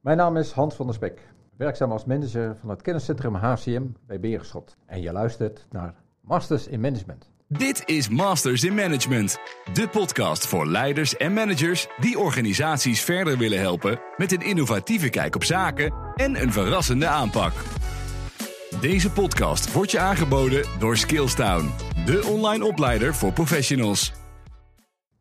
Mijn 0.00 0.16
naam 0.16 0.36
is 0.36 0.52
Hans 0.52 0.74
van 0.74 0.86
der 0.86 0.94
Spek, 0.94 1.28
werkzaam 1.56 1.92
als 1.92 2.04
manager 2.04 2.56
van 2.60 2.68
het 2.70 2.82
kenniscentrum 2.82 3.34
HCM 3.34 3.82
bij 4.06 4.20
Berenschot. 4.20 4.76
En 4.86 5.00
je 5.02 5.12
luistert 5.12 5.66
naar 5.70 5.94
Masters 6.20 6.66
in 6.66 6.80
Management. 6.80 7.30
Dit 7.48 7.82
is 7.86 8.08
Masters 8.08 8.64
in 8.64 8.74
Management, 8.74 9.38
de 9.72 9.88
podcast 9.88 10.46
voor 10.46 10.66
leiders 10.66 11.16
en 11.16 11.32
managers 11.32 11.86
die 11.98 12.18
organisaties 12.18 13.00
verder 13.00 13.38
willen 13.38 13.58
helpen 13.58 14.00
met 14.16 14.32
een 14.32 14.40
innovatieve 14.40 15.08
kijk 15.08 15.34
op 15.34 15.44
zaken 15.44 15.94
en 16.14 16.42
een 16.42 16.52
verrassende 16.52 17.06
aanpak. 17.06 17.52
Deze 18.80 19.12
podcast 19.12 19.72
wordt 19.72 19.90
je 19.90 19.98
aangeboden 19.98 20.64
door 20.78 20.96
Skillstown, 20.96 21.70
de 22.04 22.26
online 22.32 22.64
opleider 22.64 23.14
voor 23.14 23.32
professionals. 23.32 24.12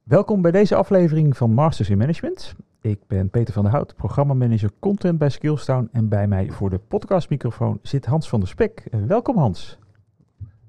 Welkom 0.04 0.42
bij 0.42 0.52
deze 0.52 0.76
aflevering 0.76 1.38
van 1.38 1.54
Masters 1.54 1.90
in 1.90 1.98
Management. 1.98 2.56
Ik 2.82 3.00
ben 3.08 3.30
Peter 3.30 3.54
van 3.54 3.64
der 3.64 3.72
Hout, 3.72 3.96
programmamanager 3.96 4.72
content 4.80 5.18
bij 5.18 5.30
Skillstown. 5.30 5.90
En 5.92 6.10
bij 6.10 6.28
mij 6.28 6.50
voor 6.52 6.70
de 6.70 6.78
podcastmicrofoon 6.78 7.80
zit 7.82 8.06
Hans 8.06 8.30
van 8.30 8.40
der 8.40 8.50
Spek. 8.50 8.88
Eh, 8.92 9.00
welkom 9.04 9.38
Hans. 9.38 9.78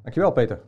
Dankjewel 0.02 0.33
Peter. 0.33 0.60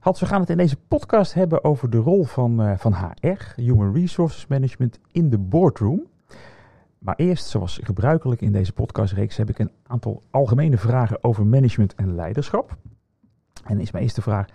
Hans, 0.00 0.20
we 0.20 0.26
gaan 0.26 0.40
het 0.40 0.50
in 0.50 0.56
deze 0.56 0.76
podcast 0.76 1.34
hebben 1.34 1.64
over 1.64 1.90
de 1.90 1.96
rol 1.96 2.24
van, 2.24 2.60
uh, 2.60 2.76
van 2.76 2.94
HR, 2.94 3.60
Human 3.60 3.94
Resources 3.94 4.46
Management, 4.46 4.98
in 5.12 5.30
de 5.30 5.38
boardroom. 5.38 6.06
Maar 6.98 7.16
eerst, 7.16 7.46
zoals 7.46 7.80
gebruikelijk 7.82 8.40
in 8.40 8.52
deze 8.52 8.72
podcastreeks, 8.72 9.36
heb 9.36 9.48
ik 9.48 9.58
een 9.58 9.70
aantal 9.86 10.22
algemene 10.30 10.78
vragen 10.78 11.24
over 11.24 11.46
management 11.46 11.94
en 11.94 12.14
leiderschap. 12.14 12.76
En 13.64 13.80
is 13.80 13.90
mijn 13.90 14.04
eerste 14.04 14.22
vraag, 14.22 14.46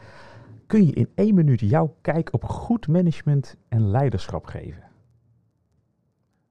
kun 0.68 0.86
je 0.86 0.94
in 0.94 1.10
één 1.16 1.36
minuut 1.36 1.60
jouw 1.60 1.96
kijk 2.02 2.34
op 2.34 2.44
goed 2.44 2.88
management 2.88 3.56
en 3.68 3.90
leiderschap 3.90 4.46
geven? 4.46 4.89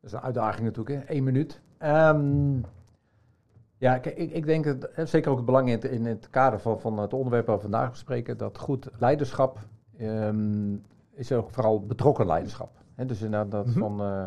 Dat 0.00 0.10
is 0.10 0.12
een 0.12 0.24
uitdaging 0.24 0.66
natuurlijk, 0.66 1.06
hè? 1.06 1.14
Eén 1.16 1.24
minuut. 1.24 1.60
Um, 1.82 2.64
ja, 3.78 3.94
ik, 3.94 4.06
ik 4.32 4.46
denk, 4.46 4.64
dat, 4.64 5.08
zeker 5.08 5.30
ook 5.30 5.36
het 5.36 5.46
belang 5.46 5.66
in 5.66 5.74
het, 5.74 5.84
in 5.84 6.06
het 6.06 6.30
kader 6.30 6.60
van, 6.60 6.80
van 6.80 6.98
het 6.98 7.12
onderwerp 7.12 7.46
waar 7.46 7.56
we 7.56 7.62
vandaag 7.62 7.90
bespreken, 7.90 8.36
dat 8.36 8.58
goed 8.58 8.88
leiderschap 8.98 9.58
um, 10.00 10.82
is 11.14 11.32
ook 11.32 11.50
vooral 11.50 11.86
betrokken 11.86 12.26
leiderschap. 12.26 12.70
He, 12.94 13.06
dus 13.06 13.22
inderdaad, 13.22 13.50
dat 13.50 13.66
mm-hmm. 13.66 13.96
van, 13.96 14.06
uh, 14.06 14.24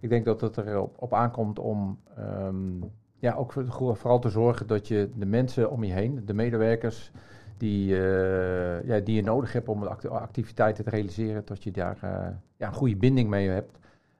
ik 0.00 0.08
denk 0.08 0.24
dat 0.24 0.40
het 0.40 0.56
erop 0.56 0.94
op 0.98 1.14
aankomt 1.14 1.58
om 1.58 1.98
um, 2.18 2.92
ja, 3.18 3.34
ook 3.34 3.52
vooral 3.72 4.18
te 4.18 4.28
zorgen 4.28 4.66
dat 4.66 4.88
je 4.88 5.10
de 5.14 5.26
mensen 5.26 5.70
om 5.70 5.84
je 5.84 5.92
heen, 5.92 6.22
de 6.24 6.34
medewerkers, 6.34 7.12
die, 7.56 7.90
uh, 7.90 8.84
ja, 8.84 9.00
die 9.00 9.14
je 9.14 9.22
nodig 9.22 9.52
hebt 9.52 9.68
om 9.68 9.80
de 9.80 10.08
activiteiten 10.08 10.84
te 10.84 10.90
realiseren, 10.90 11.42
dat 11.44 11.62
je 11.62 11.70
daar 11.70 11.98
uh, 12.04 12.10
ja, 12.56 12.66
een 12.66 12.72
goede 12.72 12.96
binding 12.96 13.28
mee 13.28 13.48
hebt. 13.48 13.78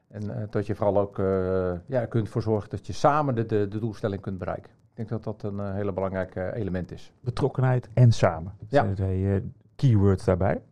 En 0.08 0.24
uh, 0.24 0.36
dat 0.50 0.66
je 0.66 0.74
vooral 0.74 0.98
ook 0.98 1.18
uh, 1.18 1.72
ja, 1.86 2.06
kunt 2.06 2.28
voor 2.28 2.42
zorgen 2.42 2.70
dat 2.70 2.86
je 2.86 2.92
samen 2.92 3.34
de, 3.34 3.46
de, 3.46 3.68
de 3.68 3.78
doelstelling 3.78 4.22
kunt 4.22 4.38
bereiken. 4.38 4.70
Ik 4.70 4.96
denk 4.96 5.08
dat 5.08 5.24
dat 5.24 5.42
een 5.42 5.58
uh, 5.58 5.72
hele 5.74 5.92
belangrijk 5.92 6.36
element 6.36 6.92
is. 6.92 7.12
Betrokkenheid 7.20 7.88
en 7.94 8.12
samen. 8.12 8.52
Dat 8.58 8.70
ja. 8.70 8.82
zijn 8.82 8.94
de 8.94 8.94
twee 8.94 9.52
keywords 9.76 10.24
daarbij. 10.24 10.62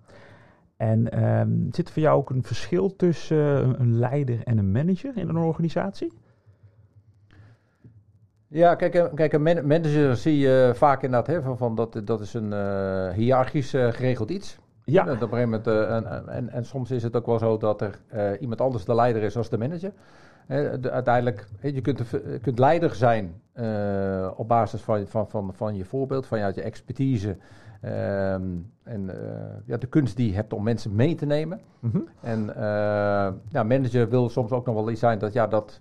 En 0.76 1.28
um, 1.28 1.68
zit 1.70 1.86
er 1.86 1.92
voor 1.92 2.02
jou 2.02 2.18
ook 2.18 2.30
een 2.30 2.42
verschil 2.42 2.96
tussen 2.96 3.80
een 3.80 3.98
leider 3.98 4.42
en 4.44 4.58
een 4.58 4.72
manager 4.72 5.16
in 5.16 5.28
een 5.28 5.36
organisatie? 5.36 6.12
Ja, 8.48 8.74
kijk, 8.74 9.10
kijk 9.14 9.32
een 9.32 9.42
man 9.42 9.66
manager 9.66 10.16
zie 10.16 10.38
je 10.38 10.72
vaak 10.74 11.02
inderdaad 11.02 11.26
hè, 11.26 11.42
van, 11.42 11.58
van 11.58 11.74
dat, 11.74 12.00
dat 12.04 12.20
is 12.20 12.34
een 12.34 12.52
hiërarchisch 13.12 13.70
geregeld 13.70 14.30
iets. 14.30 14.58
Ja. 14.86 15.02
op 15.02 15.08
een 15.08 15.16
gegeven 15.16 15.48
moment, 15.48 15.66
uh, 15.66 15.96
en, 15.96 16.28
en, 16.28 16.48
en, 16.48 16.64
soms 16.64 16.90
is 16.90 17.02
het 17.02 17.16
ook 17.16 17.26
wel 17.26 17.38
zo 17.38 17.56
dat 17.56 17.80
er 17.80 17.98
uh, 18.14 18.30
iemand 18.40 18.60
anders 18.60 18.84
de 18.84 18.94
leider 18.94 19.22
is 19.22 19.36
als 19.36 19.48
de 19.48 19.58
manager. 19.58 19.92
De, 20.80 20.90
uiteindelijk, 20.90 21.48
je 21.60 21.80
kunt, 21.80 21.98
je 22.08 22.38
kunt 22.42 22.58
leider 22.58 22.94
zijn 22.94 23.40
uh, 23.54 24.30
op 24.36 24.48
basis 24.48 24.80
van, 24.80 25.06
van, 25.06 25.28
van, 25.28 25.54
van 25.54 25.76
je 25.76 25.84
voorbeeld, 25.84 26.26
vanuit 26.26 26.54
je 26.54 26.62
expertise. 26.62 27.36
Um, 27.84 28.72
en 28.82 29.10
ja, 29.64 29.76
de 29.76 29.86
kunst 29.86 30.16
die 30.16 30.28
je 30.28 30.34
hebt 30.34 30.52
om 30.52 30.62
mensen 30.62 30.94
mee 30.94 31.14
te 31.14 31.26
nemen. 31.26 31.60
Mm 31.80 31.90
-hmm. 31.90 32.08
En 32.20 32.52
ja, 33.48 33.62
manager 33.62 34.08
wil 34.08 34.28
soms 34.28 34.50
ook 34.50 34.66
nog 34.66 34.74
wel 34.74 34.90
iets 34.90 35.00
zijn 35.00 35.18
dat, 35.18 35.32
ja, 35.32 35.46
dat 35.46 35.80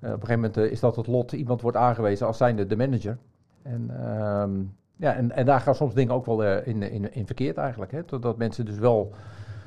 op 0.00 0.02
een 0.02 0.10
gegeven 0.10 0.34
moment 0.34 0.56
is 0.56 0.80
dat 0.80 0.96
het 0.96 1.06
lot, 1.06 1.32
iemand 1.32 1.60
wordt 1.60 1.76
aangewezen 1.76 2.26
als 2.26 2.36
zijnde 2.36 2.66
de 2.66 2.76
manager. 2.76 3.18
En 3.62 4.08
um, 4.40 4.74
ja, 5.02 5.14
en, 5.14 5.32
en 5.32 5.46
daar 5.46 5.60
gaan 5.60 5.74
soms 5.74 5.94
dingen 5.94 6.14
ook 6.14 6.26
wel 6.26 6.44
uh, 6.44 6.66
in, 6.66 6.82
in, 6.82 7.14
in 7.14 7.26
verkeerd 7.26 7.56
eigenlijk. 7.56 7.92
Hè? 7.92 8.02
Totdat 8.02 8.36
mensen 8.36 8.64
dus 8.64 8.78
wel 8.78 9.12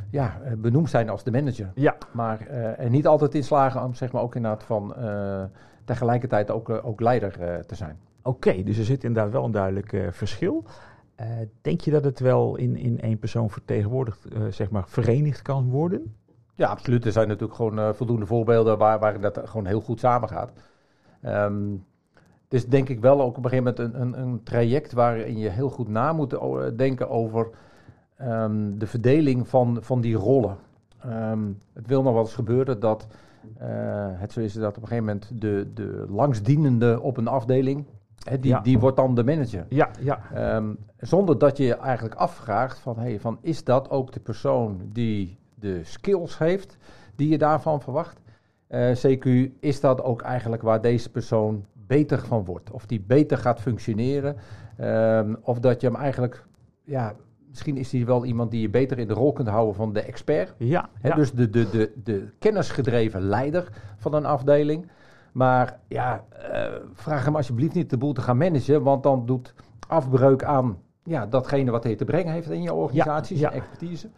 ja, 0.10 0.38
benoemd 0.58 0.90
zijn 0.90 1.10
als 1.10 1.24
de 1.24 1.32
manager. 1.32 1.72
Ja. 1.74 1.96
Maar 2.12 2.48
uh, 2.50 2.80
en 2.80 2.92
niet 2.92 3.08
altijd 3.08 3.36
in 3.36 3.44
slagen 3.44 3.84
om 3.84 3.94
zeg 3.94 4.12
maar 4.12 4.22
ook 4.22 4.36
inderdaad 4.36 4.64
van 4.64 4.94
uh, 5.00 5.44
tegelijkertijd 5.86 6.52
ook, 6.52 6.70
ook 6.70 7.02
leider 7.02 7.66
te 7.66 7.76
zijn. 7.76 7.98
Oké, 8.24 8.50
okay, 8.50 8.64
dus 8.64 8.78
er 8.78 8.84
zit 8.84 9.04
inderdaad 9.04 9.32
wel 9.32 9.46
een 9.46 9.52
duidelijk 9.52 10.08
verschil. 10.10 10.66
denk 11.62 11.82
je 11.82 11.92
dat 11.92 12.04
het 12.04 12.20
wel 12.20 12.56
in, 12.56 12.76
in 12.78 13.02
één 13.02 13.20
persoon 13.20 13.50
vertegenwoordigd, 13.50 14.28
zeg 14.50 14.70
maar, 14.70 14.84
verenigd 14.88 15.42
kan 15.42 15.70
worden? 15.70 16.16
Ja, 16.54 16.68
absoluut. 16.68 17.06
Er 17.06 17.12
zijn 17.12 17.28
natuurlijk 17.28 17.56
gewoon 17.56 17.96
voldoende 17.96 18.26
voorbeelden 18.26 18.78
waar, 18.78 19.00
waar 19.00 19.20
dat 19.20 19.42
gewoon 19.44 19.66
heel 19.66 19.82
goed 19.82 20.00
samengaat. 20.00 20.52
Um, 21.26 21.86
is 22.56 22.68
denk 22.68 22.90
ik 22.90 23.00
wel 23.00 23.22
ook 23.22 23.38
op 23.38 23.44
een 23.44 23.50
gegeven 23.50 23.74
moment 23.78 23.96
een, 23.96 24.02
een, 24.02 24.20
een 24.22 24.44
traject 24.44 24.94
waarin 24.94 25.38
je 25.38 25.50
heel 25.50 25.70
goed 25.70 25.88
na 25.88 26.14
moet 26.14 26.38
denken 26.76 27.10
over 27.10 27.50
um, 28.22 28.80
de 28.80 28.88
verdeling 28.88 29.48
van, 29.48 29.78
van 29.82 30.02
die 30.02 30.16
rollen. 30.16 30.58
Um, 31.06 31.58
het 31.74 31.88
wil 31.88 32.02
nog 32.02 32.14
wel 32.14 32.22
eens 32.22 32.34
gebeuren 32.34 32.80
dat 32.80 33.08
uh, 33.62 33.68
het 34.14 34.32
zo 34.32 34.40
is 34.40 34.54
dat 34.54 34.78
op 34.78 34.82
een 34.82 34.88
gegeven 34.88 35.06
moment 35.06 35.42
de, 35.42 35.72
de 35.74 36.06
langsdienende 36.10 37.02
op 37.02 37.18
een 37.18 37.28
afdeling, 37.28 37.86
hè, 38.24 38.40
die, 38.40 38.52
ja. 38.52 38.60
die 38.60 38.80
wordt 38.80 38.98
dan 38.98 39.16
de 39.16 39.24
manager. 39.24 39.66
Ja, 39.70 39.90
ja. 40.02 40.56
Um, 40.56 40.78
zonder 40.98 41.38
dat 41.38 41.58
je 41.58 41.64
je 41.64 41.76
eigenlijk 41.76 42.16
afvraagt 42.16 42.80
van, 42.80 43.00
hey, 43.00 43.20
van 43.20 43.38
is 43.42 43.64
dat 43.64 43.90
ook 43.90 44.12
de 44.12 44.20
persoon 44.20 44.82
die 44.92 45.38
de 45.56 45.84
skills 45.84 46.38
heeft 46.38 46.78
die 47.16 47.30
je 47.30 47.38
daarvan 47.38 47.82
verwacht? 47.82 48.22
Uh, 48.70 48.96
CQ, 48.96 49.52
is 49.60 49.80
dat 49.80 50.04
ook 50.04 50.22
eigenlijk 50.22 50.62
waar 50.62 50.82
deze 50.82 51.12
persoon 51.12 51.66
beter 51.88 52.20
van 52.20 52.46
wordt. 52.46 52.72
Of 52.72 52.86
die 52.86 53.02
beter 53.02 53.38
gaat 53.38 53.62
functioneren. 53.62 54.36
Um, 54.82 55.38
of 55.42 55.60
dat 55.60 55.82
je 55.82 55.88
hem 55.88 55.96
eigenlijk, 55.96 56.46
ja, 56.84 57.14
misschien 57.50 57.78
is 57.78 57.92
hij 57.92 58.06
wel 58.06 58.26
iemand 58.26 58.52
die 58.52 58.62
je 58.62 58.70
beter 58.70 59.00
in 59.00 59.08
de 59.08 59.14
rol 59.14 59.34
kunt 59.34 59.48
houden 59.48 59.76
van 59.76 59.94
de 59.94 60.02
expert. 60.02 60.54
Ja. 60.58 60.90
He, 61.02 61.08
ja. 61.08 61.16
Dus 61.16 61.32
de, 61.32 61.50
de, 61.50 61.70
de, 61.70 61.92
de 62.04 62.30
kennisgedreven 62.40 63.22
leider 63.22 63.70
van 63.98 64.14
een 64.14 64.26
afdeling. 64.26 64.88
Maar 65.32 65.80
ja, 65.88 66.24
uh, 66.52 66.66
vraag 66.94 67.26
hem 67.26 67.36
alsjeblieft 67.36 67.74
niet 67.74 67.90
de 67.90 67.98
boel 67.98 68.14
te 68.14 68.22
gaan 68.22 68.38
managen, 68.38 68.84
want 68.84 69.04
dan 69.04 69.26
doet 69.26 69.54
afbreuk 69.88 70.44
aan 70.44 70.78
ja, 71.04 71.26
datgene 71.26 71.72
wat 71.72 71.84
hij 71.84 71.96
te 71.96 72.06
brengen 72.06 72.34
heeft 72.34 72.50
in 72.50 72.62
je 72.62 72.74
organisatie, 72.74 73.38
ja, 73.38 73.50
ja. 73.50 73.56
expertise. 73.56 74.10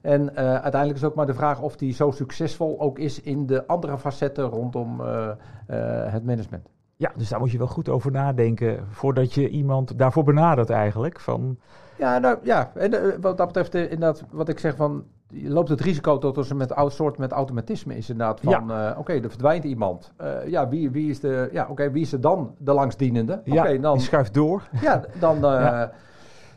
En 0.00 0.22
uh, 0.22 0.36
uiteindelijk 0.36 0.94
is 0.94 1.04
ook 1.04 1.14
maar 1.14 1.26
de 1.26 1.34
vraag 1.34 1.60
of 1.60 1.80
hij 1.80 1.92
zo 1.92 2.10
succesvol 2.10 2.80
ook 2.80 2.98
is 2.98 3.20
in 3.20 3.46
de 3.46 3.66
andere 3.66 3.98
facetten 3.98 4.44
rondom 4.44 5.00
uh, 5.00 5.30
het 6.12 6.24
management. 6.24 6.68
Ja, 7.02 7.12
dus 7.16 7.28
daar 7.28 7.38
moet 7.38 7.50
je 7.50 7.58
wel 7.58 7.66
goed 7.66 7.88
over 7.88 8.10
nadenken 8.10 8.86
voordat 8.90 9.34
je 9.34 9.48
iemand 9.48 9.98
daarvoor 9.98 10.24
benadert 10.24 10.70
eigenlijk. 10.70 11.20
Van... 11.20 11.58
Ja, 11.96 12.18
nou 12.18 12.38
ja, 12.42 12.70
en 12.74 12.94
uh, 12.94 13.00
wat 13.20 13.36
dat 13.36 13.46
betreft 13.46 13.74
uh, 13.74 13.82
inderdaad, 13.82 14.24
wat 14.30 14.48
ik 14.48 14.58
zeg 14.58 14.76
van, 14.76 15.04
je 15.28 15.50
loopt 15.50 15.68
het 15.68 15.80
risico 15.80 16.18
dat 16.18 16.36
er 16.36 16.56
met 16.56 16.74
soort 16.86 17.18
met 17.18 17.32
automatisme 17.32 17.96
is 17.96 18.10
inderdaad 18.10 18.40
van, 18.40 18.66
ja. 18.66 18.84
uh, 18.84 18.90
oké, 18.90 19.00
okay, 19.00 19.22
er 19.22 19.28
verdwijnt 19.28 19.64
iemand. 19.64 20.12
ja, 20.46 20.68
wie, 20.68 20.90
wie 20.90 21.10
is 21.10 21.20
de, 21.20 21.48
ja, 21.52 21.62
oké, 21.62 21.70
okay, 21.70 21.92
wie 21.92 22.02
is 22.02 22.12
er 22.12 22.20
dan 22.20 22.54
de 22.58 22.72
langstdienende? 22.72 23.40
Ja, 23.44 23.62
okay, 23.62 23.80
dan, 23.80 23.96
die 23.96 24.06
schuift 24.06 24.34
door. 24.34 24.68
Ja, 24.80 25.04
dan... 25.18 25.38
ja. 25.40 25.92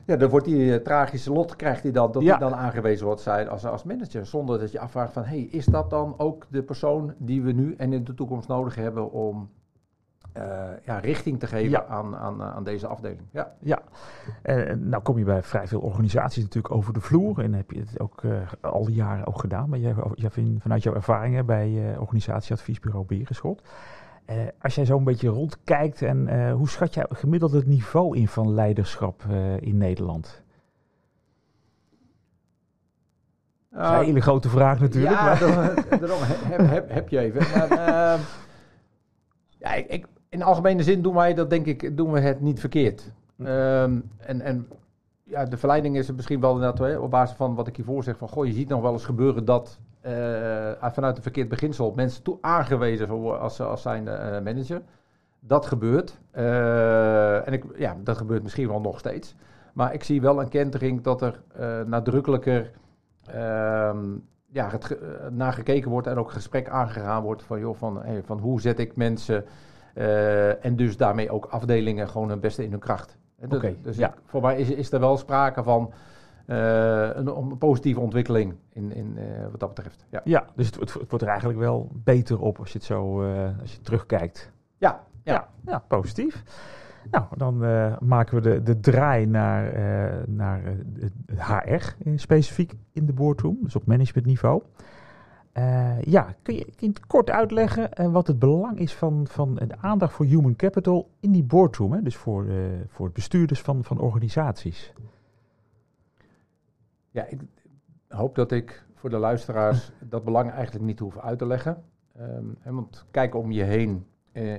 Ja, 0.07 0.15
dan 0.15 0.29
wordt 0.29 0.45
die 0.45 0.81
tragische 0.81 1.31
lot, 1.31 1.55
krijgt 1.55 1.83
hij 1.83 1.91
dan, 1.91 2.11
dat 2.11 2.21
ja. 2.21 2.29
hij 2.29 2.49
dan 2.49 2.55
aangewezen 2.55 3.05
wordt 3.05 3.21
zijn 3.21 3.49
als, 3.49 3.65
als 3.65 3.83
manager. 3.83 4.25
Zonder 4.25 4.59
dat 4.59 4.71
je 4.71 4.79
afvraagt 4.79 5.13
van, 5.13 5.23
hey, 5.23 5.47
is 5.51 5.65
dat 5.65 5.89
dan 5.89 6.13
ook 6.17 6.45
de 6.49 6.63
persoon 6.63 7.13
die 7.17 7.41
we 7.41 7.51
nu 7.51 7.75
en 7.77 7.93
in 7.93 8.03
de 8.03 8.13
toekomst 8.13 8.47
nodig 8.47 8.75
hebben 8.75 9.11
om 9.11 9.49
ja, 10.83 10.99
richting 10.99 11.39
te 11.39 11.47
geven 11.47 11.69
ja. 11.69 11.85
aan, 11.85 12.15
aan, 12.15 12.41
aan 12.43 12.63
deze 12.63 12.87
afdeling. 12.87 13.21
Ja, 13.31 13.53
ja. 13.59 13.81
Nou 14.75 15.03
kom 15.03 15.17
je 15.17 15.23
bij 15.23 15.43
vrij 15.43 15.67
veel 15.67 15.79
organisaties 15.79 16.43
natuurlijk 16.43 16.73
over 16.73 16.93
de 16.93 17.01
vloer. 17.01 17.39
En 17.39 17.53
heb 17.53 17.71
je 17.71 17.79
het 17.79 17.99
ook 17.99 18.23
uh, 18.23 18.37
al 18.61 18.85
die 18.85 18.95
jaren 18.95 19.27
ook 19.27 19.39
gedaan. 19.39 19.69
Maar 19.69 19.79
jij, 19.79 19.95
jij 20.13 20.29
vindt, 20.29 20.61
vanuit 20.61 20.83
jouw 20.83 20.93
ervaringen 20.93 21.45
bij 21.45 21.95
organisatieadviesbureau 21.97 23.05
Berenschot. 23.05 23.61
als 24.61 24.75
jij 24.75 24.85
zo 24.85 24.97
een 24.97 25.03
beetje 25.03 25.29
rondkijkt, 25.29 26.01
en 26.01 26.49
hoe 26.51 26.69
schat 26.69 26.93
jij 26.93 27.05
gemiddeld 27.09 27.51
het 27.51 27.67
niveau 27.67 28.17
in 28.17 28.27
van 28.27 28.53
leiderschap 28.53 29.23
in 29.59 29.77
Nederland? 29.77 30.43
Dat 33.75 33.91
is 33.91 33.97
een 33.99 34.05
hele 34.05 34.21
grote 34.21 34.49
vraag 34.49 34.79
natuurlijk. 34.79 35.13
Ja, 35.13 35.23
maar. 35.23 35.39
daarom, 35.99 36.19
heb, 36.21 36.69
heb, 36.69 36.89
heb, 36.89 37.09
je 37.09 37.19
even. 37.19 37.41
Maar, 37.41 37.69
ehm, 37.87 38.19
ja, 39.57 39.73
ik, 39.73 39.87
ik, 39.87 40.05
in 40.35 40.43
algemene 40.43 40.83
zin 40.83 41.01
doen 41.01 41.13
wij 41.13 41.33
dat, 41.33 41.49
denk 41.49 41.65
ik, 41.65 41.97
doen 41.97 42.11
we 42.11 42.19
het 42.19 42.41
niet 42.41 42.59
verkeerd. 42.59 43.11
Um, 43.39 44.09
en, 44.17 44.41
en 44.41 44.67
ja, 45.23 45.45
de 45.45 45.57
verleiding 45.57 45.97
is 45.97 46.07
er 46.07 46.15
misschien 46.15 46.39
wel 46.39 46.55
inderdaad 46.55 46.97
op 46.97 47.11
basis 47.11 47.35
van 47.35 47.55
wat 47.55 47.67
ik 47.67 47.75
hiervoor 47.75 48.03
zeg: 48.03 48.17
van 48.17 48.29
goh, 48.29 48.45
je 48.45 48.53
ziet 48.53 48.69
nog 48.69 48.81
wel 48.81 48.91
eens 48.91 49.05
gebeuren 49.05 49.45
dat 49.45 49.79
vanuit 50.81 51.17
een 51.17 51.23
verkeerd 51.23 51.49
beginsel 51.49 51.93
mensen 51.95 52.23
toe 52.23 52.37
aangewezen 52.41 53.09
worden 53.09 53.41
als, 53.41 53.61
als 53.61 53.81
zijn 53.81 54.03
manager. 54.43 54.81
Dat 55.39 55.65
gebeurt. 55.65 56.19
en 57.45 57.53
ik, 57.53 57.63
ja, 57.77 57.97
dat 58.03 58.17
gebeurt 58.17 58.43
misschien 58.43 58.67
wel 58.67 58.81
nog 58.81 58.99
steeds. 58.99 59.35
Maar 59.73 59.93
ik 59.93 60.03
zie 60.03 60.21
wel 60.21 60.41
een 60.41 60.49
kentering 60.49 61.01
dat 61.01 61.21
er 61.21 61.41
nadrukkelijker 61.85 62.71
ehm, 63.25 63.99
ja, 64.51 64.69
het, 64.69 64.97
naar 65.31 65.53
gekeken 65.53 65.91
wordt 65.91 66.07
en 66.07 66.17
ook 66.17 66.31
gesprek 66.31 66.69
aangegaan 66.69 67.23
wordt 67.23 67.43
van, 67.43 67.59
joh, 67.59 67.75
van, 67.75 68.01
hey, 68.03 68.21
van 68.23 68.39
hoe 68.39 68.61
zet 68.61 68.79
ik 68.79 68.95
mensen 68.95 69.45
en 70.61 70.75
dus 70.75 70.97
daarmee 70.97 71.29
ook 71.29 71.45
afdelingen 71.45 72.09
gewoon 72.09 72.29
hun 72.29 72.39
beste 72.39 72.63
in 72.63 72.71
hun 72.71 72.79
kracht. 72.79 73.17
Oké. 73.49 73.75
dus 73.81 73.97
ja. 73.97 74.13
voor 74.25 74.41
mij 74.41 74.57
is, 74.57 74.69
is 74.69 74.91
er 74.91 74.99
wel 74.99 75.17
sprake 75.17 75.63
van 75.63 75.93
uh, 76.47 77.15
een, 77.15 77.27
een, 77.27 77.57
positieve 77.57 77.99
ontwikkeling 77.99 78.55
in, 78.69 78.91
in, 78.91 79.17
uh, 79.17 79.23
wat 79.51 79.59
dat 79.59 79.73
betreft. 79.73 80.05
Ja, 80.09 80.21
ja 80.23 80.45
dus 80.55 80.65
het, 80.65 80.79
het, 80.79 80.93
wordt 80.93 81.21
er 81.21 81.27
eigenlijk 81.27 81.59
wel 81.59 81.89
beter 81.93 82.39
op 82.39 82.59
als 82.59 82.71
je 82.71 82.77
het 82.77 82.87
zo 82.87 83.23
als 83.61 83.73
je 83.73 83.81
terugkijkt. 83.81 84.51
Ja, 84.77 85.03
ja. 85.23 85.33
ja, 85.33 85.47
ja 85.65 85.79
positief. 85.87 86.43
Nou, 87.11 87.25
dan 87.37 87.57
maken 87.99 88.35
we 88.35 88.41
de, 88.41 88.63
de 88.63 88.79
draai 88.79 89.25
naar, 89.25 89.73
naar 90.27 90.61
HR 91.37 91.95
specifiek 92.15 92.73
in 92.91 93.05
de 93.05 93.13
boardroom, 93.13 93.57
dus 93.61 93.75
op 93.75 93.85
managementniveau. 93.85 94.61
Uh, 95.57 96.01
ja, 96.01 96.35
kun 96.41 96.55
je, 96.55 96.93
kort 97.07 97.29
uitleggen 97.29 97.89
uh, 97.99 98.11
wat 98.11 98.27
het 98.27 98.39
belang 98.39 98.79
is 98.79 98.93
van, 98.93 99.27
van 99.27 99.55
de 99.55 99.77
aandacht 99.77 100.13
voor 100.13 100.25
human 100.25 100.55
capital 100.55 101.09
in 101.19 101.31
die 101.31 101.43
boardroom, 101.43 101.93
hè? 101.93 102.01
dus 102.01 102.15
voor, 102.15 102.45
uh, 102.45 102.55
voor 102.87 103.11
bestuurders 103.11 103.61
van, 103.61 103.83
van 103.83 103.99
organisaties? 103.99 104.93
Ja, 107.11 107.25
ik 107.25 107.39
hoop 108.07 108.35
dat 108.35 108.51
ik 108.51 108.85
voor 108.93 109.09
de 109.09 109.17
luisteraars 109.17 109.91
dat 109.99 110.23
belang 110.23 110.51
eigenlijk 110.51 110.85
niet 110.85 110.99
hoef 110.99 111.17
uit 111.17 111.37
te 111.37 111.45
leggen. 111.45 111.83
Um, 112.19 112.57
want 112.63 113.05
kijk 113.11 113.35
om 113.35 113.51
je 113.51 113.63
heen, 113.63 114.05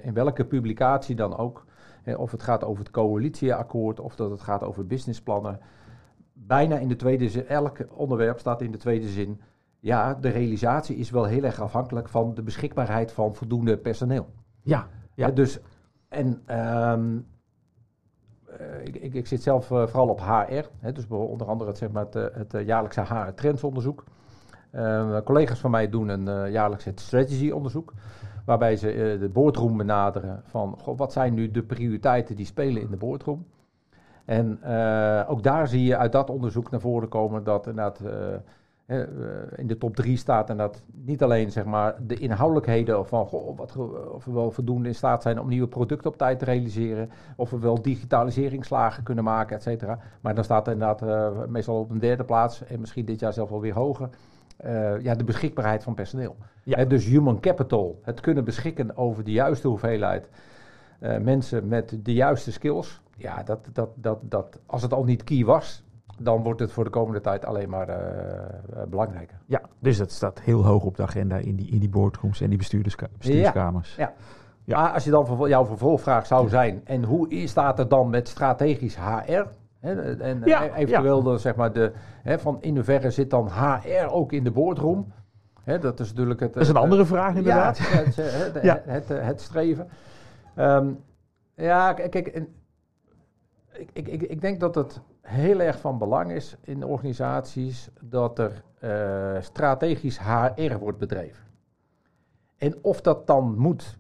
in 0.03 0.15
welke 0.15 0.45
publicatie 0.45 1.17
dan 1.17 1.37
ook, 1.37 1.65
of 2.17 2.31
het 2.31 2.43
gaat 2.43 2.65
over 2.65 2.85
het 2.85 2.93
coalitieakkoord 2.93 4.01
of 4.01 4.17
dat 4.17 4.31
het 4.31 4.41
gaat 4.41 4.63
over 4.63 4.87
businessplannen. 4.87 5.61
Bijna 6.33 6.79
in 6.79 6.89
de 6.89 6.97
tweede 6.97 7.29
zin, 7.29 7.47
elk 7.47 7.79
onderwerp 7.91 8.39
staat 8.39 8.63
in 8.63 8.71
de 8.71 8.79
tweede 8.79 9.09
zin 9.09 9.41
ja, 9.87 10.15
de 10.15 10.29
realisatie 10.29 10.97
is 10.97 11.11
wel 11.11 11.25
heel 11.25 11.43
erg 11.43 11.61
afhankelijk 11.61 12.09
van 12.09 12.35
de 12.35 12.43
beschikbaarheid 12.43 13.13
van 13.13 13.35
voldoende 13.35 13.79
personeel. 13.79 14.27
Ja, 14.63 14.89
ja. 15.15 15.31
dus, 15.31 15.59
en 16.09 16.43
um, 16.91 17.27
ik, 18.83 18.97
ik, 18.97 19.15
ik, 19.15 19.27
zit 19.27 19.43
zelf 19.43 19.71
uh, 19.71 19.87
vooral 19.87 20.09
op 20.09 20.21
HR, 20.21 20.65
hè, 20.79 20.93
dus 20.93 21.09
onder 21.09 21.47
andere 21.47 21.71
het, 21.71 21.79
zeg 21.79 21.91
maar, 21.91 22.05
het, 22.11 22.15
het 22.35 22.55
uh, 22.55 22.67
jaarlijkse 22.67 23.01
HR-trendsonderzoek. 23.01 24.05
Uh, 24.73 25.19
collega's 25.25 25.61
van 25.61 25.71
mij 25.71 25.89
doen 25.89 26.09
een 26.09 26.51
jaarlijks 26.51 26.87
strategy-onderzoek, 26.95 27.93
waarbij 28.45 28.77
ze 28.77 29.17
de 29.21 29.29
boardroom 29.29 29.77
benaderen 29.77 30.43
van 30.45 30.79
goh, 30.79 30.99
wat 30.99 31.13
zijn 31.13 31.35
nu 31.35 31.51
de 31.51 31.63
prioriteiten 31.63 32.37
die 32.37 32.47
spelen 32.47 32.83
in 32.83 32.91
de 32.91 32.97
boardroom. 32.97 33.47
En 34.25 34.65
ook 35.27 35.43
daar 35.43 35.69
zie 35.69 35.85
je 35.85 35.97
uit 35.97 36.13
dat 36.13 36.31
onderzoek 36.31 36.71
naar 36.71 36.81
voren 36.81 37.09
komen 37.09 37.45
dat 37.45 37.67
inderdaad 37.67 38.01
eh, 38.01 38.37
in 39.57 39.67
de 39.67 39.79
top 39.79 39.97
drie 39.97 40.17
staat. 40.17 40.51
En 40.51 40.57
dat 40.57 40.83
niet 40.93 41.23
alleen 41.23 41.51
zeg 41.51 41.65
maar, 41.65 41.95
de 42.07 42.19
inhoudelijkheden 42.19 43.07
van 43.07 43.27
goh, 43.27 43.57
wat, 43.57 43.77
of 44.13 44.25
we 44.25 44.33
wel 44.33 44.51
voldoende 44.51 44.89
in 44.89 44.95
staat 44.95 45.23
zijn 45.23 45.41
om 45.41 45.49
nieuwe 45.49 45.69
producten 45.69 46.11
op 46.11 46.17
tijd 46.17 46.39
te 46.39 46.45
realiseren. 46.45 47.11
Of 47.37 47.51
we 47.51 47.59
wel 47.59 47.83
digitaliseringsslagen 47.83 49.03
kunnen 49.03 49.25
maken, 49.25 49.57
et 49.57 49.63
cetera. 49.63 49.99
Maar 50.21 50.35
dan 50.35 50.45
staat 50.45 50.67
er 50.67 50.73
inderdaad 50.73 51.03
uh, 51.03 51.45
meestal 51.49 51.81
op 51.81 51.91
een 51.91 51.99
derde 51.99 52.25
plaats. 52.25 52.65
En 52.65 52.81
misschien 52.81 53.05
dit 53.05 53.21
jaar 53.21 53.33
zelfs 53.33 53.51
wel 53.51 53.61
weer 53.61 53.75
hoger. 53.75 54.09
Uh, 54.65 55.01
ja, 55.01 55.15
de 55.15 55.25
beschikbaarheid 55.25 55.83
van 55.83 55.95
personeel. 55.95 56.37
Ja. 56.63 56.85
dus 56.85 57.05
human 57.05 57.41
capital. 57.41 58.01
Het 58.03 58.21
kunnen 58.21 58.45
beschikken 58.45 58.97
over 58.97 59.25
de 59.25 59.33
juiste 59.33 59.69
hoeveelheid 59.69 60.29
mensen 61.21 61.69
met 61.69 61.99
de 62.03 62.13
juiste 62.13 62.53
skills. 62.53 63.01
Ja, 63.17 63.43
dat, 63.43 63.69
dat, 63.73 63.89
dat, 63.95 64.19
dat, 64.23 64.61
als 64.67 64.83
het 64.83 64.93
al 64.93 65.05
niet 65.05 65.25
key 65.25 65.45
was, 65.45 65.85
dan 66.19 66.43
wordt 66.43 66.61
het 66.61 66.73
voor 66.73 66.85
de 66.85 66.91
komende 66.91 67.21
tijd 67.21 67.45
alleen 67.45 67.69
maar 67.69 67.89
uh, 67.89 68.83
belangrijker. 68.89 69.39
Ja, 69.47 69.61
dus 69.79 69.99
dat 69.99 70.13
staat 70.13 70.41
heel 70.41 70.65
hoog 70.65 70.85
op 70.85 70.97
de 70.97 71.03
agenda 71.03 71.37
in 71.37 71.57
die, 71.57 71.71
in 71.71 71.79
die 71.79 71.89
boardrooms 71.89 72.41
en 72.41 72.49
die 72.49 72.59
bestuurderska 72.59 73.07
bestuurskamers. 73.19 73.95
Ja, 73.97 74.13
ja. 74.65 74.81
Maar 74.81 74.93
als 74.93 75.05
je 75.05 75.11
dan 75.11 75.49
jouw 75.49 75.67
vervolgvraag 75.67 76.27
zou 76.27 76.49
zijn, 76.49 76.81
en 76.85 77.05
hoe 77.05 77.43
staat 77.47 77.79
het 77.79 77.91
dan 77.91 78.11
met 78.11 78.29
strategisch 78.29 78.97
HR? 78.97 79.47
En 79.81 80.43
ja, 80.45 80.75
eventueel 80.75 81.23
Dan, 81.23 81.39
zeg 81.39 81.55
maar 81.55 81.73
de, 81.73 81.93
hè, 82.23 82.39
van 82.39 82.59
in 82.61 82.75
hoeverre 82.75 83.11
zit 83.11 83.31
dan 83.31 83.49
HR 83.49 84.07
ook 84.07 84.33
in 84.33 84.45
de 84.45 84.51
boardroom? 84.51 85.13
Dat 85.65 86.01
is 86.01 86.09
natuurlijk 86.09 86.41
het... 86.41 86.55
Dat 86.55 86.63
is 86.63 86.69
een 86.69 86.77
andere 86.77 87.05
vraag 87.05 87.35
inderdaad. 87.35 87.79
Ja, 87.89 87.93
het, 87.93 88.85
het, 88.85 89.09
het, 89.09 89.09
het, 89.09 89.41
streven. 89.41 89.89
Um, 90.59 90.99
ja, 91.55 91.93
kijk, 91.93 92.15
ik, 92.15 92.49
ik, 93.93 94.09
ik, 94.09 94.23
ik 94.23 94.41
denk 94.41 94.61
dat 94.61 94.75
het 94.75 95.01
heel 95.27 95.61
erg 95.61 95.81
van 95.81 95.99
belang 95.99 96.33
is 96.33 96.57
in 96.63 96.85
organisaties 96.85 97.91
dat 98.01 98.39
er 98.39 98.63
uh, 98.81 99.43
strategisch 99.43 100.19
HR 100.19 100.77
wordt 100.79 100.99
bedreven. 100.99 101.45
En 102.57 102.79
of 102.83 103.01
dat 103.01 103.27
dan 103.27 103.59
moet 103.59 103.97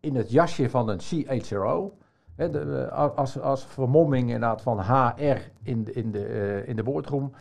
in 0.00 0.14
het 0.14 0.30
jasje 0.30 0.70
van 0.70 0.88
een 0.88 0.98
CHRO, 1.00 1.96
hè, 2.34 2.84
eh, 2.84 3.16
als, 3.16 3.40
als 3.40 3.66
vermomming 3.66 4.22
inderdaad 4.22 4.62
van 4.62 4.80
HR 4.80 5.38
in 5.62 5.84
de, 5.84 5.92
in 5.92 6.10
de, 6.10 6.28
uh, 6.28 6.68
in 6.68 6.76
de 6.76 6.82
boardroom, 6.82 7.32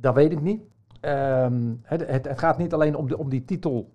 dat 0.00 0.14
weet 0.14 0.32
ik 0.32 0.40
niet. 0.40 0.62
Um, 1.00 1.80
het, 1.82 2.06
het, 2.06 2.38
gaat 2.38 2.58
niet 2.58 2.72
alleen 2.72 2.96
om, 2.96 3.08
de, 3.08 3.18
om 3.18 3.28
die 3.28 3.44
titel 3.44 3.94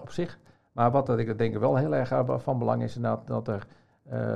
op 0.00 0.10
zich, 0.10 0.38
maar 0.72 0.90
wat 0.90 1.06
dat 1.06 1.18
ik 1.18 1.38
denk 1.38 1.56
wel 1.56 1.76
heel 1.76 1.94
erg 1.94 2.12
van 2.36 2.58
belang 2.58 2.82
is 2.82 2.96
inderdaad 2.96 3.26
dat 3.26 3.48
er 3.48 3.66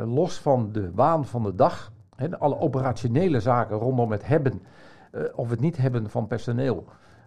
los 0.07 0.39
van 0.39 0.73
de 0.73 0.93
waan 0.95 1.27
van 1.27 1.43
de 1.43 1.55
dag 1.55 1.93
alle 2.39 2.59
operationele 2.59 3.41
zaken 3.41 3.77
rondom 3.77 4.13
het 4.13 4.27
hebben 4.27 4.63
uh, 5.13 5.23
of 5.35 5.51
het 5.51 5.61
niet 5.61 5.77
hebben 5.77 6.11
van 6.11 6.27
personeel. 6.27 6.85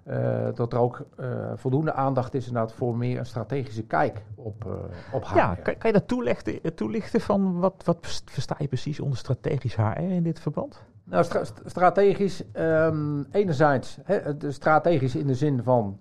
Uh, 0.08 0.48
dat 0.54 0.74
er 0.74 0.80
ook 0.80 1.06
uh, 1.20 1.26
voldoende 1.56 1.94
aandacht 1.94 2.34
is 2.34 2.48
inderdaad 2.48 2.74
voor 2.74 2.98
meer 2.98 3.20
een 3.20 3.26
strategische 3.26 3.84
kijk 3.84 4.24
op, 4.36 4.66
op 5.12 5.26
HR. 5.26 5.36
Ja, 5.36 5.56
kan, 5.56 5.78
kan, 5.78 5.92
je 5.92 5.98
dat 5.98 6.08
toelichten, 6.08 6.76
toelichten 6.76 7.22
van 7.22 7.60
wat, 7.60 7.82
wat 7.86 8.22
versta 8.26 8.56
je 8.60 8.68
precies 8.68 9.00
onder 9.00 9.18
strategisch 9.18 9.76
HR 9.76 10.00
in 10.00 10.24
dit 10.24 10.40
verband? 10.40 10.82
Nou, 11.04 11.24
stra 11.24 11.44
strategisch, 11.66 12.44
um, 12.54 13.28
enerzijds 13.32 13.98
he, 14.04 14.20
strategisch 14.52 15.16
in 15.16 15.28
de 15.28 15.36
zin 15.36 15.64
van 15.64 16.00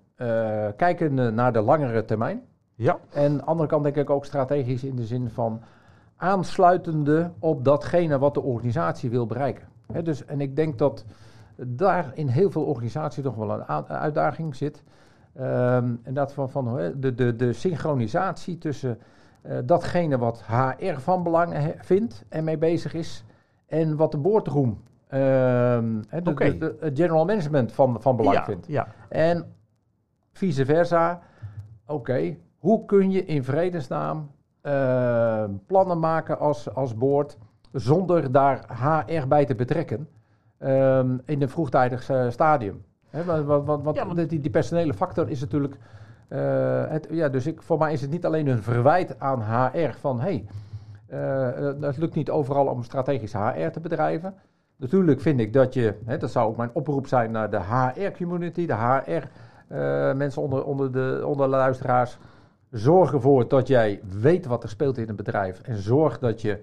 kijken 0.75 1.33
naar 1.35 1.53
de 1.53 1.61
langere 1.61 2.05
termijn. 2.05 2.41
Ja. 2.75 2.99
En 3.11 3.31
aan 3.31 3.37
de 3.37 3.43
andere 3.43 3.69
kant 3.69 3.83
denk 3.83 3.95
ik 3.95 4.09
ook 4.09 4.25
strategisch 4.25 4.83
in 4.83 4.95
de 4.95 5.05
zin 5.05 5.29
van 5.29 5.61
aansluitende 6.21 7.31
op 7.39 7.63
datgene 7.63 8.19
wat 8.19 8.33
de 8.33 8.41
organisatie 8.41 9.09
wil 9.09 9.25
bereiken. 9.25 9.67
dus, 10.03 10.25
en 10.25 10.41
ik 10.41 10.55
denk 10.55 10.77
dat 10.77 11.05
daar 11.55 12.11
in 12.13 12.27
heel 12.27 12.51
veel 12.51 12.63
organisaties 12.63 13.23
nog 13.23 13.35
wel 13.35 13.51
een 13.51 13.65
uitdaging 13.87 14.55
zit. 14.55 14.83
Um, 15.39 15.99
en 16.03 16.13
dat 16.13 16.33
van, 16.33 16.49
van 16.49 16.93
de, 16.95 17.15
de, 17.15 17.35
de 17.35 17.53
synchronisatie 17.53 18.57
tussen 18.57 18.99
uh, 19.45 19.57
datgene 19.65 20.17
wat 20.17 20.43
HR 20.45 20.99
van 20.99 21.23
belang 21.23 21.75
vindt 21.77 22.23
en 22.29 22.43
mee 22.43 22.57
bezig 22.57 22.93
is, 22.93 23.23
en 23.67 23.95
wat 23.95 24.11
de 24.11 24.17
boardroom, 24.17 24.69
uh, 24.69 25.19
de, 25.19 26.01
okay. 26.23 26.57
de, 26.57 26.77
de, 26.79 26.91
general 26.93 27.25
management 27.25 27.71
van, 27.71 28.01
van 28.01 28.15
belang 28.15 28.35
ja, 28.35 28.43
vindt. 28.43 28.67
Ja. 28.67 28.87
En 29.09 29.53
vice 30.31 30.65
versa. 30.65 31.21
Oké, 31.85 32.37
hoe 32.57 32.85
kun 32.85 33.11
je 33.11 33.25
in 33.25 33.43
vredesnaam 33.43 34.29
uh, 34.63 35.43
plannen 35.65 35.99
maken 35.99 36.39
als, 36.39 36.73
als 36.73 36.95
boord 36.95 37.37
zonder 37.71 38.31
daar 38.31 38.65
HR 38.81 39.27
bij 39.27 39.45
te 39.45 39.55
betrekken 39.55 40.07
um, 40.59 41.21
in 41.25 41.41
een 41.41 41.49
vroegtijdig 41.49 42.09
uh, 42.09 42.29
stadium. 42.29 42.83
He, 43.09 43.25
want, 43.25 43.65
want, 43.65 43.83
want 43.83 43.95
ja, 43.95 44.13
die, 44.13 44.39
die, 44.39 44.51
personele 44.51 44.93
factor 44.93 45.29
is 45.29 45.39
natuurlijk. 45.39 45.75
Het, 46.89 47.07
ja, 47.11 47.29
dus 47.29 47.47
ik, 47.47 47.61
voor 47.61 47.77
mij 47.77 47.93
is 47.93 48.01
het 48.01 48.09
niet 48.11 48.25
alleen 48.25 48.47
een 48.47 48.63
verwijt 48.63 49.19
aan 49.19 49.41
HR 49.41 49.93
van 49.99 50.19
hey, 50.19 50.45
het 51.81 51.97
lukt 51.97 52.15
niet 52.15 52.29
overal 52.29 52.65
om 52.65 52.83
strategisch 52.83 53.33
HR 53.33 53.69
te 53.71 53.79
bedrijven. 53.79 54.33
Natuurlijk 54.81 55.21
vind 55.21 55.39
ik 55.39 55.53
dat 55.53 55.73
je, 55.73 55.97
hè, 56.05 56.17
dat 56.17 56.31
zou 56.31 56.49
ook 56.49 56.57
mijn 56.57 56.69
oproep 56.73 57.07
zijn 57.07 57.31
naar 57.31 57.49
de 57.49 57.59
HR-community, 57.59 58.65
de 58.65 58.75
HR-mensen 58.75 60.41
onder, 60.41 60.63
onder, 60.63 60.91
de, 60.91 61.21
onder 61.25 61.45
de 61.45 61.55
luisteraars. 61.55 62.17
Zorg 62.71 63.13
ervoor 63.13 63.47
dat 63.47 63.67
jij 63.67 64.01
weet 64.21 64.45
wat 64.45 64.63
er 64.63 64.69
speelt 64.69 64.97
in 64.97 65.09
een 65.09 65.15
bedrijf. 65.15 65.59
En 65.61 65.77
zorg 65.77 66.19
dat 66.19 66.41
je, 66.41 66.59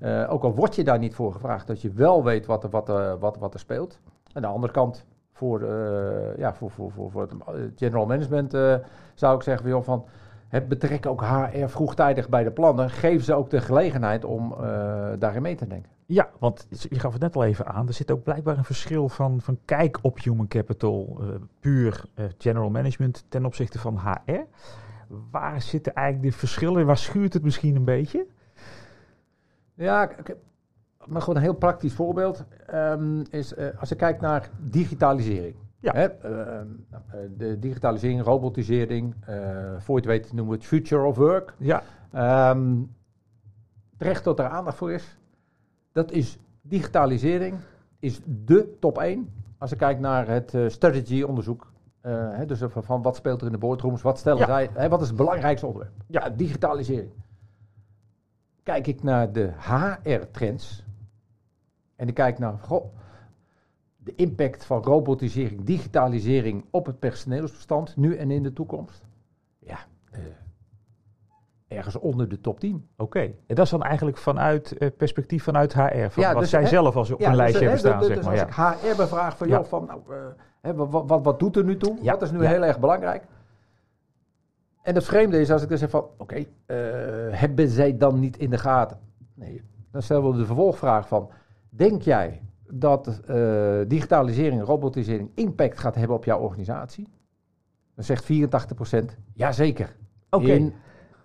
uh, 0.00 0.32
ook 0.32 0.42
al 0.42 0.54
word 0.54 0.74
je 0.74 0.84
daar 0.84 0.98
niet 0.98 1.14
voor 1.14 1.32
gevraagd, 1.32 1.66
dat 1.66 1.82
je 1.82 1.90
wel 1.90 2.24
weet 2.24 2.46
wat 2.46 2.64
er, 2.64 2.70
wat, 2.70 2.88
uh, 2.88 3.12
wat, 3.18 3.38
wat 3.38 3.54
er 3.54 3.60
speelt. 3.60 4.00
Aan 4.32 4.42
de 4.42 4.48
andere 4.48 4.72
kant, 4.72 5.04
voor, 5.32 5.60
uh, 5.60 6.36
ja, 6.36 6.54
voor, 6.54 6.70
voor, 6.70 6.90
voor, 6.90 7.10
voor 7.10 7.22
het 7.22 7.32
general 7.76 8.06
management 8.06 8.56
zou 9.14 9.36
ik 9.36 9.42
zeggen 9.42 9.68
joh, 9.68 9.82
van 9.82 10.04
Het 10.48 10.68
betrekken 10.68 11.10
ook 11.10 11.22
HR 11.22 11.66
vroegtijdig 11.66 12.28
bij 12.28 12.44
de 12.44 12.50
plannen. 12.50 12.90
Geven 12.90 13.24
ze 13.24 13.34
ook 13.34 13.50
de 13.50 13.60
gelegenheid 13.60 14.24
om 14.24 14.54
daarin 15.18 15.42
mee 15.42 15.54
te 15.54 15.66
denken. 15.66 15.90
Ja, 16.06 16.28
want 16.38 16.66
je 16.90 16.98
gaf 16.98 17.12
het 17.12 17.22
net 17.22 17.36
al 17.36 17.44
even 17.44 17.66
aan. 17.66 17.86
Er 17.86 17.94
zit 17.94 18.10
ook 18.10 18.22
blijkbaar 18.22 18.58
een 18.58 18.64
verschil 18.64 19.08
van, 19.08 19.40
van 19.40 19.58
kijk 19.64 19.98
op 20.02 20.20
human 20.20 20.48
capital, 20.48 21.20
puur 21.60 22.04
general 22.38 22.70
management, 22.70 23.24
ten 23.28 23.44
opzichte 23.44 23.78
van 23.78 23.98
HR. 23.98 24.44
Waar 25.30 25.62
zitten 25.62 25.94
eigenlijk 25.94 26.32
de 26.32 26.38
verschillen? 26.38 26.86
Waar 26.86 26.98
schuurt 26.98 27.32
het 27.32 27.42
misschien 27.42 27.76
een 27.76 27.84
beetje? 27.84 28.26
Ja, 29.74 30.10
maar 31.04 31.20
gewoon 31.20 31.36
een 31.36 31.42
heel 31.42 31.54
praktisch 31.54 31.92
voorbeeld 31.92 32.44
um, 32.74 33.22
is 33.30 33.56
als 33.56 33.88
je 33.88 33.94
kijkt 33.94 34.20
naar 34.20 34.50
digitalisering. 34.58 35.54
Ja. 35.80 35.92
Hè, 35.92 36.04
uh, 36.04 36.60
de 37.36 37.58
digitalisering, 37.58 38.22
robotisering, 38.22 39.14
uh, 39.28 39.36
voor 39.78 40.00
je 40.00 40.08
het 40.08 40.10
weet 40.20 40.32
noemen 40.32 40.52
we 40.52 40.58
het 40.58 40.66
future 40.68 41.02
of 41.02 41.16
work. 41.16 41.54
Ja. 41.58 41.82
Um, 42.50 42.94
terecht 43.96 44.24
dat 44.24 44.38
er 44.38 44.48
aandacht 44.48 44.76
voor 44.76 44.92
is. 44.92 45.18
Dat 45.92 46.10
is 46.10 46.38
digitalisering, 46.62 47.56
is 47.98 48.20
de 48.24 48.76
top 48.80 48.98
1. 48.98 49.32
Als 49.58 49.70
je 49.70 49.76
kijkt 49.76 50.00
naar 50.00 50.28
het 50.28 50.54
uh. 52.02 52.36
Hè, 52.36 52.46
dus 52.46 52.58
van, 52.58 52.84
van, 52.84 53.02
wat 53.02 53.16
speelt 53.16 53.40
er 53.40 53.46
in 53.46 53.52
de 53.52 53.58
boardrooms, 53.58 54.02
wat 54.02 54.18
stellen 54.18 54.38
ja. 54.38 54.46
zij, 54.46 54.70
hè, 54.72 54.88
wat 54.88 55.00
is 55.00 55.08
het 55.08 55.16
belangrijkste 55.16 55.66
onderwerp? 55.66 55.94
Ja, 56.06 56.30
digitalisering. 56.30 57.12
Kijk 58.62 58.86
ik 58.86 59.02
naar 59.02 59.32
de 59.32 59.52
HR-trends 59.58 60.84
en 61.96 62.08
ik 62.08 62.14
kijk 62.14 62.38
naar, 62.38 62.58
goh, 62.58 62.84
de 63.96 64.14
impact 64.14 64.64
van 64.64 64.82
robotisering, 64.82 65.64
digitalisering 65.64 66.64
op 66.70 66.86
het 66.86 66.98
personeelsbestand, 66.98 67.96
nu 67.96 68.16
en 68.16 68.30
in 68.30 68.42
de 68.42 68.52
toekomst? 68.52 69.04
Ja, 69.58 69.78
uh, 70.12 70.18
ergens 71.68 71.96
onder 71.96 72.28
de 72.28 72.40
top 72.40 72.60
10. 72.60 72.88
Oké, 72.96 73.20
en 73.20 73.54
dat 73.54 73.64
is 73.64 73.70
dan 73.70 73.82
eigenlijk 73.82 74.18
vanuit 74.18 74.74
uh, 74.78 74.88
perspectief 74.96 75.42
vanuit 75.42 75.74
HR, 75.74 76.08
van 76.08 76.22
ja, 76.22 76.32
wat 76.32 76.40
dus, 76.40 76.50
zij 76.50 76.62
hè, 76.62 76.68
zelf 76.68 76.96
als 76.96 77.10
op 77.10 77.20
ja, 77.20 77.24
een 77.24 77.30
dus, 77.30 77.40
lijstje 77.40 77.62
hebben 77.62 77.78
staan, 77.78 77.98
dus, 77.98 78.08
zeg 78.08 78.22
maar. 78.22 78.66
Als 78.66 78.82
ik 78.82 78.90
HR 78.90 78.96
bevraag 78.96 79.36
van, 79.36 79.48
joh, 79.48 79.64
van 79.64 79.84
nou, 79.86 80.00
hè, 80.68 80.74
wat, 80.74 81.08
wat, 81.08 81.24
wat 81.24 81.38
doet 81.38 81.56
er 81.56 81.64
nu 81.64 81.76
toe? 81.76 81.98
wat 82.02 82.22
is 82.22 82.30
nu 82.30 82.46
heel 82.46 82.64
erg 82.64 82.78
belangrijk? 82.80 83.24
En 84.82 84.94
het 84.94 85.04
vreemde 85.04 85.40
is 85.40 85.50
als 85.50 85.62
ik 85.62 85.68
dan 85.68 85.78
zeg 85.78 85.90
van, 85.90 86.00
oké, 86.00 86.12
okay, 86.18 86.48
hebben 87.30 87.68
zij 87.68 87.96
dan 87.96 88.18
niet 88.18 88.36
in 88.36 88.50
de 88.50 88.58
gaten? 88.58 88.98
Nee, 89.34 89.62
dan 89.90 90.02
stellen 90.02 90.30
we 90.30 90.38
de 90.38 90.46
vervolgvraag 90.46 91.08
van, 91.08 91.30
denk 91.68 92.02
jij 92.02 92.42
dat 92.70 93.20
uh, 93.30 93.80
digitalisering, 93.86 94.62
robotisering 94.62 95.30
impact 95.34 95.78
gaat 95.78 95.94
hebben 95.94 96.16
op 96.16 96.24
jouw 96.24 96.38
organisatie? 96.38 97.08
Dan 97.94 98.04
zegt 98.04 98.24
84% 99.02 99.04
jazeker. 99.34 99.96
Okay. 100.30 100.50
In 100.50 100.74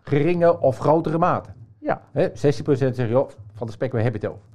geringe 0.02 0.60
of 0.60 0.78
grotere 0.78 1.18
mate. 1.18 1.50
Ja. 1.80 2.02
Hè, 2.12 2.30
16% 2.30 2.34
zegt, 2.34 3.10
joh, 3.10 3.30
van 3.54 3.68
de 3.68 3.74
spek, 3.74 3.92
we 3.92 4.02
hebben 4.02 4.22
het 4.22 4.30
over. 4.30 4.53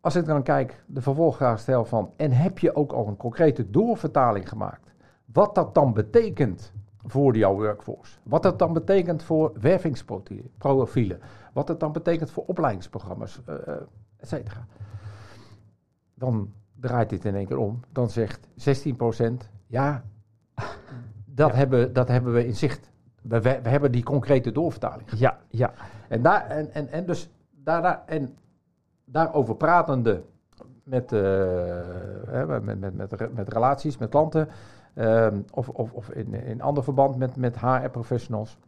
Als 0.00 0.16
ik 0.16 0.24
dan 0.24 0.42
kijk, 0.42 0.84
de 0.86 1.02
vervolgvraag 1.02 1.58
stel 1.58 1.84
van, 1.84 2.12
en 2.16 2.32
heb 2.32 2.58
je 2.58 2.74
ook 2.74 2.92
al 2.92 3.06
een 3.06 3.16
concrete 3.16 3.70
doorvertaling 3.70 4.48
gemaakt? 4.48 4.94
Wat 5.24 5.54
dat 5.54 5.74
dan 5.74 5.92
betekent 5.92 6.72
voor 7.04 7.36
jouw 7.36 7.54
workforce? 7.54 8.18
Wat 8.22 8.42
dat 8.42 8.58
dan 8.58 8.72
betekent 8.72 9.22
voor 9.22 9.52
wervingsprofielen? 9.60 11.20
Wat 11.52 11.66
dat 11.66 11.80
dan 11.80 11.92
betekent 11.92 12.30
voor 12.30 12.44
opleidingsprogramma's, 12.46 13.40
uh, 13.48 13.54
et 14.16 14.28
cetera 14.28 14.66
dan 16.20 16.52
draait 16.80 17.10
dit 17.10 17.24
in 17.24 17.34
één 17.34 17.46
keer 17.46 17.58
om. 17.58 17.80
Dan 17.92 18.10
zegt 18.10 18.48
16% 18.48 19.32
ja, 19.66 20.04
dat, 21.24 21.52
Hebben, 21.52 21.92
dat 21.92 22.08
hebben 22.08 22.32
we 22.32 22.46
in 22.46 22.56
zicht. 22.56 22.90
We, 23.22 23.40
we, 23.40 23.48
hebben 23.48 23.92
die 23.92 24.02
concrete 24.02 24.52
doorvertaling. 24.52 25.10
Ja, 25.10 25.38
ja. 25.48 25.72
En, 26.08 26.22
daar, 26.22 26.46
en, 26.46 26.72
en, 26.72 26.88
en 26.88 27.06
dus 27.06 27.30
daar, 27.50 28.02
en 28.06 28.36
daarover 29.10 29.56
pratende 29.56 30.22
met, 30.82 31.12
uh, 31.12 32.58
met, 32.60 32.80
met, 32.80 32.96
met, 32.96 33.34
met, 33.34 33.52
relaties, 33.52 33.98
met 33.98 34.08
klanten, 34.08 34.48
uh, 34.94 35.26
of, 35.50 35.68
of, 35.68 35.92
of 35.92 36.10
in, 36.10 36.34
in 36.34 36.60
ander 36.60 36.84
verband 36.84 37.16
met, 37.16 37.36
met 37.36 37.58
HR-professionals, 37.58 38.58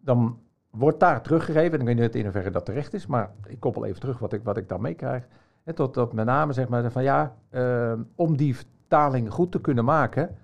dan 0.00 0.38
wordt 0.70 1.00
daar 1.00 1.22
teruggegeven, 1.22 1.72
en 1.72 1.80
ik 1.80 1.86
weet 1.86 2.04
niet 2.04 2.14
in 2.14 2.22
hoeverre 2.22 2.50
dat 2.50 2.64
terecht 2.64 2.94
is, 2.94 3.06
maar 3.06 3.30
ik 3.46 3.60
koppel 3.60 3.84
even 3.84 4.00
terug 4.00 4.18
wat 4.18 4.32
ik, 4.32 4.42
wat 4.44 4.56
ik 4.56 4.68
dan 4.68 4.80
meekrijg. 4.80 5.26
Tot, 5.74 5.92
tot 5.92 6.12
met 6.12 6.26
name 6.26 6.52
zeg 6.52 6.68
maar 6.68 6.90
van 6.90 7.02
ja, 7.02 7.34
uh, 7.50 7.92
om 8.14 8.36
die 8.36 8.56
vertaling 8.56 9.32
goed 9.32 9.52
te 9.52 9.60
kunnen 9.60 9.84
maken, 9.84 10.36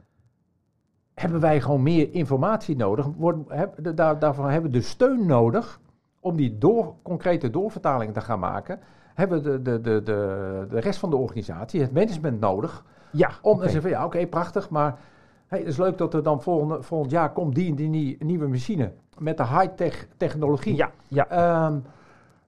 hebben 1.15 1.41
wij 1.41 1.61
gewoon 1.61 1.83
meer 1.83 2.13
informatie 2.13 2.77
nodig. 2.77 3.07
Word, 3.07 3.37
heb, 3.49 3.97
daar, 3.97 4.19
daarvoor 4.19 4.51
hebben 4.51 4.71
we 4.71 4.77
de 4.77 4.85
steun 4.85 5.27
nodig 5.27 5.81
om 6.25 6.37
die 6.37 6.59
door, 6.59 6.95
concrete 7.03 7.51
doorvertaling 7.51 8.13
te 8.15 8.21
gaan 8.21 8.39
maken. 8.39 8.81
Hebben 9.15 9.43
we 9.43 9.63
de, 9.63 9.63
de, 9.63 9.81
de, 9.81 10.03
de, 10.03 10.67
de 10.69 10.81
rest 10.81 10.99
van 10.99 11.11
de 11.11 11.17
organisatie, 11.17 11.81
het 11.81 11.93
management 11.93 12.41
nodig. 12.41 12.85
Ja, 13.11 13.31
om 13.43 13.53
okay. 13.53 13.65
te 13.65 13.73
zeggen 13.73 13.83
van 13.83 13.91
ja, 13.91 14.07
oké, 14.07 14.17
okay, 14.17 14.27
prachtig, 14.29 14.71
maar 14.71 14.99
hey, 15.47 15.59
het 15.59 15.69
is 15.69 15.77
leuk 15.77 15.99
dat 15.99 16.15
er 16.15 16.23
dan 16.23 16.43
volgende, 16.43 16.83
volgend 16.83 17.11
jaar 17.11 17.33
komt 17.33 17.55
die, 17.55 17.75
die, 17.75 17.91
die 17.91 18.25
nieuwe 18.25 18.49
machine 18.49 18.93
met 19.19 19.37
de 19.37 19.47
high-tech 19.47 20.07
technologie. 20.17 20.77
Ja, 20.77 20.91
ja. 21.09 21.67
Um, 21.67 21.85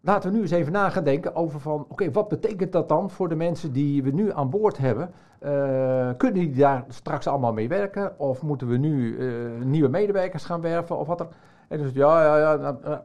Laten 0.01 0.31
we 0.31 0.37
nu 0.37 0.43
eens 0.43 0.51
even 0.51 0.73
na 0.73 0.91
gaan 0.91 1.05
denken 1.05 1.35
over 1.35 1.61
van, 1.61 1.87
oké, 1.89 2.11
wat 2.11 2.29
betekent 2.29 2.73
dat 2.73 2.89
dan 2.89 3.11
voor 3.11 3.29
de 3.29 3.35
mensen 3.35 3.73
die 3.73 4.03
we 4.03 4.11
nu 4.11 4.33
aan 4.33 4.51
boord 4.51 4.79
hebben? 4.79 5.11
Uh, 5.41 6.11
kunnen 6.17 6.41
die 6.41 6.51
daar 6.51 6.85
straks 6.89 7.27
allemaal 7.27 7.53
mee 7.53 7.69
werken? 7.69 8.19
Of 8.19 8.43
moeten 8.43 8.69
we 8.69 8.77
nu 8.77 9.17
uh, 9.17 9.65
nieuwe 9.65 9.89
medewerkers 9.89 10.45
gaan 10.45 10.61
werven? 10.61 10.99
Of 10.99 11.07
wat 11.07 11.19
dan? 11.19 11.29
En 11.69 11.79
dus 11.79 11.93
ja, 11.93 12.25
ja, 12.25 12.39
ja, 12.39 12.57
nou, 12.57 12.77
uh, 12.85 12.97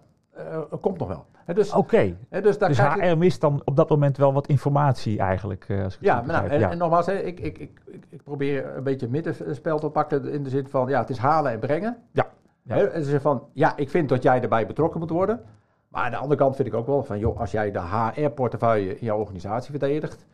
komt 0.81 0.97
nog 0.97 1.07
wel. 1.07 1.25
dus 1.55 1.73
Oké, 1.73 2.17
dus, 2.29 2.57
dus 2.57 2.81
HR 2.81 3.03
je... 3.03 3.15
mist 3.15 3.41
dan 3.41 3.61
op 3.65 3.75
dat 3.75 3.89
moment 3.89 4.17
wel 4.17 4.33
wat 4.33 4.47
informatie 4.47 5.19
eigenlijk. 5.19 5.67
Als 5.83 5.95
ik 5.95 6.01
ja, 6.01 6.21
nou, 6.21 6.47
en, 6.47 6.59
ja, 6.59 6.71
en, 6.71 6.77
nogmaals, 6.77 7.07
ik, 7.07 7.39
ik, 7.39 7.57
ik, 7.57 7.79
ik, 8.09 8.23
probeer 8.23 8.75
een 8.77 8.83
beetje 8.83 9.05
het 9.05 9.11
middenspel 9.11 9.79
te 9.79 9.89
pakken 9.89 10.31
in 10.31 10.43
de 10.43 10.49
zin 10.49 10.67
van, 10.67 10.89
ja, 10.89 10.99
het 10.99 11.09
is 11.09 11.17
halen 11.17 11.51
en 11.51 11.59
brengen. 11.59 11.97
Ja. 12.11 12.27
en 12.67 12.91
ze 12.91 13.03
zeggen 13.03 13.21
van, 13.21 13.43
ja, 13.53 13.77
ik 13.77 13.89
vind 13.89 14.09
dat 14.09 14.23
jij 14.23 14.41
erbij 14.41 14.67
betrokken 14.67 14.99
moet 14.99 15.09
worden. 15.09 15.41
Maar 15.87 16.03
aan 16.03 16.11
de 16.11 16.17
andere 16.17 16.35
kant 16.35 16.55
vind 16.55 16.67
ik 16.67 16.73
ook 16.73 16.87
wel 16.87 17.03
van, 17.03 17.19
joh, 17.19 17.39
als 17.39 17.51
jij 17.51 17.71
de 17.71 17.79
HR-portefeuille 17.79 18.99
in 18.99 19.05
jouw 19.05 19.17
organisatie 19.17 19.71
verdedigt, 19.71 20.25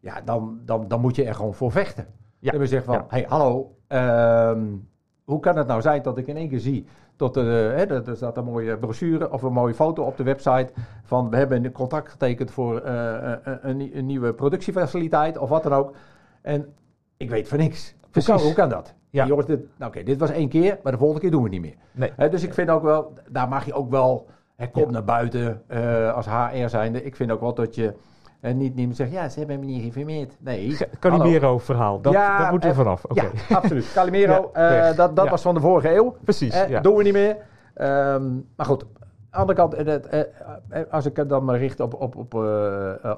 ja, 0.00 0.20
dan, 0.20 0.60
dan, 0.64 0.88
dan 0.88 1.00
moet 1.00 1.16
je 1.16 1.24
er 1.24 1.34
gewoon 1.34 1.54
voor 1.54 1.72
vechten. 1.72 2.06
Ja. 2.38 2.52
Dan 2.52 2.66
zeggen 2.66 2.92
van, 2.92 2.94
ja. 2.94 3.06
hey, 3.08 3.26
hallo, 3.28 3.76
um, 3.88 4.88
hoe 5.24 5.40
kan 5.40 5.56
het 5.56 5.66
nou 5.66 5.80
zijn 5.80 6.02
dat 6.02 6.18
ik 6.18 6.26
in 6.26 6.36
één 6.36 6.48
keer 6.48 6.60
zie 6.60 6.86
dat 7.20 7.36
er, 7.36 7.44
hè, 7.76 8.04
er 8.04 8.16
staat 8.16 8.36
een 8.36 8.44
mooie 8.44 8.76
brochure 8.76 9.32
of 9.32 9.42
een 9.42 9.52
mooie 9.52 9.74
foto 9.74 10.02
op 10.02 10.16
de 10.16 10.22
website 10.22 10.72
van 11.04 11.30
we 11.30 11.36
hebben 11.36 11.64
een 11.64 11.72
contract 11.72 12.10
getekend 12.10 12.50
voor 12.50 12.82
uh, 12.86 13.32
een, 13.42 13.90
een, 13.94 14.06
nieuwe 14.06 14.34
productiefaciliteit 14.34 15.38
of 15.38 15.48
wat 15.48 15.62
dan 15.62 15.72
ook. 15.72 15.94
En 16.42 16.74
ik 17.16 17.30
weet 17.30 17.48
van 17.48 17.58
niks. 17.58 17.94
Hoe 18.12 18.22
kan, 18.22 18.38
hoe 18.38 18.52
kan 18.52 18.68
dat? 18.68 18.94
Ja. 19.10 19.26
Jongens, 19.26 19.46
dit, 19.46 19.60
nou 19.78 19.90
oké, 19.90 20.02
dit 20.02 20.18
was 20.18 20.30
één 20.30 20.48
keer, 20.48 20.78
maar 20.82 20.92
de 20.92 20.98
volgende 20.98 21.22
keer 21.22 21.30
doen 21.30 21.42
we 21.42 21.54
het 21.54 21.62
niet 21.62 21.74
meer. 21.92 22.10
Nee. 22.16 22.30
dus 22.30 22.42
ik 22.42 22.54
vind 22.54 22.70
ook 22.70 22.82
wel, 22.82 23.12
daar 23.28 23.48
mag 23.48 23.66
je 23.66 23.72
ook 23.72 23.90
wel 23.90 24.28
hij 24.60 24.68
komt 24.68 24.90
naar 24.90 25.04
buiten 25.04 25.62
uh, 25.68 26.14
als 26.14 26.26
HR 26.26 26.68
zijnde. 26.68 27.02
Ik 27.02 27.16
vind 27.16 27.30
ook 27.30 27.40
wel 27.40 27.54
dat 27.54 27.74
je 27.74 27.94
uh, 28.40 28.54
niet, 28.54 28.74
niet 28.74 28.96
zegt, 28.96 29.12
ja, 29.12 29.28
ze 29.28 29.38
hebben 29.38 29.60
me 29.60 29.66
niet 29.66 29.80
geïnformeerd. 29.80 30.36
Nee. 30.38 30.76
Calimero-verhaal, 30.98 32.00
dat, 32.00 32.12
ja, 32.12 32.38
dat 32.38 32.50
moeten 32.50 32.68
we 32.68 32.74
vanaf. 32.74 33.04
Okay. 33.04 33.30
Ja, 33.48 33.56
absoluut. 33.56 33.92
Calimero, 33.92 34.50
ja, 34.54 34.90
uh, 34.90 34.96
dat, 34.96 35.16
dat 35.16 35.28
was 35.28 35.42
van 35.42 35.54
de 35.54 35.60
vorige 35.60 35.94
eeuw. 35.94 36.16
Precies. 36.24 36.64
Ja. 36.68 36.80
Doen 36.80 36.96
we 36.96 37.02
niet 37.02 37.12
meer. 37.12 37.36
Um, 37.76 38.48
maar 38.56 38.66
goed, 38.66 38.84
aan 39.30 39.46
de 39.46 39.62
andere 39.62 39.84
kant, 39.92 40.90
als 40.90 41.06
ik 41.06 41.16
het 41.16 41.28
dan 41.28 41.44
maar 41.44 41.58
richt 41.58 41.80
op, 41.80 41.94
op, 41.94 42.16
op, 42.16 42.34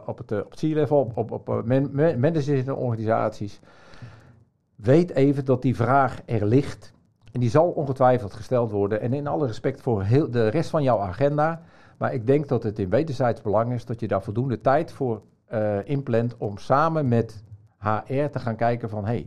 op 0.07 0.19
het, 0.19 0.45
op 0.45 0.55
C-level, 0.55 0.99
op, 1.15 1.31
op, 1.31 1.49
op 1.49 1.65
men, 1.65 1.91
managers 2.21 2.49
in 2.49 2.75
organisaties, 2.75 3.61
weet 4.77 5.11
even 5.11 5.45
dat 5.45 5.63
die 5.63 5.77
vraag 5.77 6.21
er 6.27 6.47
ligt. 6.47 6.93
En 7.33 7.41
die 7.41 7.51
zal 7.51 7.69
ongetwijfeld 7.69 8.33
gesteld 8.33 8.71
worden. 8.71 9.01
En 9.01 9.13
in 9.13 9.27
alle 9.27 9.47
respect 9.47 9.81
voor 9.81 10.03
heel 10.03 10.31
de 10.31 10.49
rest 10.49 10.71
van 10.71 10.83
jouw 10.83 10.99
agenda. 10.99 11.63
Maar 12.03 12.15
ik 12.15 12.27
denk 12.27 12.49
dat 12.49 12.63
het 12.63 12.79
in 12.79 12.89
wederzijds 12.89 13.41
belang 13.41 13.73
is 13.73 13.85
dat 13.85 14.01
je 14.01 14.09
daar 14.09 14.23
voldoende 14.23 14.61
tijd 14.61 14.93
voor 14.93 15.23
uh, 15.53 15.89
inplant 15.89 16.37
om 16.37 16.59
samen 16.59 17.09
met 17.09 17.45
HR 17.79 18.27
te 18.31 18.39
gaan 18.39 18.57
kijken 18.57 18.89
van 18.89 19.05
hey, 19.05 19.27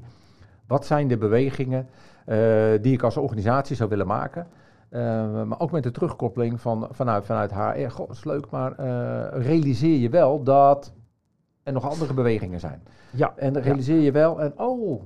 wat 0.68 0.86
zijn 0.86 1.08
de 1.08 1.18
bewegingen 1.18 1.88
uh, 2.28 2.36
die 2.82 2.94
ik 2.94 3.04
als 3.04 3.18
organisatie 3.18 3.76
zou 3.76 3.90
willen 3.90 4.08
maken. 4.08 4.48
Uh, 4.90 5.00
maar 5.44 5.60
ook 5.60 5.72
met 5.72 5.84
de 5.84 5.92
terugkoppeling 5.92 6.62
van, 6.62 6.88
vanuit, 6.92 7.26
vanuit 7.26 7.54
HR. 7.54 7.90
Goh, 7.90 8.10
is 8.10 8.24
leuk, 8.24 8.50
maar 8.50 8.80
realiseer 9.40 10.00
je 10.00 10.10
wel 10.10 10.44
dat 10.44 10.94
er 11.64 11.74
nog 11.74 11.90
andere 11.90 12.14
bewegingen 12.14 12.60
zijn. 12.60 12.84
Ja. 13.12 13.34
En 13.36 13.62
realiseer 13.62 14.00
je 14.00 14.12
wel, 14.12 14.42
en 14.42 14.54
oh. 14.60 15.04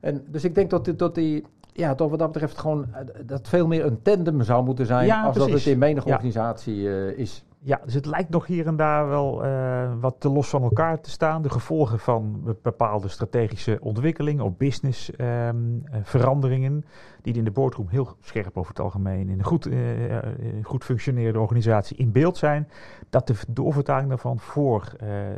En 0.00 0.24
dus 0.28 0.44
ik 0.44 0.54
denk 0.54 0.70
dat, 0.70 0.92
dat 0.96 1.14
die, 1.14 1.46
ja, 1.72 1.94
toch 1.94 2.10
wat 2.10 2.18
dat 2.18 2.32
betreft 2.32 2.58
gewoon 2.58 2.94
eh, 2.94 3.00
dat 3.26 3.48
veel 3.48 3.66
meer 3.66 3.84
een 3.84 4.02
tandem 4.02 4.42
zou 4.42 4.64
moeten 4.64 4.86
zijn 4.86 5.10
als 5.10 5.36
dat 5.36 5.50
het 5.50 5.66
in 5.66 5.78
menige 5.78 6.08
organisatie 6.08 6.76
uh, 6.76 7.18
is. 7.18 7.44
Ja, 7.62 7.80
dus 7.84 7.94
het 7.94 8.06
lijkt 8.06 8.30
nog 8.30 8.46
hier 8.46 8.66
en 8.66 8.76
daar 8.76 9.08
wel 9.08 9.44
uh, 9.44 9.92
wat 10.00 10.14
te 10.18 10.28
los 10.28 10.48
van 10.48 10.62
elkaar 10.62 11.00
te 11.00 11.10
staan. 11.10 11.42
De 11.42 11.50
gevolgen 11.50 11.98
van 11.98 12.42
bepaalde 12.62 13.08
strategische 13.08 13.78
ontwikkelingen 13.80 14.44
of 14.44 14.56
business 14.56 15.10
um, 15.18 15.84
veranderingen, 16.02 16.84
die 17.22 17.34
in 17.34 17.44
de 17.44 17.50
boardroom 17.50 17.88
heel 17.88 18.16
scherp 18.20 18.56
over 18.56 18.70
het 18.70 18.80
algemeen 18.80 19.28
in 19.28 19.38
een 19.38 19.44
goed, 19.44 19.66
uh, 19.66 20.16
goed 20.62 20.84
functionerende 20.84 21.40
organisatie 21.40 21.96
in 21.96 22.12
beeld 22.12 22.36
zijn. 22.36 22.68
Dat 23.10 23.26
de 23.26 23.34
doorvertaling 23.48 24.08
daarvan 24.08 24.38
voor 24.38 24.92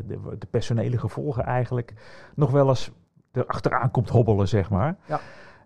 de, 0.06 0.18
de, 0.38 0.46
personele 0.50 0.98
gevolgen 0.98 1.44
eigenlijk 1.44 1.94
nog 2.34 2.50
wel 2.50 2.68
eens 2.68 2.90
erachteraan 3.32 3.90
komt 3.90 4.08
hobbelen, 4.08 4.48
zeg 4.48 4.70
maar. 4.70 4.96
Ja. 5.06 5.20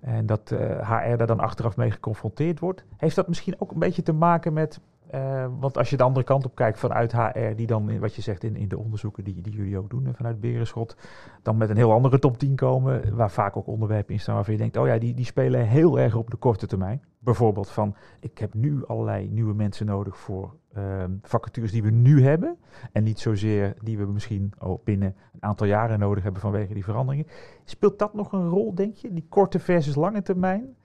En 0.07 0.27
dat 0.27 0.49
HR 0.81 1.17
daar 1.17 1.27
dan 1.27 1.41
achteraf 1.41 1.77
mee 1.77 1.91
geconfronteerd 1.91 2.59
wordt. 2.61 2.85
Heeft 2.97 3.17
dat 3.17 3.29
misschien 3.29 3.61
ook 3.61 3.71
een 3.73 3.79
beetje 3.79 4.03
te 4.03 4.13
maken 4.13 4.53
met 4.53 4.81
uh, 5.15 5.47
want 5.61 5.79
als 5.79 5.91
je 5.91 5.97
de 5.97 6.03
andere 6.03 6.25
kant 6.25 6.45
op 6.45 6.55
kijkt 6.55 6.79
vanuit 6.79 7.13
HR, 7.13 7.55
die 7.57 7.67
dan, 7.67 7.99
wat 7.99 8.15
je 8.15 8.23
zegt 8.23 8.45
in, 8.45 8.57
in 8.57 8.69
de 8.69 8.79
onderzoeken 8.79 9.25
die, 9.25 9.41
die 9.41 9.53
jullie 9.53 9.79
ook 9.79 9.91
doen 9.91 10.09
vanuit 10.15 10.41
Berenschot, 10.41 10.97
dan 11.43 11.57
met 11.57 11.71
een 11.71 11.77
heel 11.77 11.93
andere 11.93 12.19
top 12.19 12.39
10 12.39 12.57
komen, 12.57 13.17
waar 13.17 13.31
vaak 13.31 13.57
ook 13.57 13.67
onderwerpen 13.67 14.15
in 14.15 14.21
staan 14.21 14.35
waarvan 14.35 14.55
je 14.55 14.61
denkt, 14.61 14.77
oh 14.77 14.87
ja, 14.87 14.99
die, 14.99 15.15
die 15.15 15.25
spelen 15.25 15.67
heel 15.67 15.99
erg 15.99 16.15
op 16.15 16.31
de 16.31 16.37
korte 16.37 16.67
termijn. 16.67 17.03
Bijvoorbeeld 17.19 17.71
van, 17.71 17.95
ik 18.21 18.39
heb 18.39 18.55
nu 18.55 18.87
allerlei 18.87 19.29
nieuwe 19.29 19.55
mensen 19.55 19.87
nodig 19.87 20.17
voor 20.17 20.55
uh, 20.77 21.05
vacatures 21.23 21.73
die 21.73 21.83
we 21.83 21.91
nu 21.91 22.23
hebben. 22.23 22.57
En 22.93 23.05
niet 23.05 23.21
zozeer 23.21 23.75
die 23.83 23.99
we 23.99 24.07
misschien 24.07 24.53
binnen 24.85 25.15
een 25.33 25.43
aantal 25.43 25.67
jaren 25.67 25.99
nodig 25.99 26.23
hebben 26.23 26.41
vanwege 26.41 26.75
die 26.75 26.85
veranderingen. 26.85 27.27
Speelt 27.65 27.99
dat 27.99 28.15
nog 28.15 28.33
een 28.33 28.49
rol, 28.49 28.75
denk 28.75 28.97
je? 28.97 29.13
Die 29.13 29.27
korte 29.29 29.59
versus 29.59 29.95
lange 29.95 30.23
termijn? 30.23 30.77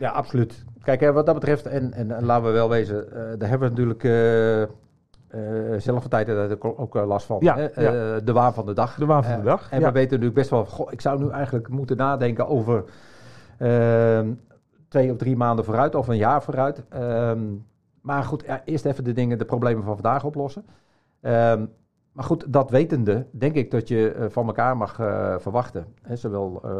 Ja, 0.00 0.10
absoluut. 0.10 0.64
Kijk, 0.82 1.12
wat 1.12 1.26
dat 1.26 1.34
betreft, 1.34 1.66
en, 1.66 1.92
en, 1.92 2.24
laten 2.24 2.44
we 2.44 2.50
wel 2.50 2.68
wezen, 2.68 3.06
uh, 3.08 3.12
daar 3.38 3.48
hebben 3.48 3.74
we 3.74 3.76
natuurlijk 3.76 4.02
uh, 4.02 4.60
uh, 4.60 5.80
zelf 5.80 6.00
van 6.00 6.10
tijd 6.10 6.30
ook, 6.30 6.80
ook 6.80 6.94
last 6.94 7.26
van. 7.26 7.36
Ja, 7.40 7.58
ja. 7.74 8.20
de 8.20 8.32
waan 8.32 8.54
van 8.54 8.66
de 8.66 8.72
dag. 8.72 8.94
De 8.94 9.06
waan 9.06 9.24
van 9.24 9.36
de 9.36 9.44
dag. 9.44 9.70
En 9.70 9.82
we 9.82 9.92
weten 9.92 10.10
natuurlijk 10.10 10.34
best 10.34 10.50
wel, 10.50 10.64
goh, 10.64 10.92
ik 10.92 11.00
zou 11.00 11.22
nu 11.22 11.30
eigenlijk 11.30 11.68
moeten 11.68 11.96
nadenken 11.96 12.48
over 12.48 12.84
ehm, 13.58 14.32
twee 14.88 15.10
of 15.10 15.16
drie 15.16 15.36
maanden 15.36 15.64
vooruit 15.64 15.94
of 15.94 16.08
een 16.08 16.16
jaar 16.16 16.42
vooruit. 16.42 16.82
Ehm, 16.88 17.40
maar 18.00 18.22
goed, 18.22 18.44
eerst 18.64 18.84
even 18.84 19.04
de 19.04 19.12
dingen, 19.12 19.38
de 19.38 19.44
problemen 19.44 19.84
van 19.84 19.94
vandaag 19.94 20.24
oplossen. 20.24 20.64
Um, 21.22 21.70
maar 22.20 22.28
goed, 22.28 22.52
dat 22.52 22.70
wetende, 22.70 23.26
denk 23.30 23.54
ik 23.54 23.70
dat 23.70 23.88
je 23.88 24.14
uh, 24.16 24.24
van 24.28 24.46
elkaar 24.46 24.76
mag 24.76 24.98
uh, 24.98 25.38
verwachten, 25.38 25.86
hè, 26.02 26.16
zowel 26.16 26.60
uh, 26.64 26.70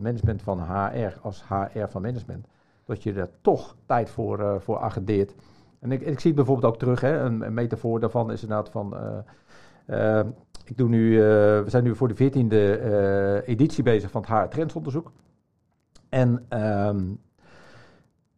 management 0.00 0.42
van 0.42 0.60
HR 0.60 1.18
als 1.22 1.44
HR 1.48 1.86
van 1.88 2.02
management, 2.02 2.46
dat 2.84 3.02
je 3.02 3.12
er 3.12 3.28
toch 3.40 3.76
tijd 3.86 4.10
voor, 4.10 4.60
voor 4.60 4.78
agendeert. 4.78 5.34
En 5.78 5.92
ik, 5.92 6.00
ik 6.00 6.20
zie 6.20 6.30
het 6.30 6.34
bijvoorbeeld 6.34 6.72
ook 6.72 6.78
terug, 6.78 7.00
hè, 7.00 7.18
een, 7.18 7.54
metafoor 7.54 8.00
daarvan 8.00 8.32
is 8.32 8.42
inderdaad 8.42 8.68
van, 8.68 8.96
ik 10.64 10.76
doe 10.76 10.88
nu, 10.88 11.18
we 11.18 11.64
zijn 11.66 11.84
nu 11.84 11.96
voor 11.96 12.08
de 12.08 12.14
veertiende 12.14 13.42
editie 13.46 13.82
bezig 13.82 14.10
van 14.10 14.24
het 14.26 14.30
HR 14.30 14.48
trendsonderzoek. 14.48 15.12
En 16.08 16.46
um, 16.88 17.20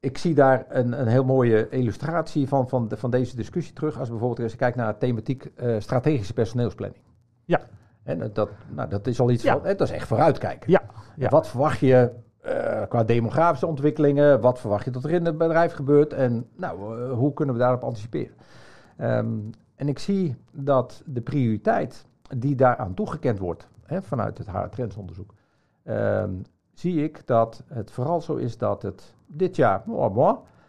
ik 0.03 0.19
zie 0.19 0.35
daar 0.35 0.65
een, 0.69 1.01
een 1.01 1.07
heel 1.07 1.25
mooie 1.25 1.69
illustratie 1.69 2.49
van, 2.49 2.69
van, 2.69 2.89
de, 2.89 2.97
van 2.97 3.11
deze 3.11 3.37
discussie 3.37 3.75
terug. 3.75 3.99
Als 3.99 4.09
bijvoorbeeld 4.09 4.41
als 4.41 4.53
je 4.53 4.59
kijkt 4.59 4.77
naar 4.77 4.99
thematiek 4.99 5.51
uh, 5.57 5.81
strategische 5.81 6.33
personeelsplanning. 6.33 7.03
Ja. 7.45 7.61
En 8.03 8.31
dat, 8.33 8.51
nou, 8.71 8.89
dat 8.89 9.07
is 9.07 9.21
al 9.21 9.31
iets 9.31 9.43
ja. 9.43 9.53
van, 9.53 9.63
dat 9.63 9.81
is 9.81 9.91
echt 9.91 10.09
vooruitkijken. 10.09 10.71
Ja. 10.71 10.83
ja. 11.17 11.29
Wat 11.29 11.49
verwacht 11.49 11.79
je 11.79 12.11
uh, 12.45 12.83
qua 12.89 13.05
demografische 13.05 13.67
ontwikkelingen? 13.67 14.41
Wat 14.41 14.61
verwacht 14.61 14.85
je 14.85 14.91
dat 14.91 15.05
er 15.05 15.11
in 15.11 15.25
het 15.25 15.39
bedrijf 15.39 15.73
gebeurt? 15.73 16.13
En 16.13 16.49
nou, 16.57 17.01
uh, 17.01 17.13
hoe 17.13 17.33
kunnen 17.33 17.55
we 17.55 17.61
daarop 17.61 17.85
anticiperen? 17.85 18.35
Um, 19.01 19.51
en 19.77 19.89
ik 19.89 19.99
zie 19.99 20.37
dat 20.53 21.03
de 21.07 21.21
prioriteit 21.21 22.07
die 22.37 22.55
daaraan 22.55 22.95
toegekend 22.95 23.39
wordt 23.39 23.69
hè, 23.85 24.03
vanuit 24.03 24.39
het 24.39 24.51
HR-trendsonderzoek, 24.51 25.35
um, 25.85 26.43
zie 26.75 27.05
ik 27.05 27.27
dat 27.27 27.63
het 27.67 27.91
vooral 27.91 28.21
zo 28.21 28.35
is 28.35 28.59
dat 28.59 28.83
het 28.83 29.15
dit 29.27 29.57
jaar, 29.57 29.83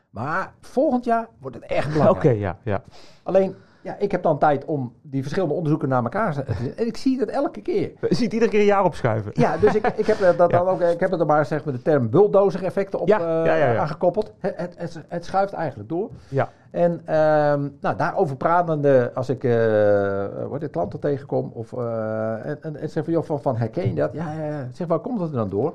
maar 0.10 0.54
volgend 0.60 1.06
jaar 1.06 1.28
wordt 1.40 1.56
het 1.56 1.66
echt 1.66 1.92
belangrijk. 1.92 2.26
Oké, 2.26 2.30
ja, 2.30 2.58
ja. 2.64 2.84
Alleen, 3.24 3.56
ja, 3.84 3.96
ik 3.98 4.12
heb 4.12 4.24
dan 4.24 4.38
tijd 4.38 4.66
om 4.66 4.94
die 5.02 5.22
verschillende 5.22 5.54
onderzoeken 5.54 5.90
naar 5.90 6.04
elkaar 6.04 6.34
te 6.34 6.34
zetten. 6.34 6.78
En 6.78 6.88
ik 6.88 6.98
zie 6.98 7.18
dat 7.18 7.28
elke 7.28 7.62
keer. 7.62 7.92
Je 8.10 8.16
ziet 8.16 8.34
iedere 8.34 8.52
keer 8.52 8.60
een 8.60 8.66
jaar 8.66 8.84
opschuiven. 8.84 9.32
Ja, 9.34 9.58
dus 9.58 9.76
ik, 9.76 9.88
ik 9.88 10.06
heb 10.06 10.38
dat 10.38 10.52
ja. 10.52 10.58
dan 10.58 10.68
ook, 10.68 10.82
ik 10.82 11.00
heb 11.00 11.12
het 11.12 11.20
er 11.20 11.26
maar 11.26 11.46
zeg 11.46 11.66
met 11.66 11.76
de 11.76 11.82
term 11.82 12.10
bulldozer 12.10 12.64
effecten 12.64 13.00
op 13.00 13.08
ja, 13.08 13.46
uh, 13.46 13.80
aangekoppeld. 13.80 14.34
Het, 14.40 14.58
het, 14.58 14.76
het, 14.78 15.04
het, 15.08 15.26
schuift 15.26 15.54
eigenlijk 15.54 15.90
door. 15.90 16.10
Ja. 16.30 16.50
En 16.72 16.92
um, 16.92 17.78
nou, 17.82 17.96
daarover 17.98 18.36
pratende, 18.36 19.12
als 19.14 19.30
ik 19.30 19.44
uh, 19.44 20.26
wat, 20.50 20.70
klanten 20.70 21.00
tegenkom 21.00 21.52
of 21.54 21.72
uh, 21.72 22.46
en, 22.46 22.62
en, 22.62 22.76
en 22.76 22.90
zeg 22.90 23.04
van, 23.04 23.14
joh, 23.14 23.24
van, 23.24 23.42
van 23.42 23.58
herken 23.58 23.88
je 23.88 23.96
dat? 23.96 24.14
Ja, 24.14 24.32
ja, 24.32 24.68
zeg, 24.72 24.88
waar 24.88 25.00
komt 25.00 25.20
dat 25.20 25.30
er 25.30 25.36
dan 25.36 25.50
door? 25.50 25.74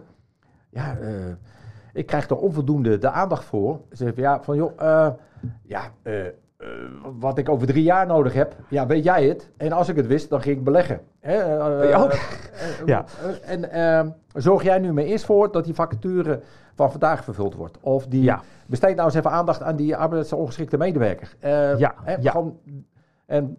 Ja, 0.70 0.98
uh, 1.00 1.09
ik 1.92 2.07
krijg 2.07 2.28
er 2.28 2.37
onvoldoende 2.37 2.98
de 2.98 3.11
aandacht 3.11 3.44
voor. 3.44 3.81
Ze 3.90 3.96
zeggen 3.96 4.22
ja, 4.22 4.42
van 4.42 4.57
joh, 4.57 4.72
uh, 4.81 5.09
ja, 5.62 5.83
uh, 6.02 6.26
wat 7.18 7.38
ik 7.38 7.48
over 7.48 7.66
drie 7.66 7.83
jaar 7.83 8.07
nodig 8.07 8.33
heb, 8.33 8.57
ja, 8.68 8.87
weet 8.87 9.04
jij 9.04 9.28
het? 9.28 9.50
En 9.57 9.72
als 9.72 9.88
ik 9.88 9.96
het 9.96 10.07
wist, 10.07 10.28
dan 10.28 10.42
ging 10.42 10.57
ik 10.57 10.64
beleggen. 10.64 11.00
Hè? 11.20 11.35
ja. 11.42 12.11
ja. 12.87 13.04
En 13.42 14.14
zorg 14.35 14.62
jij 14.62 14.78
nu 14.78 14.92
maar 14.92 15.04
eerst 15.04 15.24
voor 15.24 15.52
dat 15.52 15.64
die 15.64 15.74
vacature 15.74 16.40
van 16.74 16.90
vandaag 16.90 17.24
vervuld 17.24 17.54
wordt? 17.54 17.78
Of 17.81 18.07
die, 18.07 18.22
ja. 18.22 18.42
besteed 18.66 18.94
nou 18.94 19.07
eens 19.07 19.16
even 19.16 19.31
aandacht 19.31 19.62
aan 19.62 19.76
die 19.76 19.96
arbeidsongeschikte 19.96 20.76
medewerker. 20.76 21.37
ja, 21.78 21.94
hè, 22.02 22.16
ja. 22.20 22.31
Gewoon, 22.31 22.59
en 23.26 23.59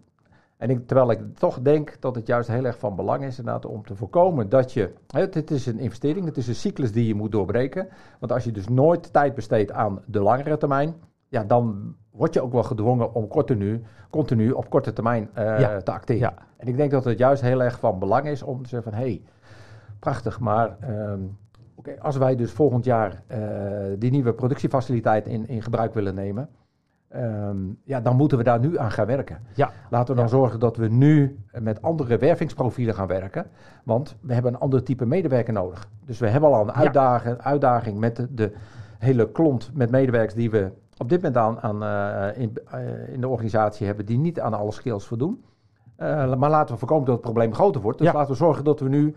en 0.59 0.69
ik, 0.69 0.87
terwijl 0.87 1.11
ik 1.11 1.19
toch 1.37 1.61
denk 1.61 1.95
dat 1.99 2.15
het 2.15 2.27
juist 2.27 2.47
heel 2.49 2.65
erg 2.65 2.77
van 2.77 2.95
belang 2.95 3.23
is 3.23 3.37
inderdaad 3.39 3.65
om 3.65 3.85
te 3.85 3.95
voorkomen 3.95 4.49
dat 4.49 4.73
je... 4.73 4.93
Het, 5.07 5.33
het, 5.33 5.51
is 5.51 5.65
een 5.65 5.79
investering, 5.79 6.25
het 6.25 6.37
is 6.37 6.47
een 6.47 6.55
cyclus 6.55 6.91
die 6.91 7.07
je 7.07 7.15
moet 7.15 7.31
doorbreken. 7.31 7.87
Want 8.19 8.31
als 8.31 8.43
je 8.43 8.51
dus 8.51 8.67
nooit 8.67 9.13
tijd 9.13 9.35
besteedt 9.35 9.71
aan 9.71 10.01
de 10.05 10.21
langere 10.21 10.57
termijn... 10.57 10.93
Ja, 11.27 11.43
dan 11.43 11.95
word 12.11 12.33
je 12.33 12.41
ook 12.41 12.51
wel 12.51 12.63
gedwongen 12.63 13.13
om 13.13 13.27
continu, 13.27 13.83
continu 14.09 14.51
op 14.51 14.69
korte 14.69 14.93
termijn 14.93 15.29
uh, 15.37 15.59
ja. 15.59 15.81
te 15.81 15.91
acteren. 15.91 16.21
Ja. 16.21 16.33
En 16.57 16.67
ik 16.67 16.77
denk 16.77 16.91
dat 16.91 17.03
het 17.03 17.17
juist 17.17 17.41
heel 17.41 17.63
erg 17.63 17.79
van 17.79 17.99
belang 17.99 18.27
is 18.27 18.43
om 18.43 18.63
te 18.63 18.69
zeggen 18.69 18.91
van... 18.91 19.01
hé, 19.01 19.07
hey, 19.07 19.21
prachtig, 19.99 20.39
maar... 20.39 20.77
Um, 20.89 21.37
Oké, 21.75 21.99
als 21.99 22.17
wij 22.17 22.35
dus 22.35 22.51
volgend 22.51 22.85
jaar 22.85 23.23
uh, 23.31 23.37
die 23.97 24.11
nieuwe 24.11 24.33
productiefaciliteit 24.33 25.27
in, 25.27 25.47
in 25.47 25.61
gebruik 25.61 25.93
willen 25.93 26.15
nemen, 26.15 26.49
Um, 27.15 27.79
ja, 27.83 28.01
dan 28.01 28.15
moeten 28.15 28.37
we 28.37 28.43
daar 28.43 28.59
nu 28.59 28.77
aan 28.77 28.91
gaan 28.91 29.05
werken. 29.05 29.39
Ja. 29.55 29.71
Laten 29.89 30.15
we 30.15 30.21
dan 30.21 30.29
ja. 30.29 30.35
zorgen 30.37 30.59
dat 30.59 30.77
we 30.77 30.87
nu 30.87 31.39
met 31.51 31.81
andere 31.81 32.17
wervingsprofielen 32.17 32.95
gaan 32.95 33.07
werken. 33.07 33.45
Want 33.83 34.15
we 34.21 34.33
hebben 34.33 34.53
een 34.53 34.59
ander 34.59 34.83
type 34.83 35.05
medewerker 35.05 35.53
nodig. 35.53 35.87
Dus 36.05 36.19
we 36.19 36.27
hebben 36.27 36.53
al 36.53 36.61
een 36.61 36.73
uitdaging, 36.73 37.37
ja. 37.37 37.43
uitdaging 37.43 37.99
met 37.99 38.15
de, 38.15 38.33
de, 38.33 38.53
hele 38.99 39.31
klont 39.31 39.71
met 39.73 39.91
medewerkers 39.91 40.33
die 40.33 40.51
we 40.51 40.71
op 40.97 41.09
dit 41.09 41.21
moment 41.21 41.37
aan, 41.37 41.59
aan 41.61 41.83
uh, 41.83 42.41
in, 42.41 42.53
uh, 42.73 43.13
in, 43.13 43.21
de 43.21 43.27
organisatie 43.27 43.85
hebben, 43.85 44.05
die 44.05 44.17
niet 44.17 44.39
aan 44.39 44.53
alle 44.53 44.71
skills 44.71 45.05
voldoen. 45.05 45.43
Uh, 45.97 46.35
maar 46.35 46.49
laten 46.49 46.73
we 46.73 46.79
voorkomen 46.79 47.05
dat 47.05 47.13
het 47.13 47.23
probleem 47.23 47.53
groter 47.53 47.81
wordt. 47.81 47.97
Dus 47.97 48.07
ja. 48.07 48.13
laten 48.13 48.31
we 48.31 48.37
zorgen 48.37 48.63
dat 48.63 48.79
we 48.79 48.89
nu 48.89 49.15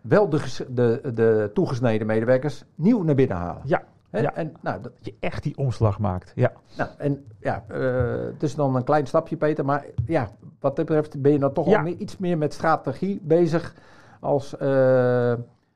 wel 0.00 0.28
de, 0.28 0.66
de, 0.68 1.12
de 1.14 1.50
toegesneden 1.54 2.06
medewerkers 2.06 2.64
nieuw 2.74 3.02
naar 3.02 3.14
binnen 3.14 3.36
halen. 3.36 3.62
Ja, 3.64 3.82
Ja. 4.12 4.34
En, 4.34 4.52
nou, 4.60 4.82
dat 4.82 4.92
je 5.00 5.14
echt 5.20 5.42
die 5.42 5.56
omslag 5.56 5.98
maakt. 5.98 6.32
Ja. 6.34 6.52
Nou, 6.76 6.90
en 6.98 7.26
ja, 7.40 7.64
uh, 7.70 8.32
het 8.32 8.42
is 8.42 8.54
dan 8.54 8.76
een 8.76 8.84
klein 8.84 9.06
stapje, 9.06 9.36
Peter. 9.36 9.64
Maar 9.64 9.84
ja, 10.06 10.28
wat 10.60 10.76
dat 10.76 10.86
betreft 10.86 11.22
ben 11.22 11.32
je 11.32 11.38
dan 11.38 11.52
toch 11.52 11.68
ja. 11.68 11.76
al 11.76 11.82
meer, 11.82 11.96
iets 11.96 12.18
meer 12.18 12.38
met 12.38 12.52
strategie 12.52 13.20
bezig. 13.22 13.74
Als 14.20 14.54
uh, 14.62 15.32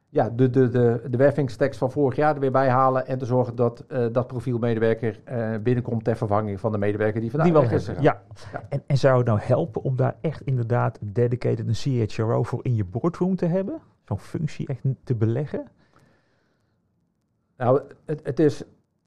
ja, 0.09 0.31
de, 0.31 0.51
de, 0.51 0.69
de, 0.69 1.03
de 1.11 1.17
wervingstekst 1.17 1.79
van 1.79 1.91
vorig 1.91 2.17
jaar 2.17 2.35
er 2.35 2.41
weer 2.41 2.51
bij 2.51 2.69
halen. 2.69 3.07
En 3.07 3.19
te 3.19 3.25
zorgen 3.25 3.57
dat 3.57 3.85
uh, 3.89 4.07
dat 4.13 4.27
profielmedewerker 4.27 5.21
binnenkomt 5.63 6.05
ter 6.05 6.17
vervanging 6.17 6.61
van 6.61 6.73
de 6.73 6.79
medewerker 6.79 7.21
die 7.21 7.31
vandaag 7.31 7.69
die 7.69 7.77
is. 7.77 7.87
Ja. 7.87 7.95
ja. 8.01 8.23
En, 8.69 8.83
en 8.87 8.99
zou 8.99 9.17
het 9.17 9.27
nou 9.27 9.39
helpen 9.43 9.83
om 9.83 9.97
daar 9.97 10.17
echt 10.21 10.41
inderdaad 10.41 10.99
dedicated 11.01 11.69
een 11.69 12.07
CHRO 12.09 12.43
voor 12.43 12.61
in 12.63 12.75
je 12.75 12.85
boardroom 12.85 13.37
te 13.37 13.47
hebben? 13.47 13.81
Zo'n 14.05 14.19
functie 14.19 14.67
echt 14.69 14.83
te 15.05 15.15
beleggen? 15.15 15.67
Nou, 17.57 17.81
het, 18.05 18.21
het, 18.23 18.39
is. 18.39 18.63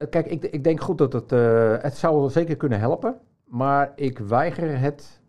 Kijk, 0.10 0.26
ik, 0.26 0.44
ik 0.44 0.64
denk 0.64 0.82
goed 0.82 0.98
dat 0.98 1.14
het. 1.14 1.32
Uh, 1.32 1.76
het 1.80 1.98
zou 1.98 2.30
zeker 2.30 2.56
kunnen 2.56 2.80
helpen. 2.80 3.16
Maar 3.46 3.92
ik 3.96 4.20
weiger 4.20 4.80
het 4.80 5.22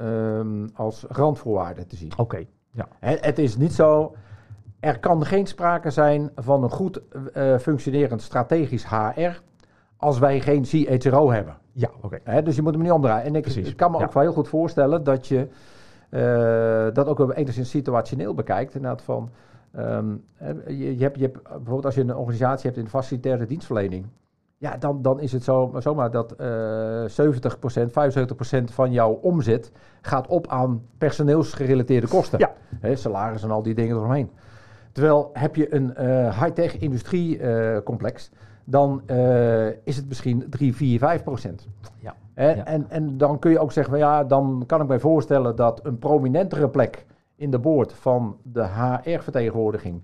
um, 0.00 0.68
als 0.74 1.04
randvoorwaarde 1.08 1.86
te 1.86 1.96
zien. 1.96 2.12
Oké. 2.12 2.20
Okay, 2.20 2.48
ja. 2.70 2.88
Het, 2.98 3.24
het, 3.24 3.38
is 3.38 3.56
niet 3.56 3.72
zo. 3.72 4.14
Er 4.80 4.98
kan 4.98 5.26
geen 5.26 5.46
sprake 5.46 5.90
zijn 5.90 6.30
van 6.34 6.62
een 6.62 6.70
goed 6.70 7.00
uh, 7.34 7.58
functionerend 7.58 8.22
strategisch 8.22 8.86
HR. 8.88 9.40
als 9.96 10.18
wij 10.18 10.40
geen 10.40 10.64
CHRO 10.64 11.30
hebben. 11.30 11.56
Ja, 11.72 11.90
oké. 12.02 12.20
Okay. 12.22 12.42
Dus 12.42 12.56
je 12.56 12.62
moet 12.62 12.72
hem 12.72 12.82
niet 12.82 12.92
omdraaien. 12.92 13.26
En 13.26 13.34
ik, 13.34 13.46
ik 13.46 13.76
kan 13.76 13.90
me 13.90 13.98
ja. 13.98 14.04
ook 14.04 14.12
wel 14.12 14.22
heel 14.22 14.32
goed 14.32 14.48
voorstellen 14.48 15.04
dat 15.04 15.26
je. 15.26 15.48
Uh, 16.10 16.94
dat 16.94 17.06
ook 17.06 17.32
enigszins 17.34 17.70
situationeel 17.70 18.34
bekijkt. 18.34 18.74
Inderdaad, 18.74 19.02
van. 19.02 19.30
Um, 19.78 20.24
je, 20.66 20.96
je, 20.96 21.02
hebt, 21.02 21.16
je 21.18 21.22
hebt 21.22 21.42
bijvoorbeeld 21.42 21.84
als 21.84 21.94
je 21.94 22.00
een 22.00 22.16
organisatie 22.16 22.64
hebt 22.64 22.76
in 22.76 22.84
de 22.84 22.90
facilitaire 22.90 23.46
dienstverlening. 23.46 24.06
ja, 24.58 24.76
dan, 24.76 25.02
dan 25.02 25.20
is 25.20 25.32
het 25.32 25.44
zo, 25.44 25.72
zomaar 25.78 26.10
dat 26.10 26.32
eh 26.32 27.04
70%, 27.04 28.60
75% 28.60 28.64
van 28.64 28.92
jouw 28.92 29.12
omzet 29.12 29.72
gaat 30.00 30.26
op 30.26 30.46
aan 30.46 30.82
personeelsgerelateerde 30.98 32.08
kosten. 32.08 32.38
Ja. 32.38 32.94
Salaris 32.94 33.42
en 33.42 33.50
al 33.50 33.62
die 33.62 33.74
dingen 33.74 33.96
eromheen. 33.96 34.30
Terwijl 34.92 35.30
heb 35.32 35.56
je 35.56 35.74
een 35.74 35.94
eh, 35.94 36.40
high-tech 36.42 36.78
industriecomplex, 36.78 38.30
dan 38.64 39.02
eh, 39.06 39.66
is 39.66 39.96
het 39.96 40.08
misschien 40.08 40.46
3, 40.50 40.74
4, 40.74 40.98
5 40.98 41.22
procent. 41.22 41.68
Ja. 42.00 42.14
Hè, 42.34 42.50
Ja. 42.50 42.64
En, 42.64 42.90
en 42.90 43.18
dan 43.18 43.38
kun 43.38 43.50
je 43.50 43.58
ook 43.58 43.72
zeggen, 43.72 43.92
van, 43.92 44.02
ja, 44.02 44.24
dan 44.24 44.64
kan 44.66 44.80
ik 44.80 44.88
mij 44.88 44.98
voorstellen 44.98 45.56
dat 45.56 45.80
een 45.82 45.98
prominentere 45.98 46.68
plek 46.68 47.06
in 47.36 47.50
de 47.50 47.58
boord 47.58 47.92
van 47.92 48.36
de 48.42 48.66
HR-vertegenwoordiging 48.66 50.02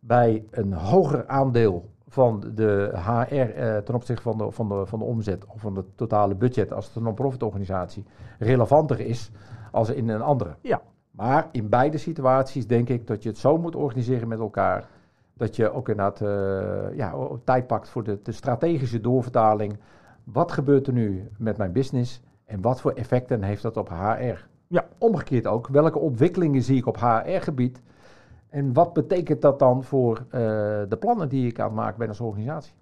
bij 0.00 0.44
een 0.50 0.72
hoger 0.72 1.26
aandeel 1.26 1.90
van 2.08 2.44
de 2.54 2.90
HR 2.94 3.34
eh, 3.34 3.76
ten 3.76 3.94
opzichte 3.94 4.22
van 4.22 4.38
de, 4.38 4.50
van, 4.50 4.68
de, 4.68 4.86
van 4.86 4.98
de 4.98 5.04
omzet 5.04 5.46
of 5.46 5.60
van 5.60 5.76
het 5.76 5.86
totale 5.94 6.34
budget 6.34 6.72
als 6.72 6.86
het 6.86 6.96
een 6.96 7.02
non-profit 7.02 7.42
organisatie 7.42 8.04
relevanter 8.38 9.00
is 9.00 9.30
als 9.70 9.90
in 9.90 10.08
een 10.08 10.22
andere. 10.22 10.56
Ja. 10.60 10.82
Maar 11.10 11.48
in 11.52 11.68
beide 11.68 11.98
situaties 11.98 12.66
denk 12.66 12.88
ik 12.88 13.06
dat 13.06 13.22
je 13.22 13.28
het 13.28 13.38
zo 13.38 13.58
moet 13.58 13.76
organiseren 13.76 14.28
met 14.28 14.38
elkaar. 14.38 14.88
Dat 15.36 15.56
je 15.56 15.72
ook 15.72 15.88
inderdaad 15.88 16.20
eh, 16.20 16.96
ja, 16.96 17.14
tijd 17.44 17.66
pakt 17.66 17.88
voor 17.88 18.04
de, 18.04 18.18
de 18.22 18.32
strategische 18.32 19.00
doorvertaling. 19.00 19.78
Wat 20.24 20.52
gebeurt 20.52 20.86
er 20.86 20.92
nu 20.92 21.28
met 21.38 21.56
mijn 21.56 21.72
business 21.72 22.22
en 22.44 22.60
wat 22.60 22.80
voor 22.80 22.92
effecten 22.92 23.42
heeft 23.42 23.62
dat 23.62 23.76
op 23.76 23.88
HR? 23.88 24.53
Ja. 24.74 24.86
Omgekeerd 24.98 25.46
ook, 25.46 25.68
welke 25.68 25.98
ontwikkelingen 25.98 26.62
zie 26.62 26.76
ik 26.76 26.86
op 26.86 26.96
HR-gebied? 26.96 27.82
En 28.48 28.72
wat 28.72 28.92
betekent 28.92 29.42
dat 29.42 29.58
dan 29.58 29.84
voor 29.84 30.16
eh, 30.18 30.40
de 30.88 30.96
plannen 31.00 31.28
die 31.28 31.46
ik 31.46 31.58
aan 31.60 31.66
het 31.66 31.74
maken 31.74 31.98
ben 31.98 32.08
als 32.08 32.20
organisatie? 32.20 32.74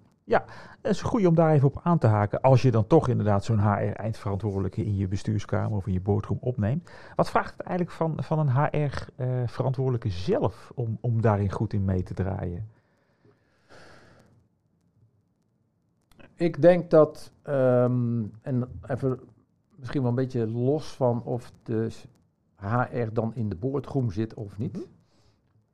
Het 0.81 0.91
is 0.91 1.01
goed 1.01 1.25
om 1.25 1.35
daar 1.35 1.51
even 1.51 1.67
op 1.67 1.79
aan 1.83 1.97
te 1.97 2.07
haken. 2.07 2.41
Als 2.41 2.61
je 2.61 2.71
dan 2.71 2.87
toch 2.87 3.07
inderdaad 3.07 3.43
zo'n 3.43 3.59
HR-eindverantwoordelijke 3.59 4.85
in 4.85 4.95
je 4.95 5.07
bestuurskamer 5.07 5.77
of 5.77 5.87
in 5.87 5.93
je 5.93 6.01
boardroom 6.01 6.37
opneemt. 6.41 6.89
Wat 7.15 7.29
vraagt 7.29 7.53
het 7.57 7.61
eigenlijk 7.61 7.97
van, 7.97 8.23
van 8.23 8.39
een 8.39 8.51
HR-verantwoordelijke 8.51 10.09
zelf 10.09 10.71
om, 10.75 10.97
om 11.01 11.21
daarin 11.21 11.51
goed 11.51 11.73
in 11.73 11.85
mee 11.85 12.03
te 12.03 12.13
draaien? 12.13 12.67
Ik 16.35 16.61
denk 16.61 16.89
dat, 16.89 17.31
ehm, 17.43 18.23
en 18.41 18.79
even 18.87 19.19
misschien 19.83 20.01
wel 20.01 20.11
een 20.11 20.23
beetje 20.23 20.47
los 20.47 20.95
van 20.95 21.23
of 21.23 21.51
de 21.63 21.89
HR 22.55 23.13
dan 23.13 23.35
in 23.35 23.49
de 23.49 23.55
boardroom 23.55 24.11
zit 24.11 24.33
of 24.33 24.57
niet. 24.57 24.87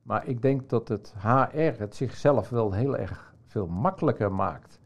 Maar 0.02 0.28
ik 0.28 0.42
denk 0.42 0.70
dat 0.70 0.88
het 0.88 1.14
HR 1.22 1.80
het 1.80 1.96
zichzelf 1.96 2.50
wel 2.50 2.72
heel 2.72 2.98
erg 2.98 3.36
veel 3.46 3.68
makkelijker 3.68 4.32
maakt 4.32 4.80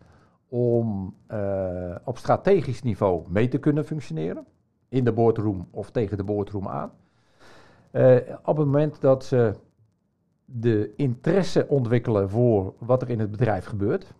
om 0.47 1.15
eh, 1.27 1.95
op 2.03 2.17
strategisch 2.17 2.81
niveau 2.81 3.23
mee 3.29 3.47
te 3.47 3.57
kunnen 3.57 3.85
functioneren. 3.85 4.45
In 4.89 5.03
de 5.03 5.11
boardroom 5.13 5.67
of 5.71 5.91
tegen 5.91 6.17
de 6.17 6.23
boardroom 6.23 6.67
aan. 6.67 6.91
Eh, 7.91 8.15
op 8.43 8.57
het 8.57 8.65
moment 8.65 9.01
dat 9.01 9.25
ze 9.25 9.53
de 10.45 10.93
interesse 10.95 11.67
ontwikkelen 11.67 12.29
voor 12.29 12.73
wat 12.77 13.01
er 13.01 13.09
in 13.09 13.19
het 13.19 13.31
bedrijf 13.31 13.65
gebeurt. 13.65 14.13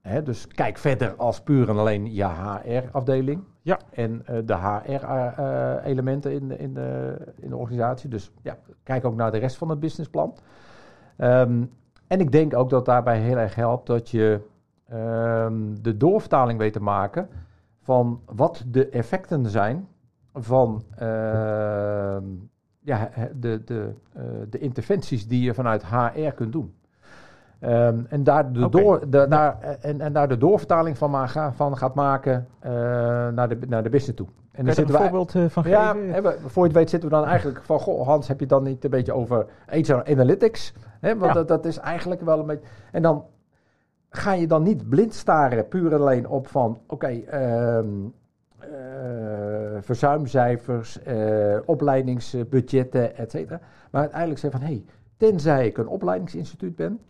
Hè, 0.00 0.22
dus 0.22 0.46
kijk 0.46 0.78
verder 0.78 1.14
als 1.16 1.40
puur 1.40 1.68
en 1.68 1.76
alleen 1.76 2.14
je 2.14 2.24
HR-afdeling. 2.24 3.42
Ja. 3.70 3.78
En 3.90 4.22
eh, 4.26 4.36
de 4.44 4.54
HR-elementen 4.54 6.32
in, 6.32 6.48
de, 6.48 6.56
in, 6.56 6.74
de, 6.74 7.16
in 7.36 7.48
de 7.48 7.56
organisatie. 7.56 8.08
Dus 8.08 8.32
ja, 8.42 8.58
kijk 8.82 9.04
ook 9.04 9.14
naar 9.14 9.30
de 9.30 9.38
rest 9.38 9.56
van 9.56 9.70
het 9.70 9.80
businessplan. 9.80 10.34
Ehm, 11.16 11.64
en 12.06 12.20
ik 12.20 12.32
denk 12.32 12.56
ook 12.56 12.70
dat 12.70 12.84
daarbij 12.84 13.18
heel 13.18 13.36
erg 13.36 13.54
helpt 13.54 13.86
dat 13.86 14.08
je 14.10 14.40
ehm, 14.88 15.74
de 15.80 15.96
doorvertaling 15.96 16.58
weet 16.58 16.72
te 16.72 16.82
maken 16.82 17.28
van 17.80 18.20
wat 18.24 18.64
de 18.66 18.88
effecten 18.88 19.46
zijn 19.46 19.88
van 20.32 20.82
ehm, 20.96 22.24
ja, 22.80 23.10
de, 23.34 23.64
de, 23.64 23.92
eh, 24.12 24.22
de 24.48 24.58
interventies 24.58 25.26
die 25.28 25.42
je 25.42 25.54
vanuit 25.54 25.86
HR 25.86 26.30
kunt 26.34 26.52
doen. 26.52 26.74
Ehm, 27.60 27.98
en, 28.08 28.24
daar 28.24 28.52
de 28.52 28.68
door, 28.68 29.10
de, 29.10 29.26
daar, 29.28 29.58
en, 29.80 30.00
en 30.00 30.12
daar 30.12 30.28
de 30.28 30.38
doorvertaling 30.38 30.98
van, 30.98 31.10
ma- 31.10 31.52
van 31.52 31.76
gaat 31.76 31.94
maken 31.94 32.46
eh, 32.58 32.70
naar, 33.28 33.48
de, 33.48 33.58
naar 33.68 33.82
de 33.82 33.88
business 33.88 34.16
toe. 34.16 34.26
En 34.52 34.64
daar 34.64 34.78
een 34.78 34.88
voorbeeld 34.88 35.34
eh, 35.34 35.44
van 35.48 35.62
ja, 35.66 35.92
geven? 35.92 36.22
we- 36.22 36.36
voor 36.46 36.62
je 36.62 36.68
het 36.68 36.78
weet 36.78 36.90
zitten 36.90 37.08
we 37.08 37.14
dan 37.14 37.24
eigenlijk 37.24 37.62
van... 37.64 37.80
Goh, 37.80 38.06
Hans, 38.06 38.28
heb 38.28 38.36
je 38.36 38.44
het 38.44 38.52
dan 38.54 38.62
niet 38.62 38.84
een 38.84 38.90
beetje 38.90 39.12
over 39.12 39.46
HR 39.66 39.94
Analytics? 39.94 40.72
Hè, 41.00 41.16
want 41.16 41.26
Ja. 41.26 41.32
dat, 41.32 41.48
dat 41.48 41.64
is 41.64 41.78
eigenlijk 41.78 42.20
wel 42.20 42.38
een 42.38 42.46
beetje... 42.46 42.66
En 42.92 43.02
dan 43.02 43.24
ga 44.10 44.32
je 44.32 44.46
dan 44.46 44.62
niet 44.62 44.88
blind 44.88 45.14
staren 45.14 45.68
puur 45.68 45.92
en 45.92 46.00
alleen 46.00 46.28
op 46.28 46.48
van... 46.48 46.80
Oké, 46.86 47.06
ehm, 47.06 47.86
eh, 48.58 48.68
verzuimcijfers, 49.80 50.98
opleidingsbudgetten, 51.64 53.16
et 53.16 53.30
cetera. 53.30 53.60
Maar 53.90 54.00
uiteindelijk 54.00 54.40
zeggen 54.40 54.60
van... 54.60 54.68
Hey, 54.68 54.84
tenzij 55.16 55.66
ik 55.66 55.78
een 55.78 55.88
opleidingsinstituut 55.88 56.76
ben... 56.76 57.00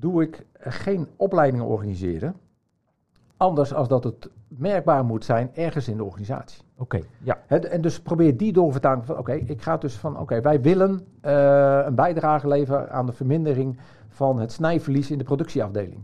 doe 0.00 0.22
ik 0.22 0.46
geen 0.58 1.06
opleidingen 1.16 1.66
organiseren... 1.66 2.34
Anders 3.36 3.74
als 3.74 3.88
dat 3.88 4.04
het 4.04 4.30
merkbaar 4.48 5.04
moet 5.04 5.24
zijn 5.24 5.50
ergens 5.54 5.88
in 5.88 5.96
de 5.96 6.04
organisatie. 6.04 6.62
Oké, 6.76 7.00
ja. 7.22 7.38
En 7.46 7.80
dus 7.80 8.00
probeer 8.00 8.36
die 8.36 8.52
doorvertaling 8.52 9.06
van, 9.06 9.18
oké, 9.18 9.32
ik 9.32 9.62
ga 9.62 9.76
dus 9.76 9.96
van, 9.96 10.18
oké, 10.18 10.40
wij 10.40 10.60
willen 10.60 11.06
eh, 11.20 11.82
een 11.84 11.94
bijdrage 11.94 12.48
leveren 12.48 12.90
aan 12.90 13.06
de 13.06 13.12
vermindering 13.12 13.78
van 14.08 14.38
het 14.40 14.52
snijverlies 14.52 15.10
in 15.10 15.18
de 15.18 15.24
productieafdeling. 15.24 16.02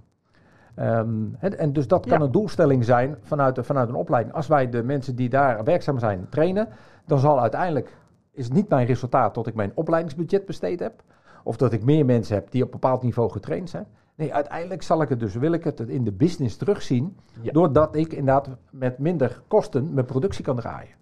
Ehm, 0.74 1.24
en 1.40 1.72
dus 1.72 1.88
dat 1.88 2.06
kan 2.06 2.18
Ja. 2.18 2.24
een 2.24 2.32
doelstelling 2.32 2.85
zijn 2.85 3.16
vanuit, 3.20 3.54
de- 3.54 3.64
vanuit 3.64 3.88
een 3.88 3.94
opleiding. 3.94 4.35
Als 4.35 4.46
wij 4.46 4.68
de 4.70 4.82
mensen 4.82 5.16
die 5.16 5.28
daar 5.28 5.64
werkzaam 5.64 5.98
zijn 5.98 6.26
trainen, 6.30 6.68
dan 7.06 7.18
zal 7.18 7.40
uiteindelijk, 7.40 7.96
is 8.32 8.44
het 8.44 8.54
niet 8.54 8.68
mijn 8.68 8.87
resultaat 8.87 9.35
dat 9.35 9.46
ik 9.46 9.54
mijn 9.54 9.72
opleidingsbudget 9.74 10.46
besteed 10.46 10.80
heb, 10.80 11.02
of 11.46 11.56
dat 11.56 11.72
ik 11.72 11.85
meer 11.85 12.04
mensen 12.04 12.35
heb 12.35 12.50
die 12.50 12.62
op 12.62 12.74
een 12.74 12.80
bepaald 12.80 13.02
niveau 13.02 13.30
getraind 13.30 13.70
zijn. 13.70 13.87
Nee, 14.14 14.35
uiteindelijk 14.35 14.82
zal 14.82 15.02
ik 15.02 15.09
het 15.09 15.20
dus, 15.20 15.35
wil 15.35 15.52
ik 15.52 15.64
het 15.64 15.80
in 15.80 16.04
de 16.04 16.12
business 16.12 16.56
terugzien, 16.56 17.16
Ja. 17.40 17.52
doordat 17.52 17.96
ik 17.96 18.12
inderdaad 18.12 18.48
met 18.70 18.98
minder 18.98 19.40
kosten 19.48 19.94
mijn 19.94 20.06
productie 20.06 20.44
kan 20.44 20.56
draaien. 20.56 20.94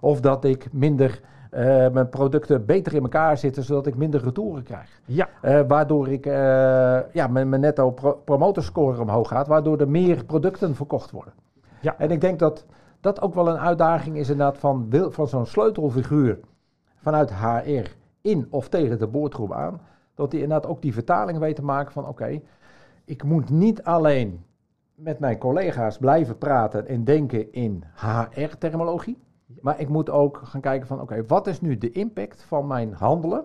Of 0.00 0.20
dat 0.20 0.44
ik 0.44 0.72
minder, 0.72 1.20
eh, 1.50 1.64
mijn 1.90 2.08
producten 2.08 2.64
beter 2.66 2.94
in 2.94 3.02
elkaar 3.02 3.38
zitten, 3.38 3.62
zodat 3.62 3.86
ik 3.86 3.96
minder 3.96 4.22
retouren 4.22 4.62
krijg. 4.62 5.00
Ja, 5.04 5.28
Eh, 5.40 5.60
waardoor 5.68 6.08
ik, 6.08 6.26
eh, 6.26 6.32
ja, 7.12 7.26
mijn, 7.30 7.48
mijn 7.48 7.60
netto 7.60 7.90
pro 7.90 8.20
promotorscore 8.24 9.00
omhoog 9.00 9.28
gaat, 9.28 9.46
waardoor 9.46 9.78
er 9.78 9.88
meer 9.90 10.24
producten 10.24 10.74
verkocht 10.74 11.10
worden. 11.10 11.32
Ja. 11.80 11.98
En 11.98 12.10
ik 12.10 12.20
denk 12.20 12.38
dat 12.38 12.64
dat 13.00 13.20
ook 13.22 13.34
wel 13.34 13.48
een 13.48 13.58
uitdaging 13.58 14.16
is 14.16 14.28
inderdaad 14.28 14.58
van, 14.58 14.86
van 14.90 15.28
zo'n 15.28 15.46
sleutelfiguur 15.46 16.38
vanuit 16.96 17.32
HR 17.34 17.88
in 18.24 18.46
of 18.50 18.68
tegen 18.68 18.98
de 18.98 19.06
boordgroep 19.06 19.52
aan. 19.52 19.80
Dat 20.14 20.30
die 20.30 20.40
inderdaad 20.40 20.70
ook 20.70 20.82
die 20.82 20.92
vertaling 20.92 21.38
weet 21.38 21.56
te 21.56 21.64
maken 21.64 21.92
van 21.92 22.08
oké, 22.08 22.40
ik 23.04 23.22
moet 23.22 23.50
niet 23.50 23.82
alleen 23.82 24.44
met 24.94 25.18
mijn 25.18 25.38
collega's 25.38 25.98
blijven 25.98 26.38
praten 26.38 26.86
en 26.86 27.04
denken 27.04 27.52
in 27.52 27.84
HR-terminologie. 27.94 29.18
Maar 29.60 29.80
ik 29.80 29.88
moet 29.88 30.10
ook 30.10 30.40
gaan 30.44 30.60
kijken 30.60 30.86
van 30.86 31.00
oké, 31.00 31.24
wat 31.26 31.46
is 31.46 31.60
nu 31.60 31.78
de 31.78 31.90
impact 31.90 32.42
van 32.42 32.66
mijn 32.66 32.92
handelen 32.92 33.44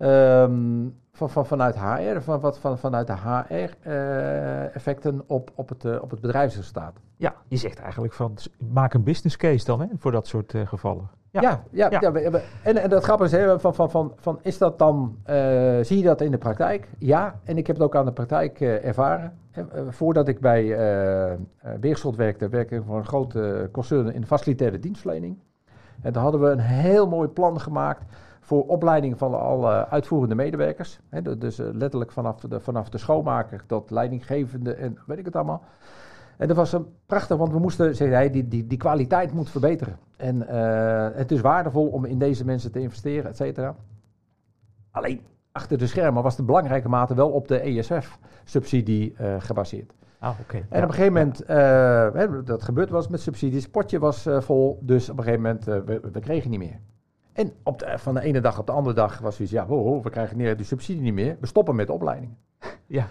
Ehm, 0.00 0.88
van, 1.12 1.30
van, 1.30 1.46
vanuit 1.46 1.78
HR, 1.78 2.20
van, 2.20 2.40
wat, 2.40 2.58
van, 2.58 2.78
vanuit 2.78 3.06
de 3.06 3.16
HR-effecten 3.16 5.22
op, 5.26 5.50
op, 5.54 5.68
het, 5.68 5.84
eh, 5.84 6.02
op 6.02 6.10
het 6.10 6.20
bedrijfsresultaat. 6.20 7.00
ja, 7.16 7.34
je 7.48 7.56
zegt 7.56 7.78
eigenlijk 7.78 8.12
van, 8.12 8.36
maak 8.72 8.94
een 8.94 9.02
business 9.02 9.36
case 9.36 9.64
dan 9.64 9.80
hè, 9.80 9.86
voor 9.98 10.12
dat 10.12 10.26
soort 10.26 10.54
eh, 10.54 10.66
gevallen. 10.66 11.10
Ja. 11.32 11.40
Ja, 11.40 11.62
ja, 11.70 11.90
Ja. 11.90 11.98
ja. 12.00 12.12
we 12.12 12.20
hebben- 12.20 12.42
en, 12.62 12.76
en 12.76 12.90
dat 12.90 13.02
grappige 13.04 13.36
is, 13.36 13.42
hè, 13.44 13.60
van, 13.60 13.74
van, 13.74 13.90
van, 13.90 14.12
van, 14.16 14.38
is 14.42 14.58
dat 14.58 14.78
dan, 14.78 15.16
eh, 15.24 15.36
zie 15.80 15.98
je 15.98 16.02
dat 16.04 16.20
in 16.20 16.30
de 16.30 16.38
praktijk? 16.38 16.88
Ja, 16.98 17.34
en 17.44 17.56
ik 17.56 17.66
heb 17.66 17.76
het 17.76 17.84
ook 17.84 17.96
aan 17.96 18.04
de 18.04 18.12
praktijk 18.12 18.60
eh, 18.60 18.84
ervaren. 18.84 19.38
Eh, 19.52 19.64
voordat 19.88 20.28
ik 20.28 20.40
bij 20.40 20.76
Beerschot 21.80 22.16
werkte, 22.16 22.48
werkte 22.48 22.74
ik 22.74 22.82
voor 22.86 22.96
een 22.96 23.06
grote 23.06 23.68
concern 23.72 24.12
in 24.14 24.20
de 24.20 24.26
facilitaire 24.26 24.78
dienstverlening. 24.78 25.38
En 26.02 26.12
daar 26.12 26.22
hadden 26.22 26.40
we 26.40 26.48
een 26.50 26.58
heel 26.58 27.08
mooi 27.08 27.28
plan 27.28 27.60
gemaakt 27.60 28.02
voor 28.40 28.66
opleiding 28.66 29.18
van 29.18 29.40
alle 29.40 29.88
uitvoerende 29.88 30.34
medewerkers. 30.34 31.00
Dus 31.38 31.56
letterlijk 31.56 32.12
vanaf 32.12 32.40
de, 32.40 32.60
vanaf 32.60 32.88
de 32.88 32.98
schoonmaker 32.98 33.62
tot 33.66 33.90
leidinggevende 33.90 34.72
en 34.74 34.98
weet 35.06 35.18
ik 35.18 35.24
het 35.24 35.36
allemaal. 35.36 35.62
En 36.40 36.48
dat 36.48 36.56
was 36.56 36.72
een 36.72 36.86
prachtig, 37.06 37.36
want 37.36 37.52
we 37.52 37.58
moesten, 37.58 37.96
zei 37.96 38.10
hij, 38.10 38.30
die, 38.30 38.48
die, 38.48 38.66
die 38.66 38.78
kwaliteit 38.78 39.32
moet 39.32 39.50
verbeteren. 39.50 39.98
En 40.16 40.48
eh, 40.48 41.16
het 41.18 41.30
is 41.30 41.40
waardevol 41.40 41.86
om 41.86 42.04
in 42.04 42.18
deze 42.18 42.44
mensen 42.44 42.72
te 42.72 42.80
investeren, 42.80 43.30
et 43.30 43.36
cetera. 43.36 43.74
Alleen 44.90 45.20
achter 45.52 45.78
de 45.78 45.86
schermen 45.86 46.22
was 46.22 46.36
de 46.36 46.42
belangrijke 46.42 46.88
mate 46.88 47.14
wel 47.14 47.30
op 47.30 47.48
de 47.48 47.58
ESF-subsidie 47.60 49.14
eh, 49.16 49.34
gebaseerd. 49.38 49.92
Ah, 50.18 50.34
oké. 50.40 50.56
En 50.56 50.66
Ja. 50.70 50.82
op 50.82 50.88
een 50.88 50.94
gegeven 50.94 51.12
moment, 51.12 51.44
eh, 51.44 52.44
dat 52.44 52.62
gebeurd 52.62 52.90
was 52.90 53.08
met 53.08 53.20
subsidies, 53.20 53.62
het 53.62 53.72
potje 53.72 53.98
was 53.98 54.26
eh, 54.26 54.40
vol, 54.40 54.78
dus 54.82 55.08
op 55.10 55.18
een 55.18 55.24
gegeven 55.24 55.42
moment, 55.44 55.68
eh, 55.68 55.78
we, 55.84 56.00
we 56.12 56.20
kregen 56.20 56.50
niet 56.50 56.58
meer. 56.58 56.80
En 57.32 57.52
op 57.62 57.78
de, 57.78 57.98
van 57.98 58.14
de 58.14 58.20
ene 58.20 58.40
dag 58.40 58.58
op 58.58 58.66
de 58.66 58.72
andere 58.72 58.94
dag 58.94 59.18
was 59.18 59.36
zoiets, 59.36 59.54
ja, 59.54 59.66
we 60.02 60.10
krijgen 60.10 60.36
niet, 60.36 60.56
die 60.56 60.66
subsidie 60.66 61.02
niet 61.02 61.14
meer, 61.14 61.36
we 61.40 61.46
stoppen 61.46 61.74
met 61.74 61.86
de 61.86 61.92
opleiding. 61.92 62.32
Ja. 62.86 63.06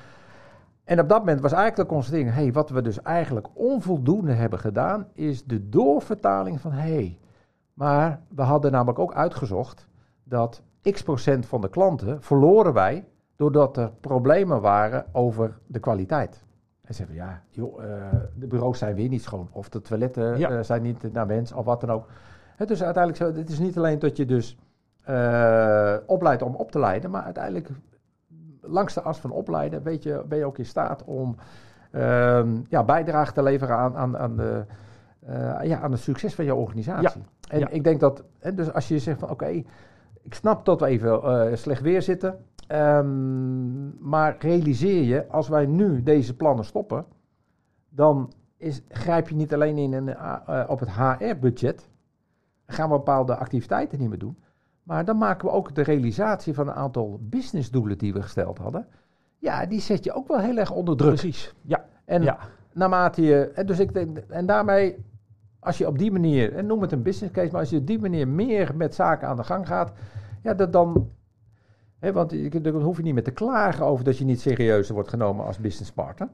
En 0.89 0.99
op 0.99 1.10
dat 1.10 1.19
moment 1.19 1.41
was 1.41 1.52
eigenlijk 1.52 1.89
de 1.89 1.95
constatering, 1.95 2.34
hey, 2.34 2.52
wat 2.52 2.69
we 2.69 2.82
dus 2.82 3.02
eigenlijk 3.02 3.47
onvoldoende 3.54 4.34
hebben 4.34 4.60
gedaan, 4.60 5.08
is 5.13 5.43
de 5.43 5.69
doorvertaling 5.69 6.62
van, 6.62 6.71
hey, 6.71 7.17
maar 7.73 8.21
we 8.36 8.41
hadden 8.41 8.71
namelijk 8.71 8.99
ook 8.99 9.13
uitgezocht 9.13 9.88
dat 10.23 10.62
x 10.82 11.04
procent 11.04 11.45
van 11.45 11.62
de 11.62 11.69
klanten 11.69 12.21
verloren 12.21 12.73
wij 12.73 13.08
doordat 13.36 13.78
er 13.78 13.91
problemen 14.02 14.62
waren 14.62 15.06
over 15.12 15.58
de 15.67 15.80
kwaliteit. 15.80 16.43
En 16.82 16.93
ze 16.93 17.04
zeggen, 17.04 17.15
ja, 17.15 17.41
joh, 17.49 17.84
uh, 17.84 17.88
de 18.36 18.47
bureaus 18.47 18.78
zijn 18.78 18.95
weer 18.95 19.10
niet 19.10 19.23
schoon. 19.23 19.47
Of 19.52 19.69
de 19.69 19.82
toiletten 19.82 20.38
Ja. 20.38 20.52
uh, 20.52 20.60
zijn 20.62 20.82
niet 20.82 21.13
naar 21.13 21.28
wens, 21.28 21.52
of 21.52 21.65
wat 21.65 21.82
dan 21.82 21.91
ook. 21.91 22.08
Hè, 22.56 22.65
dus 22.65 22.84
uiteindelijk, 22.84 23.23
zo, 23.23 23.39
het 23.39 23.49
is 23.49 23.60
niet 23.60 23.78
alleen 23.78 23.99
dat 23.99 24.17
je 24.17 24.25
dus 24.25 24.58
uh, 25.10 25.95
opleidt 26.06 26.41
om 26.41 26.56
op 26.56 26.71
te 26.71 26.80
leiden, 26.80 27.12
maar 27.12 27.23
uiteindelijk 27.23 27.69
langs 28.69 28.93
de 28.93 29.01
as 29.01 29.19
van 29.19 29.32
opleiden 29.32 29.84
weet 29.84 30.03
je, 30.03 30.23
ben 30.27 30.38
je 30.38 30.45
ook 30.45 30.58
in 30.58 30.65
staat 30.65 31.03
om 31.03 31.36
uh, 31.91 32.41
ja, 32.69 32.84
bijdrage 32.84 33.34
te 33.34 33.43
leveren 33.43 33.75
aan, 33.75 33.95
aan, 33.97 34.17
aan, 34.17 34.36
de, 34.36 34.65
uh, 35.29 35.60
ja, 35.63 35.79
aan 35.79 35.91
het 35.91 36.01
succes 36.01 36.36
van 36.36 36.45
je 36.45 36.55
organisatie. 36.55 37.21
Ja. 37.21 37.49
En 37.49 37.60
Ja. 37.60 37.69
ik 37.69 37.84
denk 37.84 37.99
dat, 37.99 38.23
hè, 38.39 38.53
dus 38.53 38.73
als 38.73 38.88
je 38.88 38.99
zegt 38.99 39.19
van 39.19 39.29
oké, 39.29 39.43
okay, 39.43 39.65
ik 40.21 40.34
snap 40.34 40.65
dat 40.65 40.79
we 40.79 40.86
even 40.86 41.21
uh, 41.23 41.55
slecht 41.55 41.82
weer 41.82 42.01
zitten, 42.01 42.45
um, 42.71 44.10
maar 44.10 44.36
realiseer 44.39 45.03
je, 45.03 45.27
als 45.27 45.47
wij 45.47 45.65
nu 45.65 46.03
deze 46.03 46.36
plannen 46.36 46.65
stoppen, 46.65 47.05
dan 47.89 48.34
is, 48.58 48.84
grijp 48.88 49.29
je 49.29 49.36
niet 49.36 49.53
alleen 49.53 49.77
in 49.77 49.93
een, 49.93 50.08
uh, 50.08 50.63
op 50.67 50.79
het 50.79 50.91
HR-budget, 50.91 51.89
gaan 52.65 52.89
we 52.89 52.95
bepaalde 52.95 53.36
activiteiten 53.36 53.99
niet 53.99 54.10
meer 54.10 54.19
doen, 54.19 54.38
maar 54.89 55.06
dan 55.06 55.17
maken 55.17 55.47
we 55.47 55.54
ook 55.54 55.75
de 55.75 55.82
realisatie 55.82 56.54
van 56.54 56.67
een 56.67 56.73
aantal 56.73 57.19
businessdoelen 57.21 57.97
die 57.97 58.13
we 58.13 58.21
gesteld 58.21 58.58
hadden. 58.58 58.88
Ja, 59.38 59.65
die 59.65 59.80
zet 59.80 60.04
je 60.04 60.13
ook 60.13 60.28
wel 60.28 60.39
heel 60.39 60.58
erg 60.58 60.71
onder 60.71 60.97
druk. 60.97 61.10
Precies, 61.10 61.54
ja. 61.62 61.86
En 62.06 62.21
ja. 62.21 62.38
naarmate 62.73 63.21
je, 63.21 63.52
en 63.52 63.65
dus 63.65 63.80
ik 63.80 63.93
denk, 63.93 64.17
en 64.17 64.45
daarmee, 64.45 65.06
als 65.60 65.78
je 65.78 65.88
op 65.88 65.97
die 65.97 66.12
manier, 66.12 66.56
en 66.56 66.65
noem 66.65 66.82
het 66.82 66.91
een 66.91 67.02
business 67.02 67.34
case, 67.34 67.52
maar 67.52 67.60
als 67.60 67.69
je 67.69 67.78
op 67.78 67.88
die 67.88 67.99
manier 67.99 68.28
meer 68.28 68.75
met 68.75 68.95
zaken 68.95 69.28
aan 69.28 69.36
de 69.36 69.43
gang 69.43 69.67
gaat, 69.67 69.91
ja, 70.43 70.54
dat 70.54 70.73
dan, 70.73 71.10
hè, 71.99 72.12
want 72.13 72.32
je, 72.32 72.62
dan 72.62 72.82
hoef 72.82 72.97
je 72.97 73.04
niet 73.04 73.13
meer 73.13 73.23
te 73.23 73.32
klagen 73.32 73.86
over 73.86 74.06
dat 74.06 74.17
je 74.17 74.25
niet 74.25 74.41
serieuzer 74.41 74.93
wordt 74.93 75.10
genomen 75.10 75.45
als 75.45 75.60
businesspartner. 75.60 76.30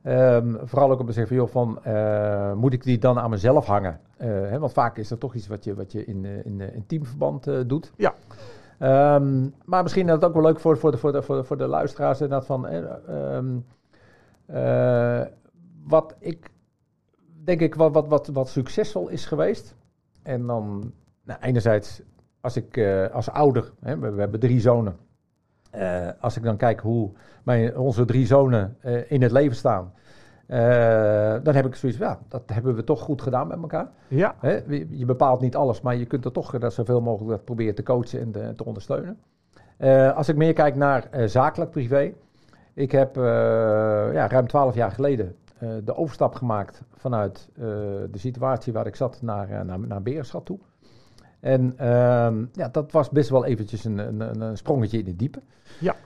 Um, 0.05 0.59
vooral 0.63 0.91
ook 0.91 1.01
om 1.01 1.07
te 1.07 1.13
zeggen 1.13 1.37
van, 1.37 1.45
joh, 1.45 1.53
van 1.53 1.93
uh, 1.93 2.53
moet 2.53 2.73
ik 2.73 2.83
die 2.83 2.99
dan 2.99 3.19
aan 3.19 3.31
mezelf 3.31 3.67
hangen? 3.67 4.01
Uh, 4.19 4.27
hè, 4.27 4.59
want 4.59 4.73
vaak 4.73 4.97
is 4.97 5.09
dat 5.09 5.21
toch 5.21 5.35
iets 5.35 5.47
wat 5.47 5.65
je, 5.65 5.75
wat 5.75 5.93
je 5.93 6.05
in, 6.05 6.25
in, 6.25 6.61
in 6.61 6.87
teamverband 6.87 7.47
uh, 7.47 7.61
doet. 7.67 7.93
Ja. 7.97 8.15
Um, 8.83 9.55
maar 9.65 9.83
misschien 9.83 10.07
is 10.07 10.13
het 10.13 10.25
ook 10.25 10.35
wel 10.35 10.43
leuk 10.43 10.61
voor, 10.61 10.79
voor, 10.79 10.91
de, 10.91 10.97
voor, 10.97 11.13
de, 11.13 11.23
voor, 11.23 11.37
de, 11.37 11.45
voor 11.45 11.57
de 11.57 11.67
luisteraars 11.67 12.21
inderdaad 12.21 12.47
van... 12.47 12.67
Um, 13.11 13.65
wat 15.85 16.15
ik, 16.19 16.51
denk 17.45 17.61
ik, 17.61 17.75
wat, 17.75 17.93
wat, 17.93 18.09
wat, 18.09 18.27
wat 18.27 18.49
succesvol 18.49 19.09
is 19.09 19.27
geweest. 19.27 19.75
En 20.23 20.47
dan, 20.47 20.93
nou, 21.25 21.41
enerzijds, 21.41 22.03
als 22.41 22.57
ik 22.57 22.81
als 23.13 23.31
ouder, 23.31 23.73
hè, 23.81 23.99
we, 23.99 24.21
hebben 24.21 24.41
drie 24.41 24.61
zonen... 24.61 24.97
Als 26.21 26.37
ik 26.37 26.43
dan 26.43 26.57
kijk 26.57 26.81
hoe 26.81 27.11
mijn, 27.43 27.77
onze 27.77 28.05
drie 28.05 28.27
zonen 28.27 28.77
in 29.09 29.23
het 29.23 29.33
leven 29.33 29.57
staan, 29.57 29.93
uh, 30.49 31.35
dan 31.43 31.55
heb 31.55 31.67
ik 31.67 31.75
zoiets 31.75 31.99
van, 31.99 32.07
ja, 32.07 32.19
dat 32.29 32.43
hebben 32.47 32.75
we 32.75 32.85
toch 32.85 33.01
goed 33.01 33.23
gedaan 33.23 33.49
met 33.49 33.59
elkaar. 33.61 33.89
Ja. 34.09 34.35
Hè? 34.39 34.61
Je 34.91 35.05
bepaalt 35.05 35.41
niet 35.41 35.57
alles, 35.57 35.81
maar 35.81 35.97
je 35.97 36.07
kunt 36.07 36.25
er 36.25 36.33
toch 36.33 36.59
dat 36.59 36.73
zoveel 36.73 37.01
mogelijk 37.01 37.31
dat 37.31 37.45
proberen 37.45 37.75
te 37.75 37.83
coachen 37.83 38.21
en 38.21 38.33
de, 38.33 38.53
te 38.57 38.65
ondersteunen. 38.65 39.19
als 40.15 40.29
ik 40.29 40.37
meer 40.37 40.53
kijk 40.53 40.77
naar 40.77 41.09
zakelijk 41.25 41.71
privé, 41.71 42.13
ik 42.75 42.93
heb 42.93 43.17
ja, 43.17 44.29
ruim 44.29 44.47
twaalf 44.47 44.75
jaar 44.75 44.93
geleden 44.93 45.37
de 45.85 45.97
overstap 45.97 46.35
gemaakt 46.35 46.83
vanuit 46.97 47.49
de 47.55 48.19
situatie 48.19 48.73
waar 48.73 48.87
ik 48.87 48.97
zat 48.97 49.23
naar, 49.23 49.65
naar, 49.65 49.79
naar 49.79 50.03
toe. 50.45 50.59
En 51.43 51.89
um, 51.89 52.51
ja, 52.53 52.69
dat 52.69 52.93
was 52.93 53.11
best 53.11 53.31
wel 53.31 53.45
eventjes 53.45 53.85
een, 53.85 53.99
een, 53.99 54.41
een 54.41 54.57
sprongetje 54.57 54.99
in 54.99 55.07
het 55.07 55.19
diepe. 55.19 55.41
Ja. 55.81 55.97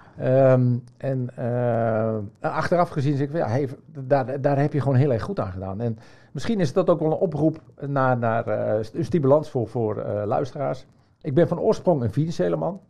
Um, 0.53 0.85
en 0.97 1.29
uh, 1.39 2.17
achteraf 2.41 2.89
gezien 2.89 3.17
zeg 3.17 3.29
ik, 3.29 3.37
ja, 3.37 3.49
hey, 3.49 3.69
daar, 3.87 4.41
daar 4.41 4.59
heb 4.59 4.73
je 4.73 4.81
gewoon 4.81 4.97
heel 4.97 5.13
erg 5.13 5.23
goed 5.23 5.41
aan 5.41 5.53
gedaan. 5.53 5.81
En 5.81 5.99
misschien 6.33 6.61
is 6.61 6.73
dat 6.73 6.91
ook 6.91 7.01
wel 7.01 7.13
een 7.13 7.19
oproep 7.19 7.61
naar, 7.87 8.19
naar 8.19 8.49
uh, 8.49 8.85
een 8.93 9.05
stimulans 9.05 9.51
voor, 9.51 9.69
voor 9.69 9.97
uh, 9.97 10.23
luisteraars. 10.25 10.87
Ik 11.21 11.35
ben 11.35 11.49
van 11.49 11.61
oorsprong 11.61 12.03
een 12.03 12.13
financiële 12.13 12.57
man. 12.57 12.81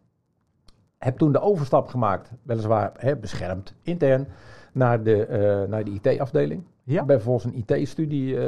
Heb 0.99 1.19
toen 1.19 1.33
de 1.33 1.41
overstap 1.41 1.89
gemaakt, 1.89 2.31
weliswaar 2.43 2.93
hè, 2.97 3.17
beschermd, 3.17 3.75
intern, 3.83 4.27
naar 4.73 5.03
de, 5.03 5.67
naar 5.69 5.85
de 5.85 5.99
IT-afdeling. 6.03 6.63
Ja. 6.83 7.01
Ik 7.01 7.07
ben 7.07 7.21
vervolgens 7.21 7.55
een 7.55 7.65
IT-studie 7.67 8.39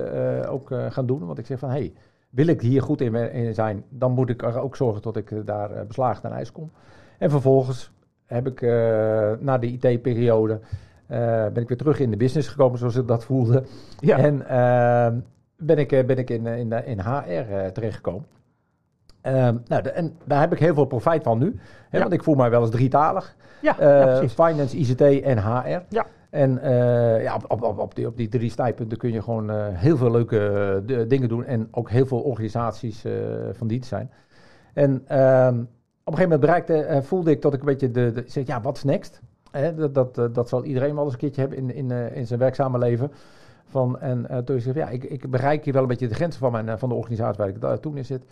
ook 0.49 0.71
gaan 0.89 1.07
doen, 1.07 1.27
want 1.27 1.39
ik 1.39 1.47
zeg 1.47 1.59
van, 1.59 1.69
hé, 1.69 1.77
hey, 1.77 1.93
wil 2.31 2.47
ik 2.47 2.61
hier 2.61 2.83
goed 2.83 3.01
in, 3.01 3.15
in, 3.15 3.55
zijn, 3.55 3.85
dan 3.89 4.13
moet 4.13 4.31
ik 4.31 4.43
er 4.43 4.61
ook 4.61 4.77
zorgen 4.77 5.03
dat 5.03 5.17
ik 5.17 5.47
daar 5.47 5.71
uh, 5.71 5.81
beslagen 5.83 6.31
aan 6.31 6.37
ijs 6.37 6.53
kom. 6.53 6.71
En 7.19 7.31
vervolgens 7.31 7.93
heb 8.27 8.47
ik 8.47 8.61
uh, 8.61 8.71
na 9.41 9.59
de 9.59 9.67
IT-periode, 9.67 10.53
uh, 10.53 11.19
ben 11.47 11.63
ik 11.63 11.69
weer 11.69 11.77
terug 11.77 12.01
in 12.01 12.11
de 12.11 12.17
business 12.17 12.49
gekomen 12.49 12.79
zoals 12.79 12.97
ik 12.97 13.07
dat 13.07 13.25
voelde. 13.25 13.65
Ja. 14.01 14.19
En 14.19 14.49
ehm, 14.49 15.19
ben 15.57 15.79
ik, 15.79 16.07
ben 16.07 16.17
ik 16.17 16.31
in, 16.31 16.47
in, 16.47 16.73
in 16.73 17.01
HR 17.01 17.73
terechtgekomen. 17.73 18.27
Um, 19.23 19.63
nou, 19.67 19.83
de, 19.83 19.91
en 19.91 20.17
daar 20.25 20.41
heb 20.41 20.53
ik 20.53 20.59
heel 20.59 20.75
veel 20.75 20.85
profijt 20.85 21.23
van 21.23 21.39
nu. 21.39 21.61
Hè, 21.89 21.97
Ja. 21.97 22.03
Want 22.03 22.13
ik 22.13 22.23
voel 22.23 22.35
mij 22.35 22.51
wel 22.51 22.61
eens 22.61 22.71
drietalig. 22.71 23.37
Ja, 23.61 23.77
ja, 23.81 24.29
finance, 24.29 24.77
ICT 24.77 25.01
en 25.01 25.39
HR. 25.39 25.83
Ja. 25.89 26.07
En 26.31 26.59
uh, 26.65 27.23
ja, 27.23 27.41
op, 27.49 27.63
op, 27.63 27.79
op, 27.79 27.95
die, 27.95 28.07
op 28.07 28.17
die 28.17 28.29
drie 28.29 28.51
snijpunten 28.51 28.99
kun 28.99 29.13
je 29.13 29.23
gewoon 29.23 29.51
uh, 29.51 29.67
heel 29.69 29.97
veel 29.97 30.11
leuke 30.11 30.83
uh, 30.87 31.09
dingen 31.09 31.29
doen. 31.29 31.45
En 31.45 31.69
ook 31.71 31.91
heel 31.91 32.07
veel 32.07 32.21
organisaties 32.21 33.05
van 33.53 33.67
dienst 33.67 33.89
zijn. 33.89 34.11
En 34.75 35.03
ehm, 35.07 35.59
op 36.05 36.15
een 36.15 36.19
gegeven 36.19 36.23
moment 36.23 36.41
bereikte, 36.41 37.03
voelde 37.03 37.31
ik 37.31 37.43
dat 37.43 37.55
ik 37.55 37.61
een 37.61 37.67
beetje 37.67 37.91
de, 37.91 38.23
zeg, 38.27 38.47
ja, 38.47 38.61
wat 38.61 38.85
next? 38.85 39.21
Hè, 39.51 39.75
dat, 39.75 39.95
dat, 39.95 40.35
dat 40.35 40.49
zal 40.49 40.65
iedereen 40.65 40.95
wel 40.95 41.05
eens 41.05 41.13
een 41.13 41.19
keertje 41.19 41.41
hebben 41.41 41.59
in, 41.59 41.75
in, 41.75 41.91
in 42.15 42.27
zijn 42.27 42.39
werkzame 42.39 42.79
leven. 42.79 43.13
Van, 43.65 44.01
en 44.01 44.45
toen 44.45 44.61
zei 44.61 44.75
ik, 44.75 44.81
ja, 44.81 44.89
ik, 44.89 45.05
ik 45.05 45.31
bereik 45.31 45.65
hier 45.65 45.73
wel 45.73 45.83
een 45.83 45.89
beetje 45.89 46.09
de 46.09 46.15
grenzen 46.15 46.41
van, 46.41 46.53
mijn, 46.53 46.79
van 46.79 46.89
de 46.89 46.95
organisatie 46.95 47.59
waar 47.61 47.75
ik 47.75 47.81
toen 47.81 47.97
in 47.97 48.05
zit. 48.05 48.25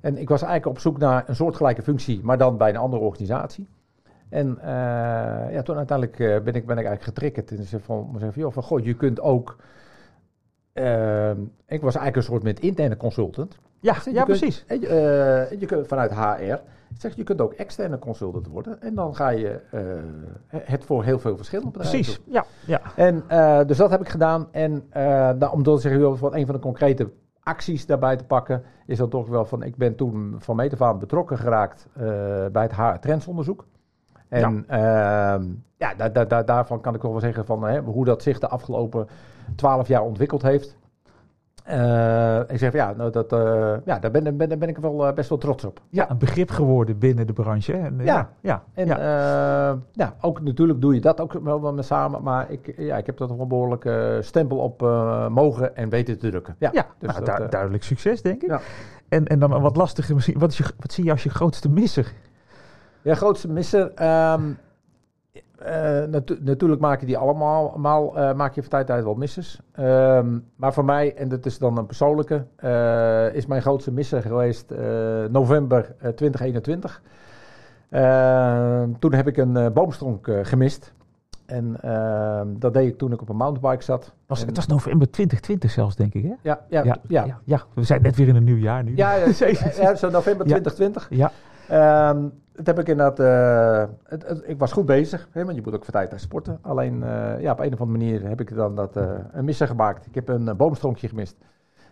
En 0.00 0.16
ik 0.18 0.28
was 0.28 0.42
eigenlijk 0.42 0.76
op 0.76 0.82
zoek 0.82 0.98
naar 0.98 1.28
een 1.28 1.36
soortgelijke 1.36 1.82
functie, 1.82 2.20
maar 2.22 2.38
dan 2.38 2.56
bij 2.56 2.68
een 2.68 2.76
andere 2.76 3.02
organisatie. 3.02 3.68
En 4.30 4.58
uh, 4.58 4.64
ja, 5.52 5.62
toen 5.62 5.76
uiteindelijk 5.76 6.18
uh, 6.18 6.28
ben, 6.28 6.54
ik, 6.54 6.66
ben 6.66 6.78
ik 6.78 6.86
eigenlijk 6.86 7.02
getriggerd. 7.02 7.50
En 7.50 7.64
ze 7.64 7.80
van, 7.80 8.16
van, 8.18 8.30
joh, 8.34 8.52
van 8.52 8.62
goh, 8.62 8.84
je 8.84 8.94
kunt 8.94 9.20
ook. 9.20 9.56
Uh, 10.74 11.30
ik 11.66 11.80
was 11.80 11.94
eigenlijk 11.94 12.16
een 12.16 12.22
soort 12.22 12.42
met 12.42 12.60
interne 12.60 12.96
consultant. 12.96 13.58
Ja, 13.80 13.94
Zeg, 13.94 14.14
ja 14.14 14.24
kunt- 14.24 14.38
precies. 14.38 14.64
En 14.66 14.80
je, 14.80 14.86
eh, 14.86 15.60
je 15.60 15.66
kunt 15.66 15.86
vanuit 15.86 16.14
HR, 16.14 16.58
zeg, 16.98 17.16
je 17.16 17.24
kunt 17.24 17.40
ook 17.40 17.52
externe 17.52 17.98
consultant 17.98 18.46
worden. 18.46 18.82
En 18.82 18.94
dan 18.94 19.14
ga 19.14 19.28
je 19.28 19.60
eh, 19.70 20.60
het 20.64 20.84
voor 20.84 21.04
heel 21.04 21.18
veel 21.18 21.36
verschillende 21.36 21.70
bedrijven 21.70 22.00
Precies, 22.00 22.20
ja. 22.26 22.44
ja. 22.66 22.80
En, 22.96 23.24
eh, 23.28 23.60
dus 23.66 23.76
dat 23.76 23.90
heb 23.90 24.00
ik 24.00 24.08
gedaan. 24.08 24.48
En 24.50 24.72
uh, 24.72 25.02
nou, 25.30 25.52
om 25.52 25.62
te 25.62 25.78
zeggen, 25.78 26.18
van 26.18 26.34
een 26.34 26.46
van 26.46 26.54
de 26.54 26.60
concrete 26.60 27.10
acties 27.42 27.86
daarbij 27.86 28.16
te 28.16 28.24
pakken, 28.24 28.62
is 28.86 28.98
dat 28.98 29.10
toch 29.10 29.28
wel 29.28 29.44
van, 29.44 29.62
ik 29.62 29.76
ben 29.76 29.94
toen 29.96 30.34
van 30.38 30.56
meet 30.56 30.72
af 30.72 30.82
aan 30.82 30.98
betrokken 30.98 31.38
geraakt 31.38 31.88
bij 32.52 32.62
het 32.62 32.74
HR-trendsonderzoek. 32.74 33.66
En 34.30 34.64
ja, 34.68 35.38
uh, 35.38 35.44
ja 35.76 35.94
da, 35.94 36.08
da, 36.08 36.24
da, 36.24 36.42
daarvan 36.42 36.80
kan 36.80 36.94
ik 36.94 37.02
wel 37.02 37.20
zeggen 37.20 37.46
van 37.46 37.62
hè, 37.62 37.80
hoe 37.80 38.04
dat 38.04 38.22
zich 38.22 38.38
de 38.38 38.48
afgelopen 38.48 39.08
twaalf 39.56 39.88
jaar 39.88 40.02
ontwikkeld 40.02 40.42
heeft. 40.42 40.78
Uh, 41.70 42.38
ik 42.38 42.58
zeg 42.58 42.70
van 42.70 42.80
ja, 42.80 42.92
nou, 42.92 43.10
dat, 43.10 43.32
uh, 43.32 43.74
ja 43.84 43.98
daar, 43.98 44.10
ben, 44.10 44.36
ben, 44.36 44.58
ben 44.58 44.68
ik 44.68 44.78
wel 44.78 45.08
uh, 45.08 45.12
best 45.12 45.28
wel 45.28 45.38
trots 45.38 45.64
op. 45.64 45.80
Ja, 45.88 46.10
een 46.10 46.18
begrip 46.18 46.50
geworden 46.50 46.98
binnen 46.98 47.26
de 47.26 47.32
branche. 47.32 47.72
En, 47.72 47.98
ja. 47.98 48.30
ja, 48.40 48.62
en 48.74 48.86
ja. 48.86 49.78
ja, 49.92 50.14
ook 50.20 50.40
natuurlijk 50.40 50.80
doe 50.80 50.94
je 50.94 51.00
dat 51.00 51.20
ook 51.20 51.32
wel, 51.32 51.60
wel 51.60 51.72
met 51.72 51.84
samen, 51.84 52.22
maar 52.22 52.50
ik, 52.50 52.74
ja, 52.76 52.96
ik 52.96 53.06
heb 53.06 53.20
er 53.20 53.28
toch 53.28 53.38
een 53.38 53.48
behoorlijke 53.48 54.18
stempel 54.20 54.58
op 54.58 54.80
mogen 55.30 55.76
en 55.76 55.88
weten 55.88 56.18
te 56.18 56.28
drukken. 56.30 56.56
Ja, 56.58 56.70
ja 56.72 56.86
dus 56.98 57.10
nou, 57.12 57.24
dat, 57.24 57.36
du 57.36 57.48
duidelijk 57.48 57.82
succes 57.82 58.22
denk 58.22 58.42
ik. 58.42 58.48
Ja. 58.48 58.60
En, 59.08 59.26
en 59.26 59.38
dan 59.38 59.60
wat 59.60 59.76
lastiger 59.76 60.14
misschien, 60.14 60.38
wat, 60.38 60.50
is 60.50 60.58
je, 60.58 60.64
wat 60.78 60.92
zie 60.92 61.04
je 61.04 61.10
als 61.10 61.22
je 61.22 61.30
grootste 61.30 61.68
misser? 61.68 62.12
Ja, 63.02 63.14
grootste 63.14 63.48
misser. 63.48 63.92
Um, 64.32 64.58
uh, 65.62 66.04
natu 66.04 66.38
natuurlijk 66.40 66.80
maak 66.80 67.00
je 67.00 67.06
die 67.06 67.18
allemaal, 67.18 67.74
maal, 67.76 68.18
uh, 68.18 68.32
maak 68.32 68.54
je 68.54 68.60
van 68.60 68.70
tijd 68.70 68.86
tijd 68.86 69.04
wel 69.04 69.14
missers. 69.14 69.60
Um, 69.78 70.44
maar 70.56 70.72
voor 70.72 70.84
mij, 70.84 71.14
en 71.14 71.28
dat 71.28 71.46
is 71.46 71.58
dan 71.58 71.78
een 71.78 71.86
persoonlijke, 71.86 72.46
uh, 72.64 73.34
is 73.34 73.46
mijn 73.46 73.62
grootste 73.62 73.92
misser 73.92 74.22
geweest 74.22 74.70
november 75.30 75.94
2021. 75.98 77.02
Ehm, 77.90 78.90
toen 78.98 79.12
heb 79.12 79.26
ik 79.26 79.36
een 79.36 79.72
boomstronk 79.72 80.30
gemist. 80.42 80.92
En 81.46 81.76
dat 82.58 82.74
deed 82.74 82.88
ik 82.88 82.98
toen 82.98 83.12
ik 83.12 83.20
op 83.20 83.28
een 83.28 83.36
mountainbike 83.36 83.84
zat. 83.84 84.12
Was, 84.26 84.40
en, 84.40 84.46
het 84.46 84.56
was 84.56 84.66
november 84.66 85.10
2020 85.10 85.70
zelfs, 85.70 85.96
denk 85.96 86.14
ik, 86.14 86.22
hè? 86.22 86.34
Ja, 86.42 86.60
ja, 86.68 86.84
ja, 86.84 86.96
ja. 87.08 87.24
ja, 87.24 87.38
ja. 87.44 87.62
we 87.74 87.84
zijn 87.84 88.02
net 88.02 88.16
weer 88.16 88.28
in 88.28 88.36
een 88.36 88.44
nieuw 88.44 88.56
jaar 88.56 88.84
nu. 88.84 88.96
Ja, 88.96 89.14
ja, 89.14 89.26
ja 89.80 89.94
zo 89.94 90.10
november 90.10 90.46
2020. 90.46 91.08
Ja. 91.10 91.32
Um, 92.10 92.32
dat 92.64 92.76
heb 92.76 92.78
ik 92.78 92.88
inderdaad. 92.88 93.20
Uh, 93.20 93.94
het, 94.04 94.28
het, 94.28 94.42
ik 94.44 94.58
was 94.58 94.72
goed 94.72 94.86
bezig, 94.86 95.28
hè, 95.32 95.44
want 95.44 95.56
je 95.56 95.62
moet 95.64 95.74
ook 95.74 95.84
voor 95.84 95.92
tijd 95.92 96.12
sporten. 96.16 96.58
Alleen 96.62 96.94
uh, 97.02 97.40
ja, 97.40 97.52
op 97.52 97.58
een 97.60 97.72
of 97.72 97.80
andere 97.80 97.98
manier 97.98 98.28
heb 98.28 98.40
ik 98.40 98.54
dan 98.54 98.74
dat, 98.74 98.96
uh, 98.96 99.04
een 99.32 99.44
misser 99.44 99.66
gemaakt. 99.66 100.06
Ik 100.06 100.14
heb 100.14 100.28
een 100.28 100.56
boomstronkje 100.56 101.08
gemist. 101.08 101.36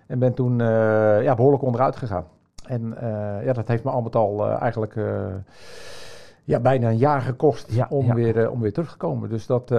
En 0.06 0.18
ben 0.18 0.34
toen 0.34 0.58
ja, 0.58 1.34
behoorlijk 1.34 1.62
onderuit 1.62 1.96
gegaan. 1.96 2.24
En 2.66 2.96
ja, 3.44 3.52
dat 3.52 3.68
heeft 3.68 3.84
me 3.84 3.90
al 3.90 4.02
met 4.02 4.16
al 4.16 4.58
eigenlijk 4.58 4.94
ja, 6.44 6.60
bijna 6.60 6.88
een 6.88 6.96
jaar 6.96 7.20
gekost 7.20 7.72
ja, 7.72 7.86
om, 7.90 8.06
ja. 8.06 8.14
Weer, 8.14 8.50
om 8.50 8.60
weer 8.60 8.72
terug 8.72 8.90
te 8.90 8.96
komen. 8.96 9.28
Dus 9.28 9.46
dat. 9.46 9.70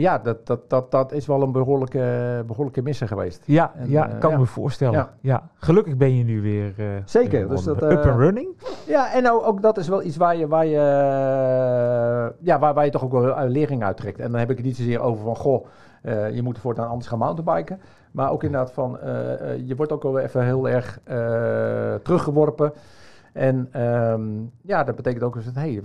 Ja, 0.00 0.18
dat, 0.18 0.46
dat, 0.46 0.70
dat, 0.70 0.90
dat 0.90 1.12
is 1.12 1.26
wel 1.26 1.42
een 1.42 1.52
behoorlijke, 1.52 2.42
behoorlijke 2.46 2.82
misser 2.82 3.08
geweest. 3.08 3.42
Ja, 3.46 3.72
En, 3.76 3.90
ja 3.90 4.08
uh, 4.08 4.18
kan 4.18 4.30
ja. 4.30 4.38
me 4.38 4.46
voorstellen. 4.46 4.94
Ja. 4.94 5.14
Ja. 5.20 5.48
Gelukkig 5.54 5.96
ben 5.96 6.16
je 6.16 6.24
nu 6.24 6.42
weer, 6.42 6.74
uh, 6.78 6.86
Zeker, 7.04 7.38
weer 7.38 7.48
dus 7.48 7.64
dat, 7.64 7.82
up 7.82 8.04
and 8.04 8.18
running. 8.18 8.48
Ja, 8.86 9.12
en 9.12 9.22
nou, 9.22 9.44
ook 9.44 9.62
dat 9.62 9.78
is 9.78 9.88
wel 9.88 10.02
iets 10.02 10.16
waar 10.16 10.36
je, 10.36 10.48
waar 10.48 10.66
je, 10.66 10.78
ja, 12.40 12.58
waar, 12.58 12.74
waar 12.74 12.84
je 12.84 12.90
toch 12.90 13.04
ook 13.04 13.12
wel 13.12 13.46
lering 13.46 13.84
uit 13.84 13.96
trekt. 13.96 14.18
En 14.18 14.30
dan 14.30 14.40
heb 14.40 14.50
ik 14.50 14.56
het 14.56 14.66
niet 14.66 14.76
zozeer 14.76 15.00
over 15.00 15.24
van, 15.24 15.36
goh, 15.36 15.66
je 16.32 16.40
moet 16.42 16.58
voortaan 16.58 16.88
anders 16.88 17.08
gaan 17.08 17.18
mountainbiken. 17.18 17.80
Maar 18.10 18.30
ook 18.30 18.42
inderdaad 18.42 18.72
van, 18.72 18.98
je 19.64 19.74
wordt 19.76 19.92
ook 19.92 20.02
wel 20.02 20.18
even 20.18 20.44
heel 20.44 20.68
erg 20.68 21.00
teruggeworpen. 22.02 22.72
En 23.32 23.82
um, 23.82 24.50
ja, 24.62 24.84
dat 24.84 24.96
betekent 24.96 25.22
ook 25.22 25.36
eens 25.36 25.44
dat, 25.44 25.54
hey, 25.54 25.82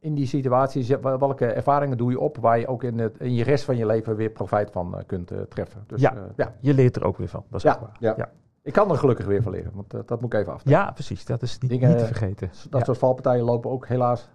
in 0.00 0.14
die 0.14 0.26
situaties, 0.26 0.88
welke 1.00 1.46
ervaringen 1.46 1.96
doe 1.96 2.10
je 2.10 2.20
op 2.20 2.36
waar 2.36 2.58
je 2.58 2.66
ook 2.66 2.82
in, 2.82 2.98
het, 2.98 3.18
in 3.18 3.34
je 3.34 3.44
rest 3.44 3.64
van 3.64 3.76
je 3.76 3.86
leven 3.86 4.16
weer 4.16 4.30
profijt 4.30 4.70
van 4.70 4.94
uh, 4.94 5.00
kunt 5.06 5.32
uh, 5.32 5.38
treffen. 5.40 5.84
Dus, 5.86 6.00
ja, 6.00 6.14
uh, 6.14 6.20
ja, 6.36 6.54
je 6.60 6.74
leert 6.74 6.96
er 6.96 7.04
ook 7.04 7.18
weer 7.18 7.28
van. 7.28 7.44
Dat 7.50 7.64
is 7.64 7.70
ja, 7.70 7.72
ook 7.72 7.80
waar. 7.80 7.96
Ja. 8.00 8.14
ja. 8.16 8.30
Ik 8.62 8.72
kan 8.72 8.90
er 8.90 8.98
gelukkig 8.98 9.26
weer 9.26 9.42
van 9.42 9.52
leren, 9.52 9.70
want 9.74 9.94
uh, 9.94 10.00
dat 10.06 10.20
moet 10.20 10.32
ik 10.32 10.40
even 10.40 10.52
af. 10.52 10.62
Ja, 10.64 10.90
precies. 10.90 11.24
Dat 11.24 11.42
is 11.42 11.58
niet, 11.58 11.70
Dingen, 11.70 11.88
niet 11.88 11.98
te 11.98 12.04
vergeten. 12.04 12.50
Dat 12.70 12.80
ja. 12.80 12.84
soort 12.84 12.98
valpartijen 12.98 13.44
lopen 13.44 13.70
ook 13.70 13.86
helaas 13.86 14.28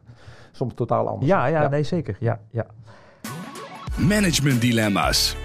soms 0.51 0.73
totaal 0.73 1.07
anders. 1.07 1.27
Ja, 1.27 1.45
ja, 1.45 1.61
ja. 1.61 1.69
nee 1.69 1.83
zeker. 1.83 2.17
Ja, 2.19 2.39
ja. 2.49 2.65
Management 4.07 4.61
dilemma's. 4.61 5.37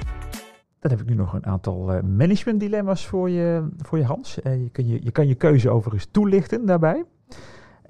Dan 0.80 0.90
heb 0.90 1.00
ik 1.00 1.06
nu 1.06 1.14
nog 1.14 1.32
een 1.32 1.46
aantal 1.46 1.94
uh, 1.94 2.02
management 2.02 2.60
dilemma's 2.60 3.06
voor 3.06 3.30
je, 3.30 3.68
voor 3.78 3.98
je 3.98 4.04
Hans. 4.04 4.38
Uh, 4.44 4.62
je, 4.62 4.70
kan 4.70 4.86
je, 4.86 5.04
je 5.04 5.10
kan 5.10 5.26
je 5.26 5.34
keuze 5.34 5.70
overigens 5.70 6.08
toelichten 6.10 6.66
daarbij. 6.66 7.04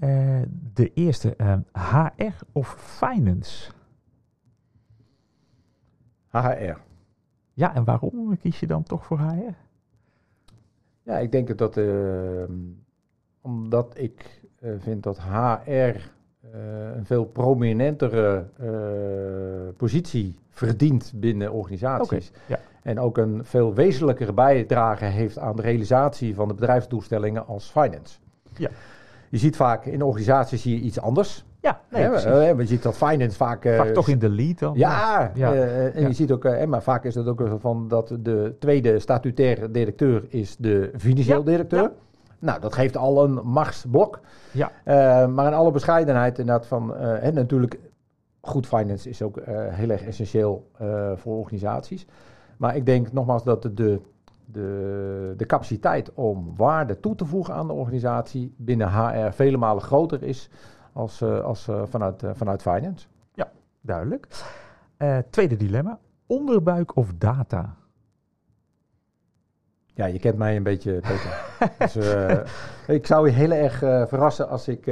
Uh, 0.05 0.41
de 0.75 0.93
eerste, 0.95 1.37
HR 1.73 2.45
of 2.53 2.69
finance? 2.79 3.71
HR. 6.31 6.77
Ja, 7.53 7.75
en 7.75 7.85
waarom 7.85 8.39
kies 8.39 8.61
je 8.61 8.67
dan 8.67 8.83
toch 8.83 9.05
voor 9.05 9.19
HR? 9.19 9.55
Ja, 11.03 11.19
ik 11.19 11.33
denk 11.33 11.59
dat 11.59 11.77
uh, 11.77 12.43
omdat 13.41 13.99
ik 13.99 14.41
vind 14.79 15.03
dat 15.03 15.21
HR 15.21 15.97
een 16.95 17.07
veel 17.07 17.25
prominentere 17.25 18.47
positie 19.77 20.39
verdient 20.49 21.13
binnen 21.15 21.53
organisaties. 21.53 22.31
Okay, 22.31 22.41
ja. 22.47 22.59
En 22.83 23.01
ook 23.01 23.19
een 23.19 23.45
veel 23.45 23.75
wezenlijkere 23.75 24.33
bijdrage 24.33 25.05
heeft 25.05 25.39
aan 25.39 25.57
de 25.57 25.63
realisatie 25.63 26.35
van 26.35 26.49
de 26.49 26.55
bedrijfsdoelstellingen 26.55 27.47
als 27.47 27.71
finance. 27.71 28.19
Ja. 28.57 28.71
Je 29.31 29.39
ziet 29.39 29.57
vaak 29.57 29.85
in 29.85 30.03
organisaties 30.03 30.63
zie 30.63 30.75
je 30.75 30.81
iets 30.81 31.01
anders. 31.01 31.47
Ja, 31.61 31.81
nee, 31.91 32.09
precies. 32.09 32.31
je 32.57 32.67
ziet 32.67 32.83
dat 32.83 32.97
finance 32.97 33.37
vaak... 33.37 33.63
vaak 33.63 33.89
toch 33.89 34.09
in 34.09 34.19
de 34.19 34.29
lead 34.29 34.59
dan? 34.59 34.75
Ja, 34.77 35.31
ja. 35.35 35.55
Uh, 35.55 35.85
en 35.85 36.01
ja. 36.01 36.07
je 36.07 36.15
ziet 36.15 36.33
ook... 36.33 36.45
Uh, 36.45 36.65
maar 36.65 36.83
vaak 36.83 37.05
is 37.05 37.15
het 37.15 37.27
ook 37.27 37.41
zo 37.47 37.59
van 37.59 37.89
dat 37.89 38.17
de 38.21 38.57
tweede 38.59 38.99
statutaire 38.99 39.71
directeur 39.71 40.25
is 40.29 40.57
de 40.57 40.91
financieel 40.97 41.45
directeur. 41.45 41.83
Ja. 41.83 41.93
Nou, 42.39 42.61
dat 42.61 42.75
geeft 42.75 42.97
al 42.97 43.25
een 43.25 43.41
machtsblok. 43.45 44.21
Ja. 44.51 44.71
Uh, 44.85 44.95
maar 45.35 45.47
in 45.47 45.55
alle 45.55 45.71
bescheidenheid 45.71 46.39
inderdaad 46.39 46.67
van... 46.67 46.97
en 46.97 47.35
natuurlijk, 47.35 47.79
goed 48.41 48.67
finance 48.67 49.09
is 49.09 49.23
ook 49.23 49.41
heel 49.71 49.91
erg 49.91 50.05
essentieel 50.05 50.71
voor 51.15 51.37
organisaties. 51.37 52.07
Maar 52.57 52.77
ik 52.77 52.87
denk 52.87 53.13
nogmaals 53.13 53.45
dat 53.45 53.63
de, 53.63 54.01
de, 54.53 55.35
de, 55.37 55.47
capaciteit 55.47 56.15
om 56.15 56.57
waarde 56.57 57.01
toe 57.01 57.15
te 57.15 57.25
voegen 57.25 57.55
aan 57.55 57.67
de 57.67 57.73
organisatie 57.73 58.55
binnen 58.57 58.93
HR 58.93 59.33
vele 59.33 59.57
malen 59.57 59.83
groter 59.83 60.23
is 60.23 60.51
als, 60.93 61.21
uh, 61.21 61.41
als 61.41 61.69
uh, 61.69 61.83
vanuit, 61.85 62.23
uh, 62.23 62.31
vanuit 62.35 62.63
finance. 62.63 63.07
Ja, 63.35 63.51
duidelijk. 63.81 64.27
tweede 65.31 65.57
dilemma, 65.57 65.99
onderbuik 66.27 66.97
of 66.97 67.13
data? 67.19 67.77
Ja, 69.95 70.07
je 70.07 70.19
kent 70.19 70.37
mij 70.37 70.57
een 70.57 70.63
beetje, 70.63 71.01
Peter. 71.01 71.45
dus, 71.93 71.97
ik 72.97 73.07
zou 73.07 73.29
je 73.29 73.35
heel 73.35 73.53
erg 73.53 73.79
verrassen 74.09 74.49
als 74.49 74.69
ik 74.69 74.87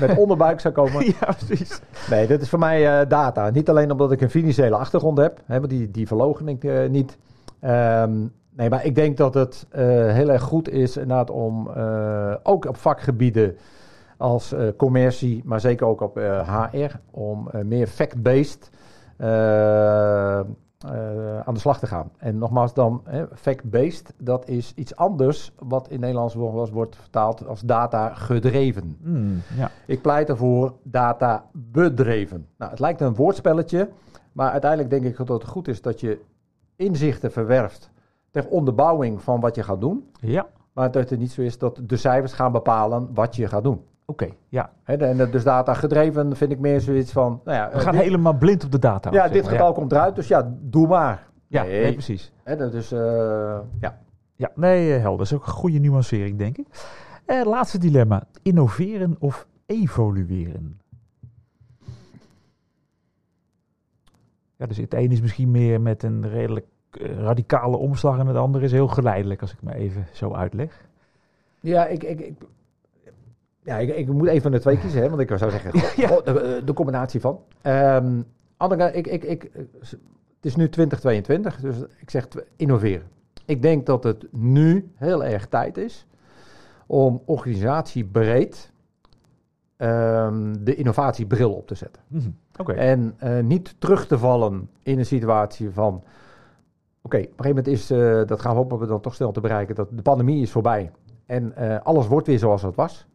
met 0.00 0.16
onderbuik 0.16 0.60
zou 0.60 0.74
komen. 0.74 1.04
ja, 1.20 1.34
precies. 1.46 1.80
Nee, 2.10 2.26
dit 2.26 2.42
is 2.42 2.48
voor 2.48 2.58
mij 2.58 3.06
data. 3.06 3.50
Niet 3.50 3.68
alleen 3.68 3.90
omdat 3.90 4.12
ik 4.12 4.20
een 4.20 4.30
financiële 4.30 4.76
achtergrond 4.76 5.18
heb, 5.18 5.40
hè, 5.44 5.58
want 5.58 5.70
die, 5.70 5.90
die 5.90 6.06
verlogen 6.06 6.48
ik 6.48 6.88
niet. 6.90 7.18
Um, 7.60 8.32
nee, 8.58 8.70
maar 8.70 8.84
ik 8.84 8.94
denk 8.94 9.16
dat 9.16 9.34
het 9.34 9.66
heel 9.70 10.30
erg 10.30 10.42
goed 10.42 10.68
is 10.68 10.96
inderdaad 10.96 11.30
om 11.30 11.68
ook 12.42 12.64
op 12.64 12.76
vakgebieden 12.76 13.56
als 14.16 14.52
uh, 14.52 14.68
commercie, 14.76 15.42
maar 15.44 15.60
zeker 15.60 15.86
ook 15.86 16.00
op 16.00 16.16
HR, 16.70 16.96
om 17.10 17.48
meer 17.62 17.86
fact-based 17.86 18.70
aan 21.44 21.54
de 21.54 21.60
slag 21.60 21.78
te 21.78 21.86
gaan. 21.86 22.10
En 22.16 22.38
nogmaals 22.38 22.74
dan, 22.74 23.02
fact-based, 23.34 24.14
dat 24.18 24.48
is 24.48 24.72
iets 24.74 24.96
anders 24.96 25.52
wat 25.58 25.88
in 25.88 26.00
Nederlands 26.00 26.34
wordt, 26.34 26.70
wordt 26.70 26.96
vertaald 26.96 27.46
als 27.46 27.60
data 27.60 28.14
gedreven. 28.14 28.96
Mm, 29.00 29.42
ja. 29.56 29.70
Ik 29.86 30.02
pleit 30.02 30.28
ervoor 30.28 30.74
data 30.82 31.44
bedreven. 31.52 32.46
Nou, 32.56 32.70
het 32.70 32.80
lijkt 32.80 33.00
een 33.00 33.14
woordspelletje, 33.14 33.88
maar 34.32 34.50
uiteindelijk 34.50 34.90
denk 34.90 35.04
ik 35.04 35.16
dat 35.16 35.42
het 35.42 35.50
goed 35.50 35.68
is 35.68 35.82
dat 35.82 36.00
je 36.00 36.20
inzichten 36.76 37.32
verwerft 37.32 37.90
onderbouwing 38.46 39.22
van 39.22 39.40
wat 39.40 39.54
je 39.54 39.62
gaat 39.62 39.80
doen. 39.80 40.10
Ja. 40.20 40.46
Maar 40.72 40.90
dat 40.90 41.10
het 41.10 41.18
niet 41.18 41.32
zo 41.32 41.42
is 41.42 41.58
dat 41.58 41.80
de 41.82 41.96
cijfers 41.96 42.32
gaan 42.32 42.52
bepalen 42.52 43.08
wat 43.14 43.36
je 43.36 43.48
gaat 43.48 43.62
doen. 43.62 43.82
Oké, 44.06 44.24
okay, 44.24 44.36
ja. 44.48 44.70
He, 44.82 44.96
en 44.96 45.30
dus 45.30 45.44
data 45.44 45.74
gedreven 45.74 46.36
vind 46.36 46.52
ik 46.52 46.58
meer 46.58 46.80
zoiets 46.80 47.12
van... 47.12 47.40
Nou 47.44 47.56
ja, 47.56 47.70
We 47.72 47.78
gaan 47.78 47.92
dit, 47.92 48.02
helemaal 48.02 48.34
blind 48.34 48.64
op 48.64 48.72
de 48.72 48.78
data. 48.78 49.10
Ja, 49.10 49.28
dit 49.28 49.48
getal 49.48 49.66
ja. 49.66 49.72
komt 49.72 49.92
eruit, 49.92 50.14
dus 50.14 50.28
ja, 50.28 50.54
doe 50.60 50.86
maar. 50.86 51.26
Ja, 51.46 51.62
nee, 51.62 51.82
nee 51.82 51.92
precies. 51.92 52.32
He, 52.42 52.56
dat 52.56 52.74
is, 52.74 52.92
uh, 52.92 53.58
ja. 53.80 53.98
Ja, 54.34 54.50
nee, 54.54 54.90
helder. 54.90 55.18
Dat 55.18 55.26
is 55.26 55.32
ook 55.32 55.46
een 55.46 55.52
goede 55.52 55.78
nuancering, 55.78 56.38
denk 56.38 56.58
ik. 56.58 56.66
Uh, 57.26 57.44
laatste 57.44 57.78
dilemma. 57.78 58.22
Innoveren 58.42 59.16
of 59.18 59.46
evolueren? 59.66 60.80
Ja, 64.56 64.66
dus 64.66 64.76
het 64.76 64.94
een 64.94 65.10
is 65.10 65.20
misschien 65.20 65.50
meer 65.50 65.80
met 65.80 66.02
een 66.02 66.28
redelijk 66.28 66.66
eh, 66.66 66.77
radicale 67.00 67.76
omslag 67.76 68.18
en 68.18 68.26
het 68.26 68.36
andere 68.36 68.64
is 68.64 68.72
heel 68.72 68.88
geleidelijk, 68.88 69.40
als 69.40 69.52
ik 69.52 69.62
me 69.62 69.74
even 69.74 70.06
zo 70.12 70.32
uitleg. 70.32 70.86
Ja, 71.60 71.86
ik, 71.86 72.04
ik, 72.04 72.20
ik, 72.20 72.34
ja, 73.62 73.76
ik, 73.78 73.96
ik 73.96 74.08
moet 74.08 74.28
even 74.28 74.42
van 74.42 74.50
de 74.50 74.60
twee 74.60 74.78
kiezen, 74.78 75.02
hè, 75.02 75.08
want 75.08 75.20
ik 75.20 75.38
zou 75.38 75.50
zeggen, 75.50 75.72
Ja. 76.02 76.08
goh, 76.08 76.24
de, 76.24 76.62
de 76.64 76.72
combinatie 76.72 77.20
van. 77.20 77.40
Ehm 77.62 78.20
andere, 78.58 78.92
ik, 78.92 79.06
ik, 79.06 79.24
ik, 79.24 79.50
het 79.52 80.46
is 80.46 80.56
nu 80.56 80.68
2022, 80.68 81.60
dus 81.60 81.76
ik 82.00 82.10
zeg 82.10 82.28
innoveren. 82.56 83.06
Ik 83.44 83.62
denk 83.62 83.86
dat 83.86 84.04
het 84.04 84.26
nu 84.32 84.90
heel 84.94 85.24
erg 85.24 85.46
tijd 85.46 85.76
is 85.76 86.06
om 86.86 87.22
organisatiebreed 87.24 88.72
ehm, 89.76 90.54
de 90.60 90.74
innovatiebril 90.74 91.52
op 91.52 91.66
te 91.66 91.74
zetten. 91.74 92.02
Mhm. 92.06 92.30
En 92.66 93.14
eh, 93.18 93.40
niet 93.40 93.74
terug 93.78 94.06
te 94.06 94.18
vallen 94.18 94.70
in 94.82 94.98
een 94.98 95.06
situatie 95.06 95.70
van... 95.70 96.02
Oké, 97.02 97.16
op 97.16 97.22
een 97.22 97.44
gegeven 97.44 97.48
moment 97.48 97.66
is, 97.66 97.90
eh, 97.90 98.26
dat 98.26 98.40
gaan 98.40 98.52
we 98.52 98.58
hopen 98.58 98.78
we 98.78 98.86
dan 98.86 99.00
toch 99.00 99.14
snel 99.14 99.32
te 99.32 99.40
bereiken, 99.40 99.74
dat 99.74 99.88
de 99.90 100.02
pandemie 100.02 100.42
is 100.42 100.50
voorbij. 100.50 100.90
En 101.26 101.56
eh, 101.56 101.80
alles 101.82 102.06
wordt 102.06 102.26
weer 102.26 102.38
zoals 102.38 102.62
het 102.62 102.74
was. 102.74 103.06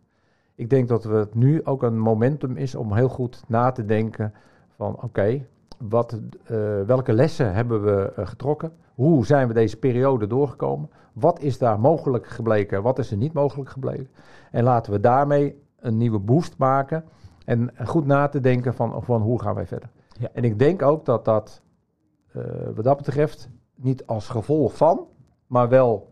Ik 0.55 0.69
denk 0.69 0.87
dat 0.87 1.03
we 1.03 1.15
het 1.15 1.35
nu 1.35 1.65
ook 1.65 1.83
een 1.83 1.99
momentum 1.99 2.57
is 2.57 2.75
om 2.75 2.93
heel 2.93 3.09
goed 3.09 3.43
na 3.47 3.71
te 3.71 3.85
denken 3.85 4.33
van... 4.75 4.97
Oké, 5.01 5.45
wat, 5.77 6.19
eh, 6.43 6.81
welke 6.85 7.13
lessen 7.13 7.53
hebben 7.53 7.83
we 7.83 8.11
getrokken? 8.15 8.71
Hoe 8.95 9.25
zijn 9.25 9.47
we 9.47 9.53
deze 9.53 9.77
periode 9.77 10.27
doorgekomen? 10.27 10.89
Wat 11.13 11.39
is 11.39 11.57
daar 11.57 11.79
mogelijk 11.79 12.27
gebleken? 12.27 12.83
Wat 12.83 12.99
is 12.99 13.11
er 13.11 13.17
niet 13.17 13.33
mogelijk 13.33 13.69
gebleken? 13.69 14.07
En 14.51 14.63
laten 14.63 14.91
we 14.91 14.99
daarmee 14.99 15.61
een 15.79 15.97
nieuwe 15.97 16.19
boost 16.19 16.57
maken... 16.57 17.03
En 17.45 17.71
goed 17.85 18.05
na 18.05 18.27
te 18.27 18.39
denken 18.39 18.73
van, 18.73 19.03
van 19.03 19.21
hoe 19.21 19.41
gaan 19.41 19.55
wij 19.55 19.67
verder. 19.67 19.89
Ja. 20.19 20.29
En 20.33 20.43
ik 20.43 20.59
denk 20.59 20.81
ook 20.81 21.05
dat 21.05 21.25
dat 21.25 21.61
wat 22.75 22.83
dat 22.83 22.97
betreft 22.97 23.49
niet 23.83 24.07
als 24.07 24.29
gevolg 24.29 24.77
van, 24.77 25.07
maar 25.47 25.69
wel 25.69 26.11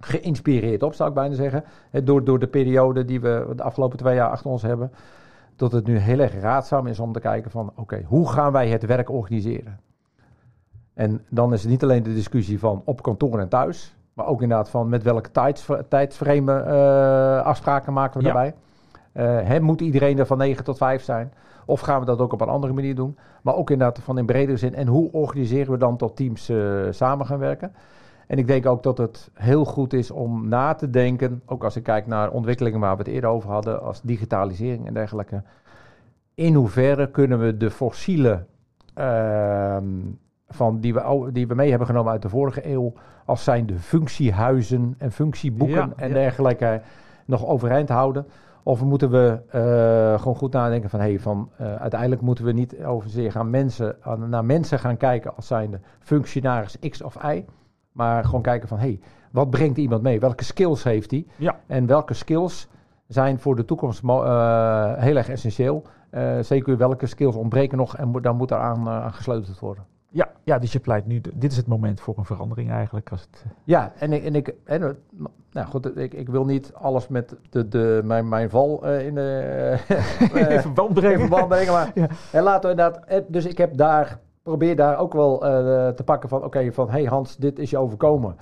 geïnspireerd 0.00 0.82
op, 0.82 0.94
zou 0.94 1.08
ik 1.08 1.14
bijna 1.14 1.34
zeggen. 1.34 1.64
Hè, 1.90 2.02
door, 2.02 2.24
door 2.24 2.38
de 2.38 2.46
periode 2.46 3.04
die 3.04 3.20
we 3.20 3.52
de 3.56 3.62
afgelopen 3.62 3.98
twee 3.98 4.14
jaar 4.14 4.30
achter 4.30 4.50
ons 4.50 4.62
hebben. 4.62 4.92
Dat 5.56 5.72
het 5.72 5.86
nu 5.86 5.96
heel 5.96 6.18
erg 6.18 6.40
raadzaam 6.40 6.86
is 6.86 6.98
om 7.00 7.12
te 7.12 7.20
kijken 7.20 7.50
van, 7.50 7.72
oké, 7.76 8.02
hoe 8.06 8.28
gaan 8.28 8.52
wij 8.52 8.68
het 8.68 8.86
werk 8.86 9.10
organiseren? 9.10 9.80
En 10.94 11.24
dan 11.30 11.52
is 11.52 11.60
het 11.62 11.70
niet 11.70 11.82
alleen 11.82 12.02
de 12.02 12.14
discussie 12.14 12.58
van 12.58 12.82
op 12.84 13.02
kantoor 13.02 13.38
en 13.38 13.48
thuis, 13.48 13.96
maar 14.12 14.26
ook 14.26 14.42
inderdaad 14.42 14.70
van 14.70 14.88
met 14.88 15.02
welke 15.02 15.30
tijds, 15.30 15.68
tijdsframe 15.88 16.52
eh, 16.60 17.44
afspraken 17.46 17.92
maken 17.92 18.20
we 18.20 18.26
Ja. 18.26 18.32
daarbij. 18.32 18.54
Hè, 19.44 19.60
moet 19.60 19.80
iedereen 19.80 20.18
er 20.18 20.26
van 20.26 20.38
9 20.38 20.64
tot 20.64 20.76
5 20.76 21.02
zijn? 21.02 21.32
Of 21.68 21.80
gaan 21.80 22.00
we 22.00 22.06
dat 22.06 22.18
ook 22.18 22.32
op 22.32 22.40
een 22.40 22.48
andere 22.48 22.72
manier 22.72 22.94
doen? 22.94 23.16
Maar 23.42 23.54
ook 23.54 23.70
inderdaad 23.70 24.04
van 24.04 24.18
in 24.18 24.26
bredere 24.26 24.56
zin. 24.56 24.74
En 24.74 24.86
hoe 24.86 25.12
organiseren 25.12 25.72
we 25.72 25.78
dan 25.78 25.96
tot 25.96 26.16
teams 26.16 26.48
eh, 26.48 26.58
samen 26.90 27.26
gaan 27.26 27.38
werken? 27.38 27.72
En 28.26 28.38
ik 28.38 28.46
denk 28.46 28.66
ook 28.66 28.82
dat 28.82 28.98
het 28.98 29.30
heel 29.34 29.64
goed 29.64 29.92
is 29.92 30.10
om 30.10 30.48
na 30.48 30.74
te 30.74 30.90
denken, 30.90 31.42
ook 31.46 31.64
als 31.64 31.76
ik 31.76 31.82
kijk 31.82 32.06
naar 32.06 32.30
ontwikkelingen 32.30 32.80
waar 32.80 32.96
we 32.96 33.02
het 33.02 33.12
eerder 33.12 33.30
over 33.30 33.50
hadden, 33.50 33.82
als 33.82 34.00
digitalisering 34.02 34.86
en 34.86 34.94
dergelijke. 34.94 35.42
In 36.34 36.54
hoeverre 36.54 37.10
kunnen 37.10 37.38
we 37.38 37.56
de 37.56 37.70
fossiele 37.70 38.44
ehm, 38.94 39.84
van 40.48 40.80
die, 40.80 40.94
we, 40.94 41.28
die 41.32 41.46
we 41.46 41.54
mee 41.54 41.68
hebben 41.70 41.86
genomen 41.86 42.12
uit 42.12 42.22
de 42.22 42.28
vorige 42.28 42.70
eeuw, 42.70 42.92
als 43.24 43.44
zijn 43.44 43.66
de 43.66 43.78
functiehuizen 43.78 44.94
en 44.98 45.12
functieboeken 45.12 45.76
Ja, 45.76 45.92
en 45.96 46.08
ja. 46.08 46.14
dergelijke, 46.14 46.80
nog 47.24 47.46
overeind 47.46 47.88
houden? 47.88 48.26
Of 48.62 48.82
moeten 48.82 49.10
we 49.10 49.40
eh, 49.50 50.18
gewoon 50.20 50.36
goed 50.36 50.52
nadenken 50.52 50.90
van, 50.90 51.00
hey, 51.00 51.18
van 51.18 51.50
eh, 51.56 51.74
uiteindelijk 51.74 52.20
moeten 52.20 52.44
we 52.44 52.52
niet 52.52 52.84
overzeer 52.84 53.32
gaan 53.32 53.50
mensen, 53.50 53.96
naar 54.28 54.44
mensen 54.44 54.78
gaan 54.78 54.96
kijken 54.96 55.36
als 55.36 55.46
zijnde 55.46 55.80
functionaris 55.98 56.78
X 56.88 57.02
of 57.02 57.16
Y, 57.24 57.44
maar 57.92 58.24
gewoon 58.24 58.42
kijken 58.42 58.68
van, 58.68 58.78
hey, 58.78 59.00
wat 59.32 59.50
brengt 59.50 59.76
iemand 59.78 60.02
mee? 60.02 60.20
Welke 60.20 60.44
skills 60.44 60.82
heeft 60.84 61.10
hij? 61.10 61.26
Ja. 61.36 61.60
En 61.66 61.86
welke 61.86 62.14
skills 62.14 62.68
zijn 63.06 63.38
voor 63.38 63.56
de 63.56 63.64
toekomst 63.64 64.02
mo- 64.02 64.22
eh, 64.24 64.92
heel 64.96 65.16
erg 65.16 65.28
essentieel? 65.28 65.82
Zeker 66.40 66.76
welke 66.76 67.06
skills 67.06 67.34
ontbreken 67.36 67.78
nog 67.78 67.96
en 67.96 68.08
moet- 68.08 68.22
dan 68.22 68.36
moet 68.36 68.52
aan 68.52 69.12
gesleuteld 69.12 69.58
worden. 69.58 69.84
Ja, 70.10 70.30
ja, 70.44 70.58
dus 70.58 70.72
je 70.72 70.80
pleit 70.80 71.06
nu, 71.06 71.20
dit 71.34 71.50
is 71.50 71.56
het 71.56 71.66
moment 71.66 72.00
voor 72.00 72.18
een 72.18 72.24
verandering 72.24 72.70
eigenlijk. 72.70 73.10
Als 73.10 73.20
het, 73.20 73.44
Ja, 73.64 73.92
en 73.98 74.12
ik, 74.12 74.24
en 74.24 74.34
ik, 74.34 74.54
en, 74.64 74.82
eh, 74.82 74.88
nou 75.52 75.66
goed, 75.66 75.96
ik, 75.98 76.14
ik 76.14 76.28
wil 76.28 76.44
niet 76.44 76.72
alles 76.74 77.08
met 77.08 77.36
de, 77.50 77.68
de, 77.68 78.00
mijn, 78.04 78.28
mijn 78.28 78.50
val 78.50 78.84
eh, 78.86 79.06
in 79.06 79.14
de 79.14 79.76
eh, 80.34 80.50
in 80.50 80.60
verband 80.60 80.94
brengen. 80.94 81.12
in 81.12 81.18
verband 81.20 81.48
brengen. 81.48 81.72
Maar 81.72 81.90
Ja. 81.94 82.08
en 82.32 82.42
laten 82.42 82.62
we 82.62 82.76
inderdaad, 82.76 83.04
eh, 83.04 83.20
dus 83.28 83.46
ik 83.46 83.58
heb 83.58 83.76
daar, 83.76 84.18
probeer 84.42 84.76
daar 84.76 84.98
ook 84.98 85.12
wel 85.12 85.44
eh, 85.44 85.88
te 85.88 86.02
pakken 86.04 86.28
van, 86.28 86.44
oké, 86.44 86.72
van 86.72 86.90
hey 86.90 87.04
Hans, 87.04 87.36
dit 87.36 87.58
is 87.58 87.70
je 87.70 87.78
overkomen. 87.78 88.36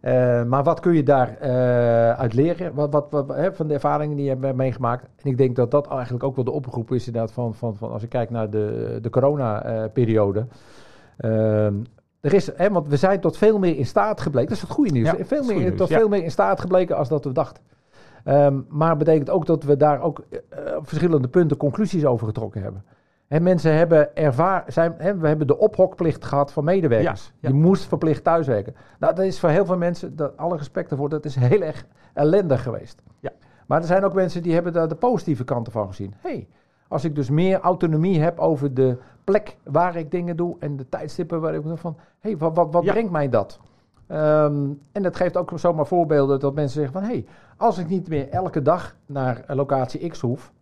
Eh, 0.00 0.44
maar 0.44 0.62
wat 0.62 0.80
kun 0.80 0.94
je 0.94 1.02
daar 1.02 1.36
eh, 1.40 2.12
uit 2.18 2.34
leren? 2.34 2.74
Wat, 2.74 2.92
wat, 2.92 3.06
wat, 3.10 3.28
hè, 3.28 3.52
van 3.52 3.66
de 3.68 3.74
ervaringen 3.74 4.16
die 4.16 4.24
je 4.24 4.36
hebt 4.36 4.56
meegemaakt. 4.56 5.02
En 5.22 5.30
ik 5.30 5.38
denk 5.38 5.56
dat 5.56 5.70
dat 5.70 5.88
eigenlijk 5.88 6.24
ook 6.24 6.36
wel 6.36 6.44
de 6.44 6.50
oproep 6.50 6.92
is 6.92 7.06
inderdaad 7.06 7.32
van, 7.32 7.54
van, 7.54 7.76
van 7.76 7.90
als 7.90 8.02
ik 8.02 8.08
kijk 8.08 8.30
naar 8.30 8.50
de, 8.50 8.98
de 9.02 9.10
corona-periode. 9.10 10.46
Ehm, 11.18 11.74
er 12.20 12.34
is, 12.34 12.50
hè, 12.56 12.70
want 12.70 12.88
we 12.88 12.96
zijn 12.96 13.20
tot 13.20 13.36
veel 13.36 13.58
meer 13.58 13.76
in 13.76 13.86
staat 13.86 14.20
gebleken. 14.20 14.48
Dat 14.48 14.56
is 14.56 14.62
het 14.62 14.72
goede 14.72 14.92
nieuws. 14.92 15.10
Ja, 15.10 15.24
veel 15.24 15.44
meer, 15.44 15.56
nieuws, 15.56 15.76
tot 15.76 15.88
ja. 15.88 15.98
veel 15.98 16.08
meer 16.08 16.22
in 16.22 16.30
staat 16.30 16.60
gebleken 16.60 16.96
als 16.96 17.08
dat 17.08 17.24
we 17.24 17.32
dachten. 17.32 17.62
Ehm, 18.24 18.60
maar 18.68 18.96
betekent 18.96 19.30
ook 19.30 19.46
dat 19.46 19.62
we 19.62 19.76
daar 19.76 20.02
ook 20.02 20.22
eh, 20.30 20.76
op 20.76 20.88
verschillende 20.88 21.28
punten 21.28 21.56
conclusies 21.56 22.04
over 22.04 22.26
getrokken 22.26 22.62
hebben. 22.62 22.84
Hè, 23.28 23.40
mensen 23.40 23.74
hebben 23.74 24.16
ervaar, 24.16 24.64
zijn, 24.66 24.94
hè, 24.98 25.16
we 25.16 25.28
hebben 25.28 25.46
de 25.46 25.58
ophokplicht 25.58 26.24
gehad 26.24 26.52
van 26.52 26.64
medewerkers. 26.64 27.32
Ja, 27.40 27.48
Je 27.48 27.54
moest 27.54 27.84
verplicht 27.84 28.24
thuiswerken. 28.24 28.74
Nou, 28.98 29.14
dat 29.14 29.24
is 29.24 29.40
voor 29.40 29.48
heel 29.48 29.66
veel 29.66 29.76
mensen, 29.76 30.16
dat, 30.16 30.36
alle 30.36 30.56
respect 30.56 30.90
ervoor, 30.90 31.08
dat 31.08 31.24
is 31.24 31.34
heel 31.34 31.62
erg 31.62 31.86
ellendig 32.14 32.62
geweest. 32.62 33.02
Ja. 33.20 33.30
Maar 33.66 33.80
er 33.80 33.86
zijn 33.86 34.04
ook 34.04 34.14
mensen 34.14 34.42
die 34.42 34.54
hebben 34.54 34.72
daar 34.72 34.88
de 34.88 34.94
positieve 34.94 35.44
kanten 35.44 35.72
van 35.72 35.86
gezien. 35.86 36.14
hey, 36.20 36.48
als 36.88 37.04
ik 37.04 37.14
dus 37.14 37.30
meer 37.30 37.60
autonomie 37.60 38.20
heb 38.20 38.38
over 38.38 38.74
de 38.74 38.96
plek 39.24 39.56
waar 39.62 39.96
ik 39.96 40.10
dingen 40.10 40.36
doe 40.36 40.56
en 40.58 40.76
de 40.76 40.88
tijdstippen 40.88 41.40
waar 41.40 41.54
ik 41.54 41.62
van, 41.74 41.96
hey, 42.18 42.36
wat, 42.36 42.56
wat, 42.56 42.72
wat 42.72 42.84
Ja. 42.84 42.92
brengt 42.92 43.10
mij 43.10 43.28
dat? 43.28 43.58
Ehm, 44.06 44.66
en 44.92 45.02
dat 45.02 45.16
geeft 45.16 45.36
ook 45.36 45.52
zomaar 45.54 45.86
voorbeelden 45.86 46.40
dat 46.40 46.54
mensen 46.54 46.80
zeggen 46.82 47.00
van, 47.00 47.10
hey, 47.10 47.26
als 47.56 47.78
ik 47.78 47.88
niet 47.88 48.08
meer 48.08 48.28
elke 48.28 48.62
dag 48.62 48.96
naar 49.06 49.44
eh, 49.46 49.56
locatie 49.56 50.08
X 50.08 50.20
hoef, 50.20 50.52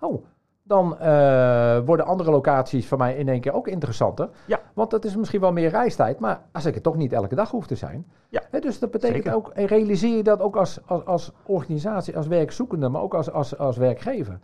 oh, 0.00 0.24
dan 0.62 0.98
eh, 0.98 1.78
worden 1.84 2.06
andere 2.06 2.30
locaties 2.30 2.86
voor 2.86 2.98
mij 2.98 3.16
in 3.16 3.28
één 3.28 3.40
keer 3.40 3.52
ook 3.52 3.68
interessanter. 3.68 4.28
Ja. 4.46 4.60
Want 4.72 4.90
dat 4.90 5.04
is 5.04 5.16
misschien 5.16 5.40
wel 5.40 5.52
meer 5.52 5.68
reistijd, 5.70 6.18
maar 6.18 6.40
als 6.52 6.64
ik 6.64 6.74
het 6.74 6.82
toch 6.82 6.96
niet 6.96 7.12
elke 7.12 7.34
dag 7.34 7.50
hoef 7.50 7.66
te 7.66 7.74
zijn. 7.74 8.06
Ja. 8.28 8.42
Hè, 8.50 8.58
dus 8.60 8.78
dat 8.78 8.90
betekent 8.90 9.22
Zeker. 9.24 9.38
ook, 9.38 9.48
en 9.48 9.66
realiseer 9.66 10.16
je 10.16 10.22
dat 10.22 10.40
ook 10.40 10.56
als, 10.56 10.78
als, 10.86 11.04
als 11.04 11.32
organisatie, 11.46 12.16
als 12.16 12.26
werkzoekende, 12.26 12.88
maar 12.88 13.02
ook 13.02 13.14
als, 13.14 13.30
als, 13.32 13.58
als 13.58 13.76
werkgever. 13.76 14.38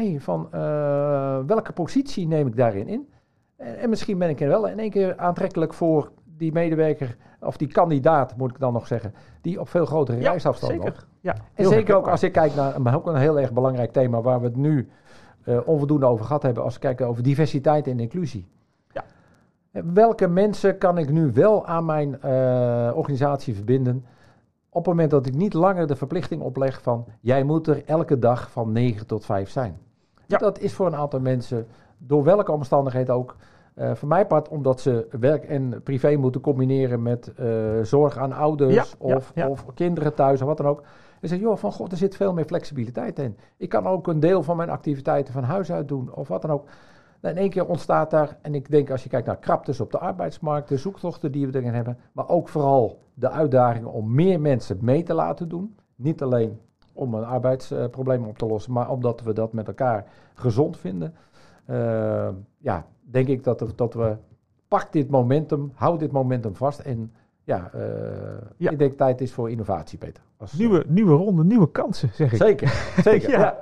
Hey, 0.00 0.20
van 0.20 0.48
eh, 0.52 1.38
welke 1.46 1.72
positie 1.72 2.26
neem 2.26 2.46
ik 2.46 2.56
daarin 2.56 2.88
in? 2.88 3.08
En, 3.56 3.78
en 3.78 3.88
misschien 3.88 4.18
ben 4.18 4.28
ik 4.28 4.40
er 4.40 4.48
wel 4.48 4.66
in 4.66 4.78
één 4.78 4.90
keer 4.90 5.16
aantrekkelijk 5.16 5.74
voor 5.74 6.12
die 6.36 6.52
medewerker, 6.52 7.16
of 7.40 7.56
die 7.56 7.68
kandidaat 7.68 8.36
moet 8.36 8.50
ik 8.50 8.58
dan 8.58 8.72
nog 8.72 8.86
zeggen, 8.86 9.14
die 9.40 9.60
op 9.60 9.68
veel 9.68 9.86
grotere 9.86 10.20
Ja, 10.20 10.28
reisafstand 10.30 10.72
zeker. 10.72 10.86
loopt. 10.86 11.06
Ja, 11.20 11.34
En 11.54 11.66
zeker 11.66 11.96
ook 11.96 12.08
als 12.08 12.22
ik 12.22 12.32
kijk 12.32 12.54
naar 12.54 12.82
maar 12.82 12.94
ook 12.94 13.06
een 13.06 13.16
heel 13.16 13.40
erg 13.40 13.52
belangrijk 13.52 13.92
thema 13.92 14.20
waar 14.20 14.40
we 14.40 14.46
het 14.46 14.56
nu 14.56 14.88
eh, 15.44 15.58
onvoldoende 15.64 16.06
over 16.06 16.24
gehad 16.24 16.42
hebben, 16.42 16.62
als 16.62 16.74
we 16.74 16.80
kijken 16.80 17.06
over 17.06 17.22
diversiteit 17.22 17.86
en 17.86 18.00
inclusie. 18.00 18.46
Ja. 18.92 19.04
Eh, 19.72 19.82
Welke 19.92 20.28
mensen 20.28 20.78
kan 20.78 20.98
ik 20.98 21.10
nu 21.10 21.32
wel 21.32 21.66
aan 21.66 21.84
mijn 21.84 22.20
eh, 22.20 22.92
organisatie 22.94 23.54
verbinden? 23.54 24.04
Op 24.68 24.84
het 24.84 24.86
moment 24.86 25.10
dat 25.10 25.26
ik 25.26 25.34
niet 25.34 25.52
langer 25.52 25.86
de 25.86 25.96
verplichting 25.96 26.42
opleg 26.42 26.82
van 26.82 27.04
jij 27.20 27.42
moet 27.42 27.66
er 27.66 27.84
elke 27.84 28.18
dag 28.18 28.50
van 28.50 28.72
9 28.72 29.06
tot 29.06 29.24
5 29.24 29.50
zijn. 29.50 29.78
Ja. 30.30 30.38
Dat 30.38 30.58
is 30.58 30.72
voor 30.72 30.86
een 30.86 30.96
aantal 30.96 31.20
mensen, 31.20 31.66
door 31.98 32.24
welke 32.24 32.52
omstandigheid 32.52 33.10
ook, 33.10 33.36
eh 33.74 33.94
voor 33.94 34.08
mij 34.08 34.26
part 34.26 34.48
omdat 34.48 34.80
ze 34.80 35.06
werk 35.10 35.44
en 35.44 35.80
privé 35.82 36.16
moeten 36.16 36.40
combineren 36.40 37.02
met 37.02 37.32
eh, 37.36 37.46
zorg 37.82 38.16
aan 38.16 38.32
ouders 38.32 38.74
Ja, 38.74 38.84
of, 38.98 39.32
ja. 39.34 39.48
of 39.48 39.66
kinderen 39.74 40.14
thuis 40.14 40.40
of 40.40 40.46
wat 40.46 40.56
dan 40.56 40.66
ook. 40.66 40.82
En 41.20 41.28
zeg, 41.28 41.38
joh, 41.38 41.56
van 41.56 41.72
god, 41.72 41.92
er 41.92 41.98
zit 41.98 42.16
veel 42.16 42.32
meer 42.32 42.44
flexibiliteit 42.44 43.18
in. 43.18 43.36
Ik 43.56 43.68
kan 43.68 43.86
ook 43.86 44.06
een 44.06 44.20
deel 44.20 44.42
van 44.42 44.56
mijn 44.56 44.70
activiteiten 44.70 45.32
van 45.32 45.42
huis 45.42 45.72
uit 45.72 45.88
doen 45.88 46.14
of 46.14 46.28
wat 46.28 46.42
dan 46.42 46.50
ook. 46.50 46.68
Nou, 47.20 47.34
in 47.34 47.40
één 47.40 47.50
keer 47.50 47.66
ontstaat 47.66 48.10
daar, 48.10 48.38
en 48.42 48.54
ik 48.54 48.70
denk 48.70 48.90
als 48.90 49.02
je 49.02 49.08
kijkt 49.08 49.26
naar 49.26 49.38
kraptes 49.38 49.80
op 49.80 49.90
de 49.90 49.98
arbeidsmarkt, 49.98 50.68
de 50.68 50.76
zoektochten 50.76 51.32
die 51.32 51.46
we 51.46 51.58
erin 51.58 51.74
hebben, 51.74 51.98
maar 52.12 52.28
ook 52.28 52.48
vooral 52.48 52.98
de 53.14 53.30
uitdagingen 53.30 53.92
om 53.92 54.14
meer 54.14 54.40
mensen 54.40 54.78
mee 54.80 55.02
te 55.02 55.14
laten 55.14 55.48
doen. 55.48 55.76
Niet 55.96 56.22
alleen 56.22 56.60
om 57.00 57.14
een 57.14 57.24
arbeidsprobleem 57.24 58.24
op 58.24 58.38
te 58.38 58.46
lossen, 58.46 58.72
maar 58.72 58.90
omdat 58.90 59.22
we 59.22 59.32
dat 59.32 59.52
met 59.52 59.66
elkaar 59.66 60.04
gezond 60.34 60.76
vinden. 60.78 61.14
Eh, 61.64 62.28
ja, 62.58 62.86
denk 63.00 63.28
ik 63.28 63.44
dat, 63.44 63.60
er- 63.60 63.76
dat 63.76 63.94
we 63.94 64.16
pak 64.68 64.92
dit 64.92 65.10
momentum, 65.10 65.72
hou 65.74 65.98
dit 65.98 66.12
momentum 66.12 66.56
vast 66.56 66.78
en 66.78 67.12
ja, 67.44 67.70
eh, 67.74 67.80
Ja. 68.56 68.70
ik 68.70 68.78
denk 68.78 68.96
tijd 68.96 69.20
is 69.20 69.32
voor 69.32 69.50
innovatie, 69.50 69.98
Peter. 69.98 70.22
Als, 70.36 70.52
Nieuwe, 70.52 70.84
nieuwe 70.88 71.12
ronde, 71.14 71.44
nieuwe 71.44 71.70
kansen, 71.70 72.10
zeg 72.14 72.32
ik. 72.32 72.38
Zeker, 72.38 72.92
zeker. 73.02 73.30
Ja. 73.38 73.38
ja. 73.38 73.58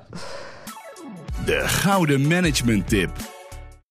De 1.44 1.60
gouden 1.66 2.26
management 2.26 2.88
tip. 2.88 3.10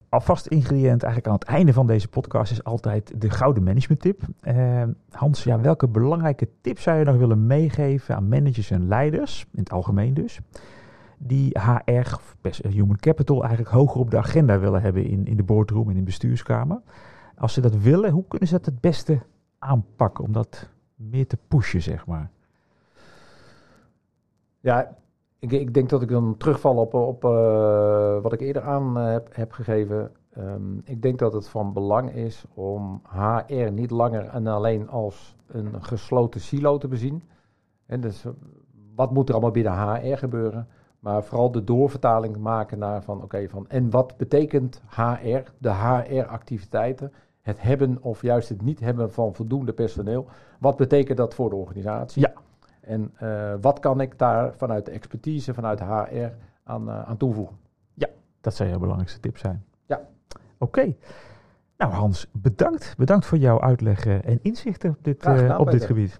Alvast 0.09 0.47
ingrediënt 0.47 1.03
eigenlijk 1.03 1.27
aan 1.27 1.39
het 1.39 1.43
einde 1.43 1.73
van 1.73 1.87
deze 1.87 2.07
podcast 2.07 2.51
is 2.51 2.63
altijd 2.63 3.21
de 3.21 3.29
gouden 3.29 3.63
management 3.63 4.01
tip. 4.01 4.21
Uh, 4.41 4.83
Hans, 5.09 5.43
ja, 5.43 5.59
welke 5.59 5.87
belangrijke 5.87 6.49
tips 6.61 6.83
zou 6.83 6.97
je 6.97 7.05
nog 7.05 7.15
willen 7.15 7.47
meegeven 7.47 8.15
aan 8.15 8.27
managers 8.27 8.71
en 8.71 8.87
leiders, 8.87 9.45
in 9.51 9.59
het 9.59 9.71
algemeen 9.71 10.13
dus, 10.13 10.39
die 11.17 11.59
HR, 11.59 12.17
Human 12.67 12.99
Capital, 12.99 13.39
eigenlijk 13.39 13.71
hoger 13.71 13.99
op 13.99 14.11
de 14.11 14.17
agenda 14.17 14.59
willen 14.59 14.81
hebben 14.81 15.05
in, 15.05 15.25
in 15.25 15.37
de 15.37 15.43
boardroom 15.43 15.85
en 15.85 15.91
in 15.91 15.97
de 15.97 16.03
bestuurskamer? 16.03 16.81
Als 17.35 17.53
ze 17.53 17.61
dat 17.61 17.77
willen, 17.77 18.11
hoe 18.11 18.25
kunnen 18.27 18.47
ze 18.47 18.53
dat 18.53 18.65
het 18.65 18.79
beste 18.79 19.19
aanpakken 19.59 20.23
om 20.23 20.31
dat 20.31 20.69
meer 20.95 21.27
te 21.27 21.37
pushen, 21.47 21.81
zeg 21.81 22.05
maar? 22.05 22.29
Ja, 24.59 24.95
ik, 25.39 25.51
ik 25.51 25.73
denk 25.73 25.89
dat 25.89 26.01
ik 26.01 26.09
dan 26.09 26.37
terugval 26.37 26.75
op, 26.75 26.93
op 26.93 27.23
uh, 27.23 28.21
wat 28.21 28.33
ik 28.33 28.39
eerder 28.39 28.61
aan 28.61 28.97
uh, 28.97 29.11
heb, 29.11 29.27
heb, 29.31 29.51
gegeven. 29.51 30.11
Um, 30.37 30.81
ik 30.83 31.01
denk 31.01 31.19
dat 31.19 31.33
het 31.33 31.47
van 31.47 31.73
belang 31.73 32.13
is 32.13 32.45
om 32.53 33.01
HR 33.09 33.71
niet 33.71 33.91
langer 33.91 34.25
en 34.25 34.47
alleen 34.47 34.89
als 34.89 35.35
een 35.47 35.83
gesloten 35.83 36.41
silo 36.41 36.77
te 36.77 36.87
bezien. 36.87 37.23
En 37.85 38.01
dus 38.01 38.25
wat 38.95 39.11
moet 39.11 39.27
er 39.27 39.33
allemaal 39.33 39.51
binnen 39.51 39.95
HR 39.95 40.17
gebeuren? 40.17 40.67
Maar 40.99 41.23
vooral 41.23 41.51
de 41.51 41.63
doorvertaling 41.63 42.37
maken 42.37 42.79
naar 42.79 43.03
van 43.03 43.23
oké, 43.23 43.47
van 43.49 43.65
en 43.67 43.89
wat 43.89 44.17
betekent 44.17 44.81
HR, 44.89 45.51
de 45.57 45.73
HR-activiteiten, 45.73 47.13
het 47.41 47.61
hebben 47.61 47.97
of 48.01 48.21
juist 48.21 48.49
het 48.49 48.61
niet 48.61 48.79
hebben 48.79 49.11
van 49.11 49.33
voldoende 49.33 49.73
personeel. 49.73 50.25
Wat 50.59 50.77
betekent 50.77 51.17
dat 51.17 51.33
voor 51.33 51.49
de 51.49 51.55
organisatie? 51.55 52.21
Ja. 52.21 52.33
En 52.87 53.13
uh, 53.23 53.53
wat 53.61 53.79
kan 53.79 54.01
ik 54.01 54.17
daar 54.17 54.53
vanuit 54.53 54.85
de 54.85 54.91
expertise, 54.91 55.53
vanuit 55.53 55.79
HR 55.79 56.31
aan, 56.63 56.89
uh, 56.89 57.01
aan 57.01 57.17
toevoegen? 57.17 57.57
Ja, 57.93 58.07
dat 58.41 58.55
zou 58.55 58.69
jouw 58.69 58.79
belangrijkste 58.79 59.19
tip 59.19 59.37
zijn. 59.37 59.63
Ja. 59.85 60.01
Oké. 60.57 60.79
Okay. 60.79 60.97
Nou 61.77 61.91
Hans, 61.91 62.27
bedankt. 62.31 62.93
Bedankt 62.97 63.25
voor 63.25 63.37
jouw 63.37 63.61
uitleg 63.61 64.05
en 64.05 64.39
inzichten 64.41 64.89
op 64.89 65.03
dit, 65.03 65.25
uh, 65.25 65.59
op 65.59 65.71
dit 65.71 65.85
gebied. 65.85 66.19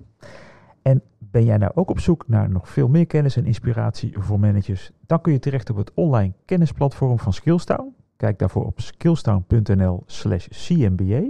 En 0.81 1.01
ben 1.17 1.43
jij 1.43 1.57
nou 1.57 1.71
ook 1.75 1.89
op 1.89 1.99
zoek 1.99 2.27
naar 2.27 2.49
nog 2.49 2.69
veel 2.69 2.87
meer 2.87 3.05
kennis 3.05 3.37
en 3.37 3.45
inspiratie 3.45 4.19
voor 4.19 4.39
managers? 4.39 4.91
Dan 5.05 5.21
kun 5.21 5.33
je 5.33 5.39
terecht 5.39 5.69
op 5.69 5.75
het 5.75 5.91
online 5.93 6.33
kennisplatform 6.45 7.19
van 7.19 7.33
Skillstown. 7.33 7.95
Kijk 8.17 8.39
daarvoor 8.39 8.65
op 8.65 8.79
skillstown.nl 8.79 10.03
slash 10.05 10.47
cmba. 10.47 11.23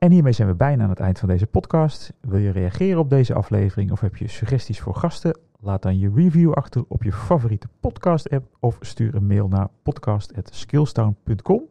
En 0.00 0.10
hiermee 0.10 0.32
zijn 0.32 0.48
we 0.48 0.54
bijna 0.54 0.82
aan 0.82 0.90
het 0.90 1.00
eind 1.00 1.18
van 1.18 1.28
deze 1.28 1.46
podcast. 1.46 2.12
Wil 2.20 2.38
je 2.38 2.50
reageren 2.50 2.98
op 2.98 3.10
deze 3.10 3.34
aflevering 3.34 3.92
of 3.92 4.00
heb 4.00 4.16
je 4.16 4.28
suggesties 4.28 4.80
voor 4.80 4.94
gasten? 4.94 5.38
Laat 5.58 5.82
dan 5.82 5.98
je 5.98 6.12
review 6.14 6.52
achter 6.52 6.84
op 6.88 7.02
je 7.02 7.12
favoriete 7.12 7.68
podcast-app 7.80 8.56
of 8.60 8.78
stuur 8.80 9.14
een 9.14 9.26
mail 9.26 9.48
naar 9.48 9.68
podcast.skillstown.com. 9.82 11.62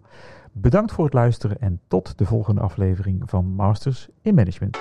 Bedankt 0.51 0.91
voor 0.91 1.05
het 1.05 1.13
luisteren 1.13 1.61
en 1.61 1.81
tot 1.87 2.17
de 2.17 2.25
volgende 2.25 2.61
aflevering 2.61 3.21
van 3.25 3.45
Masters 3.45 4.09
in 4.21 4.35
Management. 4.35 4.79